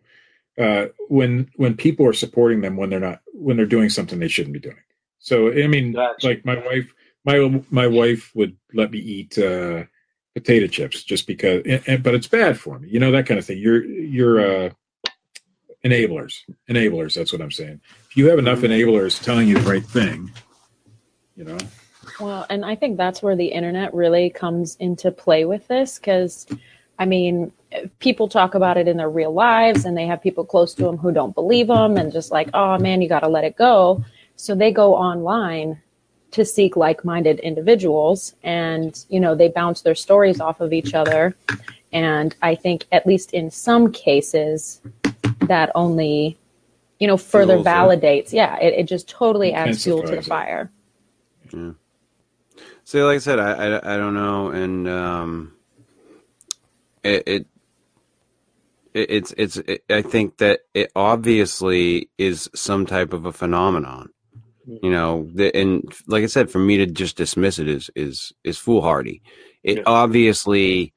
[0.58, 4.28] uh, when when people are supporting them when they're not when they're doing something they
[4.28, 4.76] shouldn't be doing.
[5.18, 6.26] So I mean, Gotcha.
[6.26, 6.92] like my wife,
[7.26, 9.84] my my wife would let me eat uh,
[10.34, 12.88] potato chips just because, and, and- but it's bad for me.
[12.88, 13.58] You know that kind of thing.
[13.58, 14.70] You're you're uh,
[15.84, 17.14] enablers, enablers.
[17.14, 17.80] That's what I'm saying.
[18.08, 20.30] If you have enough enablers telling you the right thing,
[21.36, 21.58] you know,
[22.20, 26.46] Well, and I think that's where the internet really comes into play with this because,
[26.98, 27.52] I mean,
[27.98, 30.96] people talk about it in their real lives and they have people close to them
[30.96, 34.04] who don't believe them and just like, oh man, you got to let it go.
[34.36, 35.80] So they go online
[36.32, 40.94] to seek like minded individuals and, you know, they bounce their stories off of each
[40.94, 41.36] other.
[41.92, 44.80] And I think, at least in some cases,
[45.48, 46.38] that only,
[47.00, 47.96] you know, further Fuels it.
[47.98, 48.32] validates.
[48.32, 50.30] Yeah, it, it just totally adds fuel to the Intensifies it.
[50.30, 50.70] fire.
[52.84, 55.54] See, like I said, I, I, I don't know, and um,
[57.04, 57.46] it, it
[58.94, 64.10] it it's it's it, I think that it obviously is some type of a phenomenon,
[64.82, 65.28] you know.
[65.34, 69.22] The, and like I said, for me to just dismiss it is is is foolhardy.
[69.64, 69.84] It Yeah.
[69.86, 70.94] obviously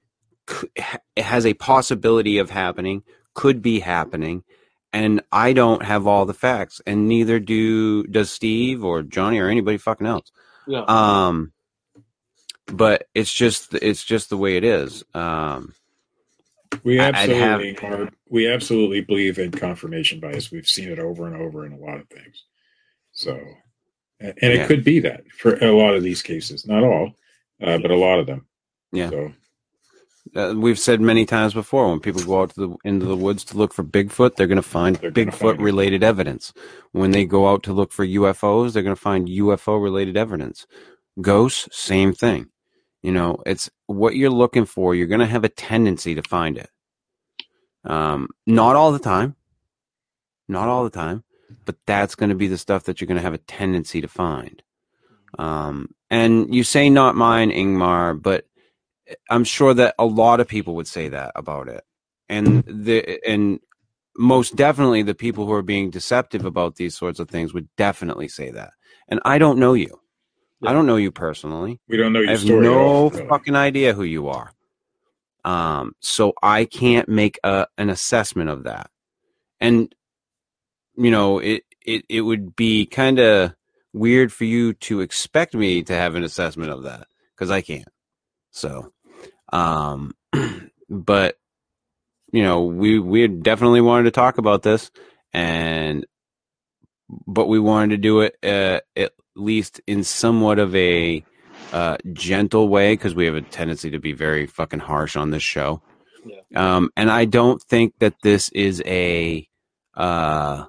[0.49, 0.69] c-
[1.15, 3.03] it has a possibility of happening,
[3.37, 4.43] could be happening,
[4.91, 9.47] and I don't have all the facts, and neither do does Steve or Johnny or
[9.47, 10.31] anybody fucking else.
[10.67, 10.83] Yeah.
[10.87, 11.53] Um,
[12.65, 15.03] but it's just it's just the way it is.
[15.13, 15.73] Um,
[16.83, 18.09] we I- I'd have- absolutely are.
[18.27, 20.51] We absolutely believe in confirmation bias.
[20.51, 22.43] We've seen it over and over in a lot of things.
[23.11, 23.33] So,
[24.19, 24.67] and and it Yeah.
[24.67, 27.13] could be that for a lot of these cases, not all,
[27.61, 28.47] uh, but a lot of them.
[28.91, 29.11] Yeah.
[29.11, 29.31] So
[30.35, 33.43] uh, we've said many times before when people go out to the into the woods
[33.45, 36.53] to look for Bigfoot, they're going to find Bigfoot related evidence.
[36.91, 40.65] When they go out to look for UFOs, they're going to find UFO related evidence.
[41.21, 42.49] Ghosts, same thing.
[43.01, 44.95] You know, it's what you're looking for.
[44.95, 46.69] You're going to have a tendency to find it.
[47.83, 49.35] Um, not all the time,
[50.47, 51.23] not all the time,
[51.65, 54.07] but that's going to be the stuff that you're going to have a tendency to
[54.07, 54.61] find.
[55.37, 58.45] Um, and you say not mine, Ingmar, but
[59.29, 61.83] I'm sure that a lot of people would say that about it.
[62.29, 63.59] And the and
[64.17, 68.27] most definitely the people who are being deceptive about these sorts of things would definitely
[68.27, 68.71] say that.
[69.07, 69.99] And I don't know you.
[70.65, 71.79] I don't know you personally.
[71.87, 72.61] we don't know I your have story.
[72.63, 73.27] no all, really.
[73.27, 74.51] fucking idea who you are.
[75.45, 78.89] Um, so I can't make a, an assessment of that.
[79.61, 79.93] And
[80.97, 83.53] you know, it it it would be kind of
[83.93, 87.87] weird for you to expect me to have an assessment of that because I can't.
[88.51, 88.91] So,
[89.51, 90.13] um,
[90.89, 91.37] but
[92.31, 94.91] you know, we we definitely wanted to talk about this,
[95.33, 96.05] and
[97.09, 101.23] but we wanted to do it uh, at least in somewhat of a
[101.71, 105.43] uh, gentle way because we have a tendency to be very fucking harsh on this
[105.43, 105.81] show.
[106.25, 106.75] Yeah.
[106.75, 109.47] Um, and I don't think that this is a,
[109.95, 110.65] uh,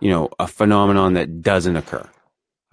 [0.00, 2.08] you know, a phenomenon that doesn't occur.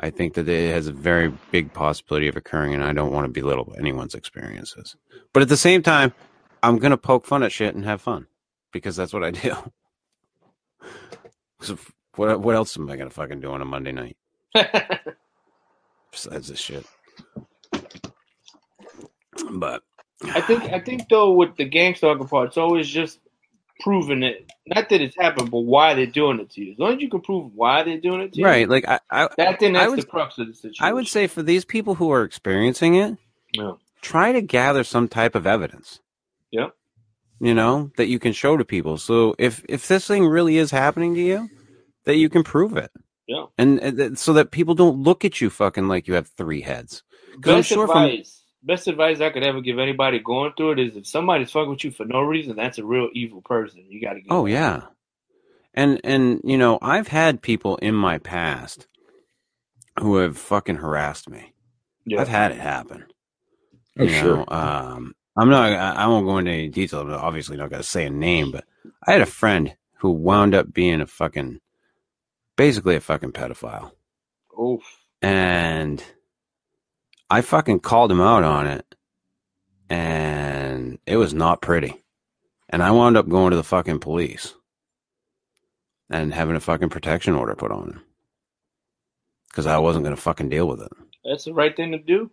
[0.02, 3.26] I think that it has a very big possibility of occurring, and I don't want
[3.26, 4.96] to belittle anyone's experiences.
[5.32, 6.12] But at the same time,
[6.64, 8.26] I'm gonna poke fun at shit and have fun
[8.72, 9.56] because that's what I do.
[11.64, 11.78] So
[12.16, 14.18] what what else am I gonna fucking do on a Monday night
[16.12, 16.84] besides this shit?
[19.52, 19.84] But
[20.24, 23.20] I think I think though with the gang stalker part, it's always just
[23.82, 24.50] proving it.
[24.68, 26.74] Not that it's happened, but why they're doing it to you.
[26.74, 29.00] As long as you can prove why they're doing it to you, right, like I,
[29.10, 30.86] I That then I that's would- the crux of the situation.
[30.86, 33.18] I would say for these people who are experiencing it,
[33.54, 33.74] Yeah.
[34.02, 36.00] try to gather some type of evidence.
[36.52, 36.68] Yeah.
[37.40, 38.98] You know, that you can show to people.
[38.98, 41.50] So if if this thing really is happening to you,
[42.06, 42.92] that you can prove it.
[43.28, 43.46] Yeah.
[43.58, 47.02] And, and so that people don't look at you fucking like you have three heads.
[47.40, 48.41] best sure from- advice.
[48.64, 51.84] Best advice I could ever give anybody going through it is if somebody's fucking with
[51.84, 53.86] you for no reason, that's a real evil person.
[53.90, 54.28] You got to get.
[54.32, 54.84] Oh yeah.
[55.74, 58.88] And and you know, I've had people in my past
[60.00, 61.54] who have fucking harassed me.
[62.06, 62.22] yeah.
[62.22, 63.06] I've had it happen.
[64.00, 64.38] Oh, you sure.
[64.38, 65.72] know, um, I'm not.
[65.72, 67.02] I I won't go into any detail.
[67.02, 68.66] I'm obviously not going to say a name, but
[69.06, 71.60] I had a friend who wound up being a fucking,
[72.56, 73.92] basically a fucking pedophile,
[74.60, 74.84] Oof.
[75.22, 76.04] and
[77.32, 78.96] I fucking called him out on it,
[79.90, 81.96] and it was not pretty,
[82.70, 84.56] and I wound up going to the fucking police,
[86.10, 88.02] and having a fucking protection order put on him,
[89.50, 90.92] because I wasn't going to fucking deal with it.
[91.26, 92.32] That's the right thing to do.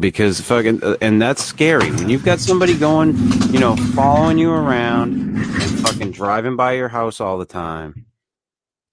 [0.00, 1.90] because fucking uh, and that's scary.
[1.92, 3.16] When you've got somebody going
[3.52, 8.06] you know following you around and fucking driving by your house all the time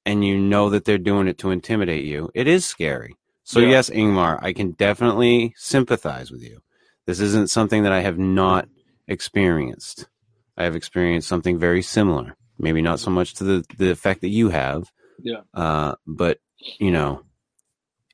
[0.06, 3.70] and you know that they're doing it to intimidate you it is scary so Yeah.
[3.70, 6.60] yes ingmar i can definitely sympathize with you
[7.06, 8.68] this isn't something that i have not
[9.08, 10.08] experienced
[10.58, 14.30] i have experienced something very similar Maybe not so much to the the effect that
[14.30, 14.84] you have.
[15.22, 15.42] Yeah.
[15.56, 16.38] Uh, but
[16.80, 17.24] you know,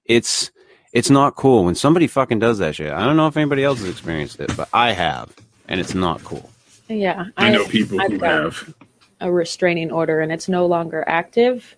[0.05, 0.49] it's
[0.93, 2.91] it's not cool when somebody fucking does that shit.
[2.91, 5.35] I don't know if anybody else has experienced it, but I have,
[5.67, 6.49] and it's not cool.
[6.87, 8.73] Yeah, I know people I've who got have.
[9.19, 11.75] a restraining order and it's no longer active.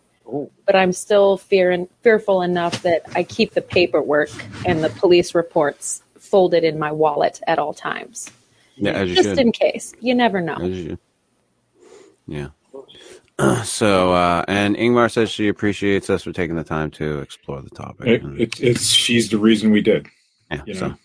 [0.65, 4.29] But I'm still fear fearful enough that I keep the paperwork
[4.65, 8.29] and the police reports folded in my wallet at all times,
[8.75, 9.39] Yeah, as you just should.
[9.39, 9.93] in case.
[9.99, 10.55] You never know.
[10.55, 10.97] As you.
[12.27, 12.47] Yeah.
[13.63, 17.71] So, uh, and Ingmar says she appreciates us for taking the time to explore the
[17.71, 18.05] topic.
[18.07, 20.05] It, And- it's it's she's the reason we did.
[20.51, 20.61] Yeah.
[20.67, 20.95] you so,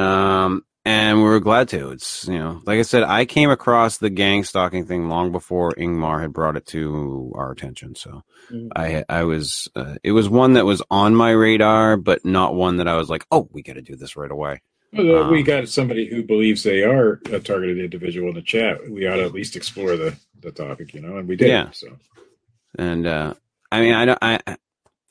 [0.00, 1.90] um, and we were glad to.
[1.90, 5.72] It's you know, like I said, I came across the gang stalking thing long before
[5.72, 7.94] Ingmar had brought it to our attention.
[7.94, 8.68] So, Mhm.
[8.76, 12.76] I I was uh, it was one that was on my radar, but not one
[12.76, 14.60] that I was like, oh, we got to do this right away.
[14.92, 18.42] Well, uh, we Um, got somebody who believes they are a targeted individual in the
[18.42, 18.88] chat.
[18.88, 21.48] We ought to at least explore the, the topic, you know, and we did.
[21.48, 21.70] Yeah.
[21.72, 21.88] So
[22.78, 23.34] And uh,
[23.72, 24.56] I mean, I don't, I, I,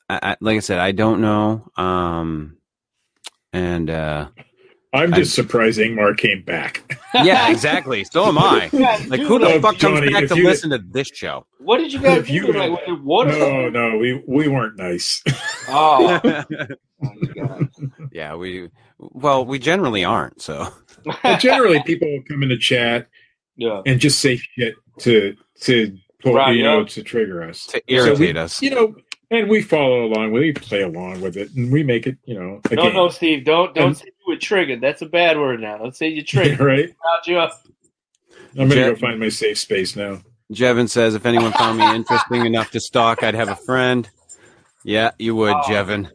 [0.09, 1.69] I, like I said, I don't know.
[1.75, 2.57] Um,
[3.51, 4.29] and uh,
[4.93, 6.97] I'm I- just surprised Ingmar came back.
[7.15, 8.03] yeah, exactly.
[8.05, 8.69] So am I.
[8.73, 11.45] Yeah, Like, who the fuck comes Johnny, back to you- listen to this show?
[11.59, 12.53] What did you guys If you- do?
[12.53, 12.71] Like,
[13.03, 13.39] was it?
[13.39, 15.23] No, no, we we weren't nice.
[15.69, 16.43] Oh, oh
[16.99, 17.69] my God.
[18.11, 20.41] yeah, we well, we generally aren't.
[20.41, 20.67] So
[21.05, 23.07] but generally, people will come in the chat
[23.55, 23.81] yeah.
[23.85, 26.85] and just say shit to to pull, Right, you know yeah.
[26.87, 28.61] to trigger us, to irritate we- us.
[28.61, 28.95] you know.
[29.31, 32.35] And we follow along with we play along with it, and we make it, you
[32.37, 32.59] know.
[32.69, 34.81] A No, game, no, Steve, don't don't And- say you were triggered.
[34.81, 35.77] That's a bad word now.
[35.77, 36.59] Don't say you triggered.
[36.59, 36.89] right?
[37.25, 37.39] You.
[37.39, 37.49] I'm
[38.55, 40.21] gonna Jet- go find my safe space now.
[40.51, 44.07] Jevin says, if anyone found me interesting enough to stalk, I'd have a friend.
[44.83, 45.61] Yeah, you would, Oh.
[45.63, 46.11] Jevin.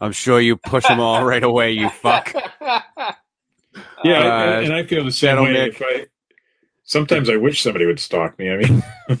[0.00, 1.72] I'm sure you push them all right away.
[1.72, 2.32] You fuck.
[4.04, 5.52] Yeah, Uh, and, and I feel the same way.
[5.52, 5.80] Nick.
[5.80, 6.06] If I
[6.84, 8.50] sometimes I wish somebody would stalk me.
[8.50, 8.82] I mean,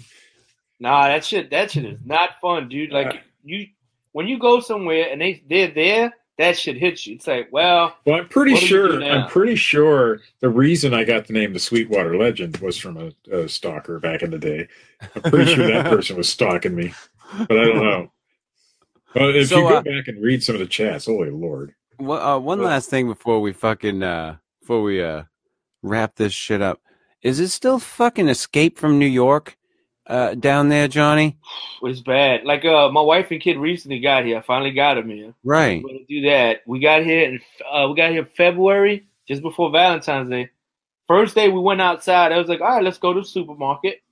[0.80, 2.90] Nah, that shit that shit is not fun, dude.
[2.92, 3.68] Like you
[4.12, 6.12] when you go somewhere and they they're there,
[6.42, 7.14] that shit hits you.
[7.14, 9.04] It's like, well, well, I'm pretty What do do sure.
[9.04, 13.34] I'm pretty sure the reason I got the name the Sweetwater Legend was from a,
[13.36, 14.66] a stalker back in the day.
[15.14, 16.92] I'm pretty sure that person was stalking me,
[17.48, 18.12] but I don't know.
[19.14, 21.74] Well, if So, you go uh, back and read some of the chats, holy lord!
[21.98, 25.22] Well, uh, one Well- last thing before we fucking uh, before we uh,
[25.82, 26.80] wrap this shit up.
[27.22, 29.56] Is it still fucking Escape from New York
[30.06, 31.36] uh, down there, Johnny?
[31.80, 32.44] it was bad.
[32.44, 34.38] Like uh my wife and kid recently got here.
[34.38, 35.34] I finally got them here.
[35.44, 35.82] Right.
[35.82, 36.62] We're gonna do that.
[36.66, 40.50] We got here in uh we got here February, just before Valentine's Day.
[41.08, 44.02] First day we went outside, I was like, all right, let's go to the supermarket.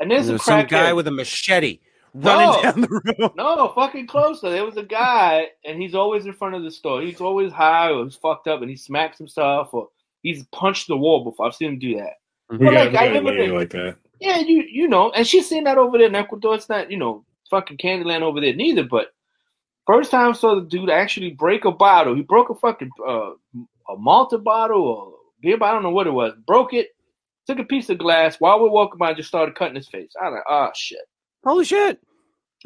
[0.00, 0.68] And there's There's a some crackhead.
[0.68, 1.78] guy with a machete
[2.14, 2.62] running No.
[2.62, 2.88] down the
[3.18, 3.32] road.
[3.36, 4.50] No, fucking closer.
[4.50, 7.00] There was a guy, and he's always in front of the store.
[7.02, 9.88] He's always high or he's fucked up, and he smacks himself or
[10.22, 11.46] he's punched the wall before.
[11.46, 12.14] I've seen him do that.
[12.50, 13.96] We Well, got, like, I got a remember like that.
[14.20, 16.54] Yeah, you you know, and she's seen that over there in Ecuador.
[16.54, 18.84] It's not you know fucking Candyland over there neither.
[18.84, 19.08] But
[19.86, 22.14] first time I saw the dude actually break a bottle.
[22.14, 23.30] He broke a fucking uh,
[23.88, 25.70] a Malta bottle or beer bottle.
[25.70, 26.32] I don't know what it was.
[26.46, 26.88] Broke it.
[27.46, 29.12] Took a piece of glass while we're walking by.
[29.14, 30.12] Just started cutting his face.
[30.20, 31.00] I like, oh shit.
[31.44, 32.00] Holy shit!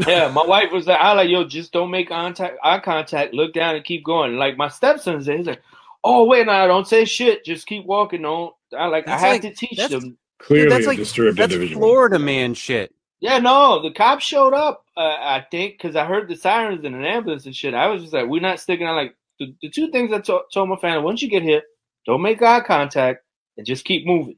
[0.06, 3.52] Yeah, my wife was like, I like, yo, just don't make contact, eye contact, look
[3.52, 4.36] down and keep going.
[4.36, 5.60] Like my stepson's there, he's like,
[6.04, 8.22] oh wait, no, don't say shit, just keep walking.
[8.22, 8.54] Don't.
[8.78, 10.16] I like, That's I have like- to teach them.
[10.38, 11.80] Clearly, that's like- disturbed That's individual.
[11.82, 12.94] Florida man shit.
[13.20, 14.84] Yeah, no, the cops showed up.
[14.96, 17.74] Uh, I think because I heard the sirens and an ambulance and shit.
[17.74, 18.94] I was just like, we're not sticking out.
[18.94, 21.62] Like the, the two things I to- told my family: once you get here,
[22.06, 23.24] don't make eye contact
[23.56, 24.36] and just keep moving.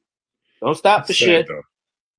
[0.62, 1.48] Don't stop for That's sad, shit.
[1.48, 1.62] though.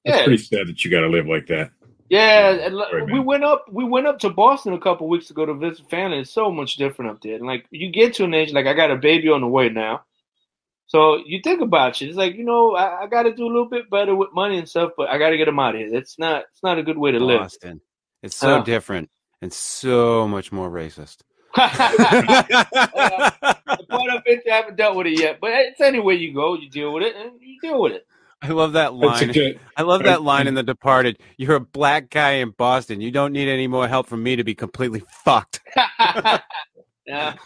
[0.05, 0.23] That's Yeah.
[0.25, 1.71] pretty sad that you got to live like that.
[2.09, 2.75] Yeah, and
[3.05, 3.25] we man.
[3.25, 3.65] went up.
[3.71, 6.19] We went up to Boston a couple weeks ago to visit family.
[6.19, 7.35] It's so much different up there.
[7.35, 9.69] And like you get to an age, like I got a baby on the way
[9.69, 10.03] now,
[10.91, 12.07] so you think about it.
[12.07, 14.57] It's like you know, I, I got to do a little bit better with money
[14.57, 15.95] and stuff, but I got to get them out of here.
[15.95, 16.43] It's not.
[16.51, 17.39] It's not a good way to live.
[17.39, 17.79] Boston.
[18.21, 18.63] It's so Uh.
[18.63, 19.09] different
[19.41, 21.19] and so much more racist.
[21.55, 21.65] the
[23.89, 26.69] part of it, I haven't dealt with it yet, but it's anywhere you go, you
[26.69, 28.05] deal with it, and you deal with it.
[28.41, 29.31] I love that line.
[29.31, 31.19] good, I love that line in The Departed.
[31.37, 32.99] You're a black guy in Boston.
[32.99, 35.61] You don't need any more help from me to be completely fucked.
[35.75, 36.41] yeah,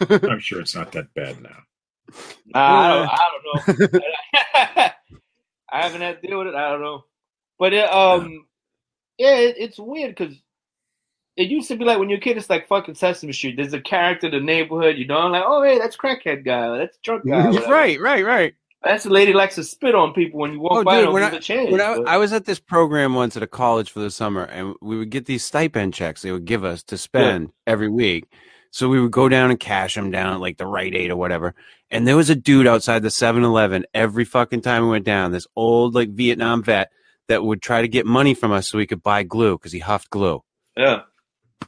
[0.00, 1.58] I'm sure it's not that bad now.
[2.54, 4.90] I don't, I don't know.
[5.72, 6.54] I haven't had to deal with it.
[6.54, 7.04] I don't know,
[7.58, 8.46] but it, um,
[9.18, 10.34] yeah, it, it's weird because
[11.36, 13.56] it used to be like when you're a kid, it's like fucking Sesame Street.
[13.56, 16.78] There's a character in the neighborhood, you know, I'm like, oh hey, that's crackhead guy,
[16.78, 18.54] that's drunk guy, right, right, right.
[18.84, 21.00] That's the lady likes to spit on people when you walk Oh, by.
[21.00, 21.72] dude, when I- a change.
[21.72, 24.74] When I, I was at this program once at a college for the summer, and
[24.80, 28.26] we would get these stipend checks they would give us to spend every week.
[28.70, 31.16] So we would go down and cash them down at like the Rite Aid or
[31.16, 31.54] whatever.
[31.90, 35.32] And there was a dude outside the 7 Eleven every fucking time we went down,
[35.32, 36.90] this old like Vietnam vet
[37.28, 39.78] that would try to get money from us so we could buy glue because he
[39.78, 40.42] huffed glue.
[40.76, 41.02] Yeah.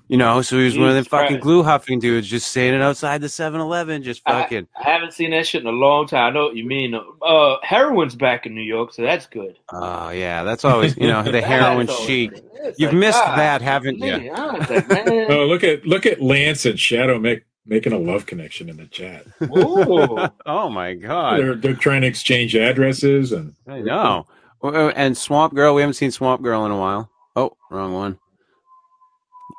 [0.08, 1.42] You know, so he was one of them Jesus fucking Christ.
[1.42, 4.66] glue huffing dudes just standing outside the 7 Eleven, just fucking.
[4.76, 6.30] I haven't seen that shit in a long time.
[6.30, 6.94] I know what you mean.
[7.20, 9.58] Uh, heroin's back in New York, so that's good.
[9.70, 12.42] Oh, yeah, that's always, you know, the heroin always chic.
[12.78, 14.12] You've like, missed God, that, haven't you?
[14.12, 14.56] man, I
[14.88, 18.78] like, Oh, look at look at Lance and Shadow make, making a love connection in
[18.78, 19.26] the chat.
[19.42, 20.18] ooh.
[20.46, 21.38] Oh, my God.
[21.38, 24.26] They're they're trying to exchange addresses and I know.
[24.62, 27.10] And Swamp Girl, we haven't seen Swamp Girl in a while.
[27.36, 28.18] Oh, wrong one.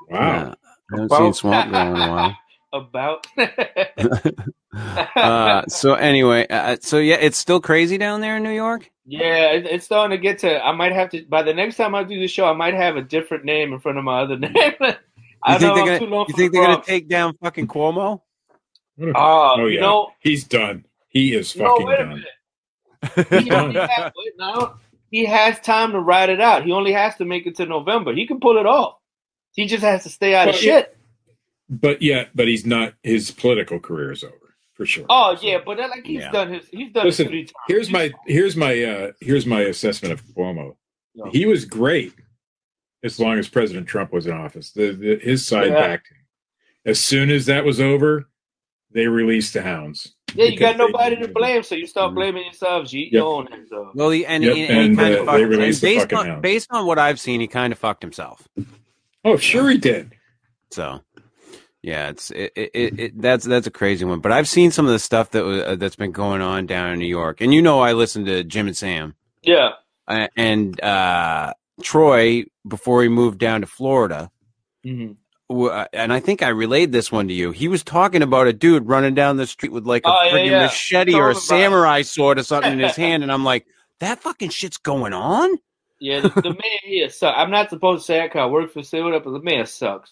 [0.09, 0.19] Wow.
[0.19, 0.55] Yeah, I
[0.91, 2.37] haven't About- seen Swamp Girl in a while.
[2.73, 3.25] About.
[5.15, 8.89] uh, so anyway, uh, so yeah, it's still crazy down there in New York.
[9.05, 10.63] Yeah, it, it's starting to get to.
[10.63, 12.45] I might have to by the next time I do the show.
[12.45, 14.53] I might have a different name in front of my other name.
[14.53, 16.25] I You think know they're gonna?
[16.27, 18.21] You think the they're gonna take down fucking Cuomo?
[18.97, 20.85] What a- Oh, oh you yeah, know, he's done.
[21.09, 22.09] He is no, fucking wait a done.
[22.09, 23.43] minute.
[23.45, 24.67] He, only has, wait,
[25.09, 26.65] he has time to ride it out.
[26.65, 28.13] He only has to make it to November.
[28.13, 28.97] He can pull it off.
[29.53, 30.95] He just has to stay out of shit.
[31.69, 32.93] But yeah, but he's not.
[33.03, 35.05] His political career is over for sure.
[35.09, 36.31] Oh yeah, but that, like he's Yeah.
[36.31, 36.67] done his.
[36.69, 37.53] He's done Listen, his three times.
[37.67, 40.75] Here's my here's my uh here's my assessment of Cuomo.
[41.15, 41.29] No.
[41.31, 42.13] He was great
[43.03, 44.71] as long as President Trump was in office.
[44.71, 45.73] The, the his side Yeah.
[45.79, 46.17] backed him.
[46.85, 48.29] As soon as that was over,
[48.91, 50.15] they released the hounds.
[50.35, 52.93] Yeah, you got nobody to blame, so you start blaming yourselves.
[52.93, 53.19] You eat Yep.
[53.19, 53.95] your own ass up.
[53.95, 55.39] Well, he, and, Yep, he, and he kind uh, of fucked.
[55.43, 58.47] released the based on based on what I've seen, he kind of fucked himself.
[59.25, 60.13] Oh, sure he did.
[60.71, 61.01] So,
[61.81, 64.19] yeah, it's it, it, it, it that's that's a crazy one.
[64.19, 66.91] But I've seen some of the stuff that was, uh, that's been going on down
[66.93, 69.71] in New York, and you know, I listen to Jim and Sam, Yeah,
[70.07, 74.29] uh, and uh, Troy before he moved down to Florida.
[74.83, 75.13] hmm
[75.49, 77.51] w- uh, And I think I relayed this one to you.
[77.51, 80.37] He was talking about a dude running down the street with like a Oh, yeah,
[80.43, 80.59] yeah.
[80.65, 81.41] machete Told or a him it.
[81.41, 83.65] samurai sword or something in his hand, and I'm like,
[83.99, 85.57] that fucking shit's going on.
[85.99, 86.21] Yeah.
[86.21, 87.37] The, the man here sucks.
[87.37, 90.11] I'm not supposed to say that 'cause I work for Civil, but the man sucks.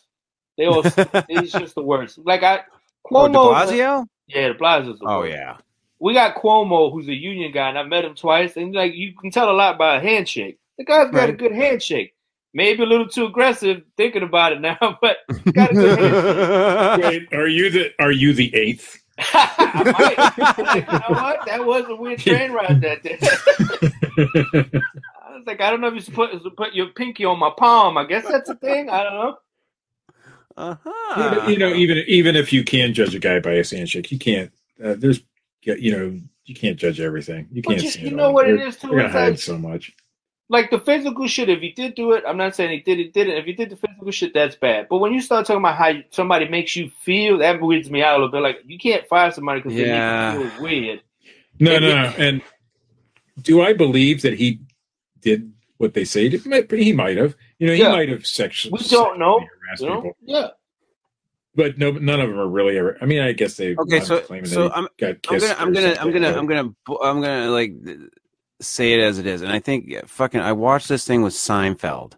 [0.57, 0.81] They all.
[1.29, 2.17] he's just the worst.
[2.19, 2.61] Like I,
[3.09, 3.53] Oh, De Cuomo.
[3.53, 4.05] Blasio?
[4.27, 5.33] yeah, De Blasio's the Oh worst.
[5.33, 5.57] yeah.
[5.99, 9.13] We got Cuomo, who's a union guy, and I met him twice, and like you
[9.15, 10.59] can tell a lot by a handshake.
[10.77, 12.13] The guy's got a good handshake.
[12.53, 15.17] Maybe a little too aggressive thinking about it now, but
[15.53, 17.29] got a good handshake.
[17.31, 19.01] Wait, are you the are you the eighth?
[19.33, 19.83] I
[20.37, 20.75] might.
[20.75, 21.45] you know what?
[21.47, 23.17] That was a weird train ride that day.
[25.37, 27.95] I was like, I don't know if you put, put your pinky on my palm.
[27.97, 28.89] I guess that's a thing.
[28.89, 29.37] I don't know.
[30.57, 31.47] uh-huh.
[31.47, 34.51] you know, even even if you can judge a guy by his handshake, you can't.
[34.83, 35.21] Uh, there's,
[35.61, 37.47] you know, you can't judge everything.
[37.51, 37.83] You can't.
[37.83, 38.33] you- see you it know all.
[38.33, 38.87] what it They're- is, too?
[38.87, 39.93] They're gonna It's hide like- so much.
[40.49, 43.13] Like the physical shit, if he did do it, I'm not saying he did it,
[43.13, 43.35] didn't.
[43.37, 44.87] If he did the physical shit, that's bad.
[44.89, 48.13] But when you start talking about how somebody makes you feel, that weirds me out
[48.13, 48.41] a little bit.
[48.41, 50.31] Like you can't fire somebody because Yeah.
[50.31, 51.01] they make you feel weird.
[51.59, 52.27] No, And no, he- no.
[52.27, 52.41] And
[53.41, 54.61] do I believe that he
[55.21, 56.29] did what they say?
[56.29, 57.35] He might, he might have.
[57.59, 57.91] You know, he Yeah.
[57.91, 58.79] might have sexually.
[58.81, 59.95] We don't know, harassed You know?
[59.97, 60.47] people, Yeah.
[61.55, 62.97] but no, none of them are really ever.
[63.01, 63.75] I mean, I guess they.
[63.75, 67.51] Okay, so so I'm got I'm gonna I'm gonna I'm gonna I'm gonna I'm gonna
[67.51, 67.73] like
[68.61, 71.33] say it as it is, and I think yeah, fucking I watched this thing with
[71.33, 72.13] Seinfeld,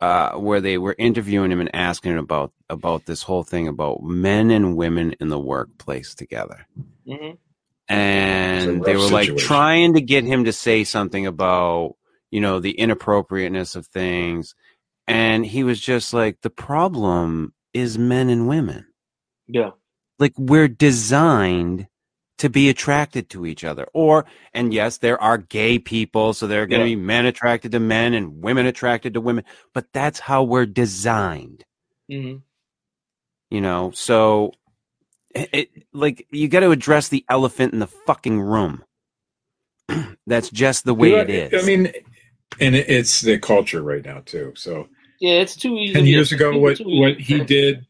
[0.00, 4.02] uh, where they were interviewing him and asking him about about this whole thing about
[4.02, 6.66] men and women in the workplace together.
[7.06, 7.32] hmm
[7.88, 11.96] and they rough were like trying to get him to say something about
[12.30, 14.54] you know the inappropriateness of things.
[15.08, 18.86] And he was just like the problem is men and women.
[19.48, 19.70] Yeah.
[20.18, 21.88] like we're designed
[22.38, 23.86] to be attracted to each other.
[23.92, 24.24] Or
[24.54, 26.96] and yes there are gay people so there are going to Yeah.
[26.96, 29.44] be men attracted to men and women attracted to women
[29.74, 31.64] but that's how we're designed.
[32.10, 32.36] Hmm
[33.50, 34.52] you know so
[35.34, 38.84] it, it like you got to address the elephant in the fucking room.
[40.26, 41.92] That's just the way You know, it is I mean,
[42.58, 44.52] and it- it's the culture right now too.
[44.56, 44.88] So
[45.20, 45.94] Yeah, it's too easy.
[45.94, 47.86] ten years ago, what what he did,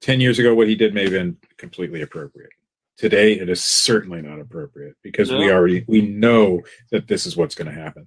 [0.00, 2.50] ten years ago, what he did may have been completely appropriate.
[2.96, 5.52] Today, it is certainly not appropriate because we Yeah.
[5.52, 8.06] already we know that this is what's going to happen.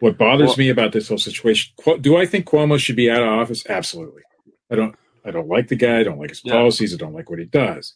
[0.00, 3.22] What bothers Well- me about this whole situation, do I think Cuomo should be out
[3.22, 3.64] of office?
[3.68, 4.22] Absolutely.
[4.70, 4.94] I don't.
[5.24, 5.98] I don't like the guy.
[5.98, 6.52] I don't like his Yeah.
[6.52, 6.94] policies.
[6.94, 7.94] I don't like what he does.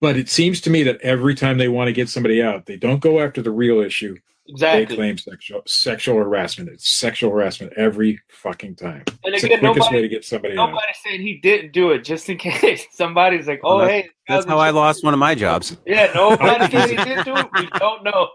[0.00, 2.76] But it seems to me that every time they want to get somebody out, they
[2.76, 4.16] don't go after the real issue
[4.58, 6.68] they claim sexual sexual harassment.
[6.70, 9.04] It's sexual harassment every fucking time.
[9.24, 10.66] And It's the again, quickest nobody, way to get somebody out.
[10.70, 14.08] nobody's saying he didn't do it just in case somebody's like, oh, Well, hey.
[14.28, 17.46] that's how i lost one of my jobs Yeah, nobody said he did do it.
[17.54, 18.28] We don't know.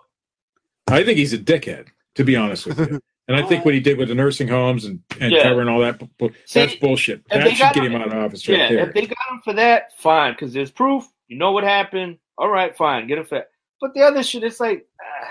[0.87, 2.99] I think he's a dickhead, to be honest with you.
[3.27, 5.43] And I think what he did with the nursing homes and, and Yeah.
[5.43, 7.27] covering all that, bu- bu- See, that's bullshit.
[7.29, 8.87] they That should got get him- him out of office right Yeah, there.
[8.87, 11.03] if they got him for that, fine, because there's proof.
[11.27, 12.19] You know what happened.
[12.37, 13.49] All right, fine, get him for that.
[13.81, 15.27] But the other shit, it's like, ah,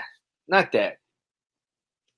[0.47, 0.97] not that.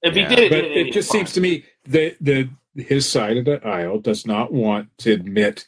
[0.02, 0.30] If Yeah.
[0.30, 3.46] he did it, But then it just seems to me that the his side of
[3.46, 5.66] the aisle does not want to admit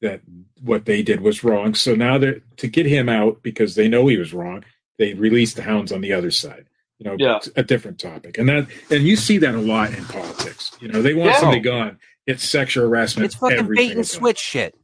[0.00, 0.20] that
[0.60, 1.74] what they did was wrong.
[1.74, 4.64] So now they're to get him out because they know he was wrong.
[4.98, 6.66] They release the hounds on the other side.
[6.98, 7.40] You know, Yeah.
[7.56, 10.70] a different topic, and that and you see that a lot in politics.
[10.80, 11.40] You know, they want Yeah.
[11.40, 11.98] somebody gone.
[12.26, 13.24] It's sexual harassment.
[13.26, 14.04] It's fucking every bait and time.
[14.04, 14.76] switch shit.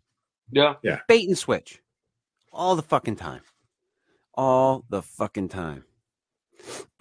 [0.50, 1.00] Yeah, Yeah.
[1.06, 1.80] Bait and switch.
[2.52, 3.42] All the fucking time.
[4.34, 5.84] All the fucking time.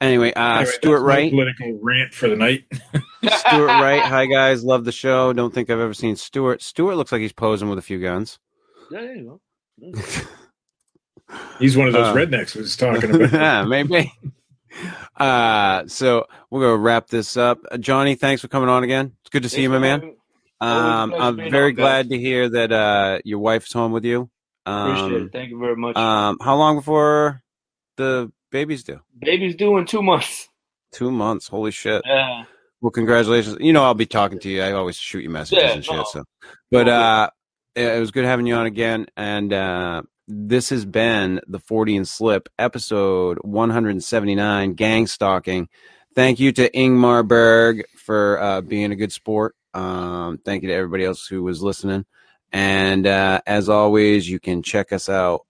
[0.00, 1.30] anyway, uh, Anyway, Stuart that's Wright.
[1.30, 2.64] political rant for the night.
[3.24, 4.02] Stuart Wright.
[4.02, 5.32] Hi guys, love the show.
[5.32, 6.62] Don't think I've ever seen Stuart.
[6.62, 8.38] Stuart looks like he's posing with a few guns.
[8.90, 9.40] Yeah, there you
[9.82, 9.92] go.
[11.58, 13.32] He's one of those Uh, rednecks we was talking about.
[13.32, 14.10] yeah, maybe.
[15.16, 17.58] Uh, so we're gonna wrap this up.
[17.70, 19.12] Uh, Johnny, thanks for coming on again.
[19.20, 20.00] It's good to see you, my man.
[20.00, 20.14] Always
[20.60, 21.82] Um, pleasure I'm very on, guys.
[21.82, 24.30] glad to hear that uh, your wife's home with you.
[24.64, 25.32] Appreciate Um, it.
[25.32, 25.96] Thank you very much.
[25.96, 27.42] um, how long before
[27.96, 29.00] the baby's do.
[29.18, 30.48] Babies due in two months.
[30.92, 31.48] Two months.
[31.48, 32.02] Holy shit.
[32.06, 32.44] Yeah.
[32.80, 33.58] Well, congratulations.
[33.60, 34.62] You know, I'll be talking to you.
[34.62, 35.94] I always shoot you messages Yeah, and shit.
[35.96, 36.04] no.
[36.04, 36.24] So,
[36.70, 37.30] but uh,
[37.74, 39.06] it it was good having you on again.
[39.16, 45.68] And uh, this has been the Fortean Slip episode 179, gang stalking.
[46.14, 49.54] Thank you to Ingmar Berg for uh, being a good sport.
[49.74, 52.06] Um, thank you to everybody else who was listening.
[52.52, 55.42] And uh, as always, you can check us out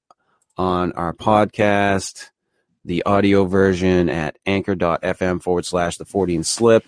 [0.56, 2.30] on our podcast,
[2.84, 6.84] the audio version at anchor.fm forward slash the Fortean slip,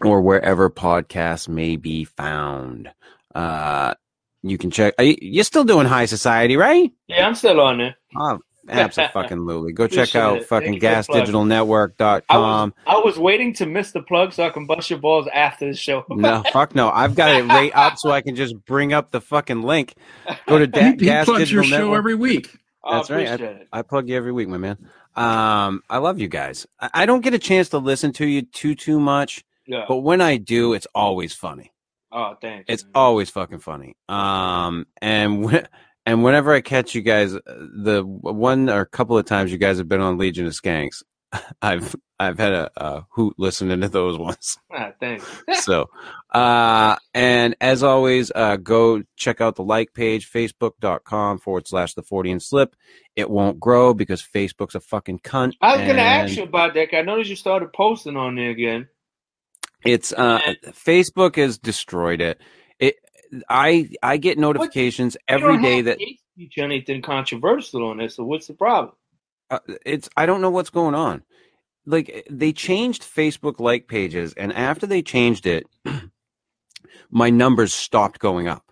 [0.00, 2.90] or wherever podcasts may be found.
[3.34, 3.94] Uh,
[4.42, 4.94] you can check.
[4.98, 6.90] Are you, you're still doing High Society, right?
[7.06, 7.96] Yeah, I'm still on there.
[8.16, 9.12] Oh, absolutely.
[9.12, 9.72] Fucking Lulie.
[9.74, 10.46] Go check out it.
[10.46, 11.46] fucking Thank you for the plug.
[11.98, 12.74] gasdigitalnetwork.com.
[12.86, 15.28] I was, I was waiting to miss the plug so I can bust your balls
[15.32, 16.04] after the show.
[16.08, 16.90] no, fuck no.
[16.90, 19.94] I've got it right up so I can just bring up the fucking link.
[20.46, 22.56] Go to da- he, he Gas plugs your Digital show every week.
[22.84, 23.40] I That's right.
[23.40, 23.68] it.
[23.72, 24.76] I plug you every week, my man.
[25.14, 26.66] Um, I love you guys.
[26.80, 29.84] I, I don't get a chance to listen to you too too much, Yeah.
[29.86, 31.72] but when I do, it's always funny.
[32.10, 32.66] Oh, thanks.
[32.68, 32.92] It's man.
[32.94, 33.96] always fucking funny.
[34.08, 35.68] Um, and when,
[36.06, 39.78] and whenever I catch you guys, uh, the one or couple of times you guys
[39.78, 41.02] have been on Legion of Skanks,
[41.62, 44.58] I've I've had a, a hoot listening to those ones.
[44.74, 45.26] Ah, thanks.
[45.64, 45.90] so,
[46.32, 52.02] uh, and as always, uh, go check out the like page, facebook.com forward slash the
[52.02, 52.74] Fortean slip.
[53.14, 55.52] It won't grow because Facebook's a fucking cunt.
[55.60, 56.96] I was going to ask you about that.
[56.96, 58.88] I noticed you started posting on there again.
[59.84, 62.40] It's, uh, Facebook has destroyed it.
[62.78, 62.96] It,
[63.50, 68.08] I, I get notifications You every day that hate speech or anything controversial on there.
[68.08, 68.94] So what's the problem?
[69.52, 71.22] uh, it's I don't know what's going on.
[71.86, 75.66] Like eh, they changed Facebook like pages, and after they changed it,
[77.10, 78.64] my numbers stopped going up.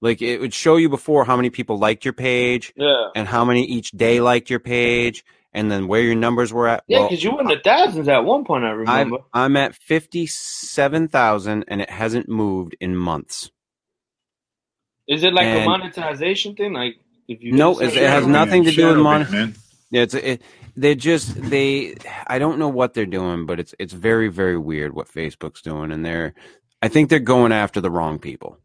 [0.00, 3.08] Like it would show you before how many people liked your page Yeah.
[3.16, 6.84] and how many each day liked your page, and then where your numbers were at.
[6.86, 8.64] Yeah, Well, because you were in the thousands at one point.
[8.64, 9.18] I I've, remember.
[9.34, 13.50] I'm at fifty-seven thousand, and it hasn't moved in months.
[15.08, 16.72] Is it like a monetization thing?
[16.74, 19.54] Like if you No, hit it has nothing to do with Shadow mon- ban, man.
[19.90, 20.42] Yeah, it's it,
[20.80, 21.96] they're just they.
[22.26, 25.92] I don't know what they're doing, but it's it's very very weird what Facebook's doing,
[25.92, 26.34] and they're.
[26.80, 28.58] I think they're going after the wrong people.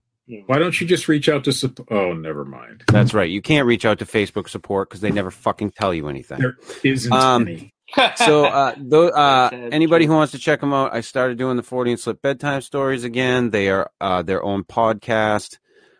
[0.45, 1.51] Why don't you just reach out to?
[1.51, 2.83] Sup- oh, never mind.
[2.87, 3.29] That's right.
[3.29, 6.39] You can't reach out to Facebook support because they never fucking tell you anything.
[6.39, 7.73] There isn't Um, any.
[8.15, 11.63] so uh, though, uh, anybody who wants to check them out, I started doing the
[11.63, 13.49] Fortean slip bedtime stories again.
[13.49, 15.57] They are uh, their own podcast.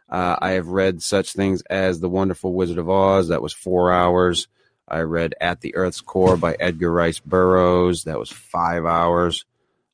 [0.09, 3.27] Uh, I have read such things as The Wonderful Wizard of Oz.
[3.29, 4.47] That was four hours.
[4.87, 8.03] I read At the Earth's Core by Edgar Rice Burroughs.
[8.03, 9.45] That was five hours.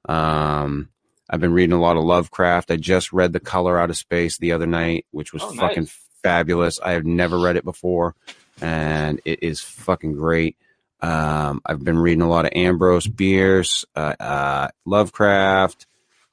[0.08, 0.90] Um,
[1.30, 2.72] I've been reading a lot of Lovecraft.
[2.72, 5.60] I just read The Color Out of Space the other night, which was Oh, nice.
[5.60, 5.90] fucking
[6.24, 6.80] fabulous.
[6.80, 8.16] I have never read it before,
[8.62, 10.58] and it is fucking great.
[11.02, 15.86] Um, I've been reading a lot of Ambrose Bierce, uh, uh, Lovecraft,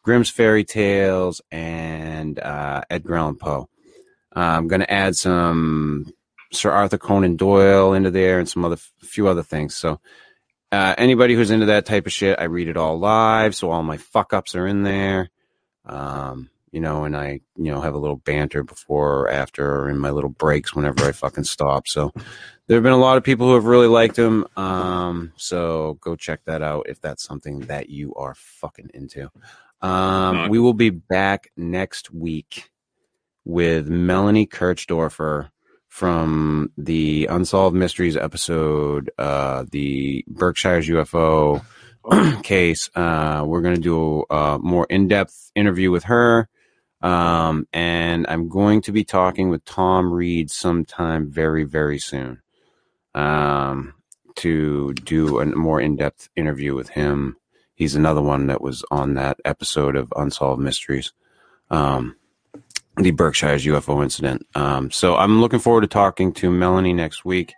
[0.03, 3.69] Grimm's Fairy Tales, and uh, Edgar Allan Poe.
[4.35, 6.13] Uh, I'm going to add some
[6.53, 9.77] Sir Arthur Conan Doyle into there and some other few other things.
[9.77, 10.01] So
[10.73, 13.83] uh, anybody who's into that type of shit, I read it all live, so all
[13.83, 15.31] my fuck ups are in there.
[15.85, 19.89] Um, you know, and I, you know, have a little banter before or after or
[19.89, 21.89] in my little breaks whenever I fucking stop.
[21.89, 22.13] So
[22.67, 24.47] there have been a lot of people who have really liked him.
[24.57, 29.31] Um, so go check that out if that's something that you are fucking into.
[29.81, 32.71] Um, we will be back next week
[33.45, 35.51] with Melanie Kirchdorfer
[35.97, 41.65] from the Unsolved Mysteries episode, uh, the Berkshire's UFO
[42.43, 42.91] case.
[42.95, 46.51] Uh, we're going to do a more in depth interview with her.
[47.01, 52.43] Um, and I'm going to be talking with Thom Reed sometime very, very soon.
[53.15, 53.95] Um,
[54.35, 57.39] to do a more in-depth interview with him.
[57.75, 61.15] He's another one that was on that episode of Unsolved Mysteries,
[61.71, 62.17] um,
[62.97, 64.47] the Berkshire's UFO incident.
[64.55, 67.53] Um, so I'm looking forward to talking to Melanie next week.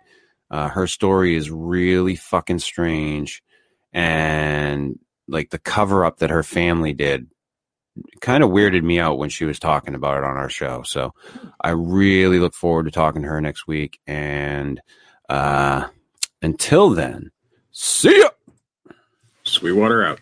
[0.51, 3.43] Uh, her story is really fucking strange,
[3.93, 4.97] and
[5.27, 7.27] like the cover up that her family did
[8.21, 10.83] kind of weirded me out when she was talking about it on our show.
[10.83, 11.13] So
[11.61, 13.99] I really look forward to talking to her next week.
[14.07, 14.81] And
[15.27, 15.87] uh,
[16.41, 17.31] until then,
[17.71, 18.29] see ya.
[19.43, 20.19] Sweetwater out.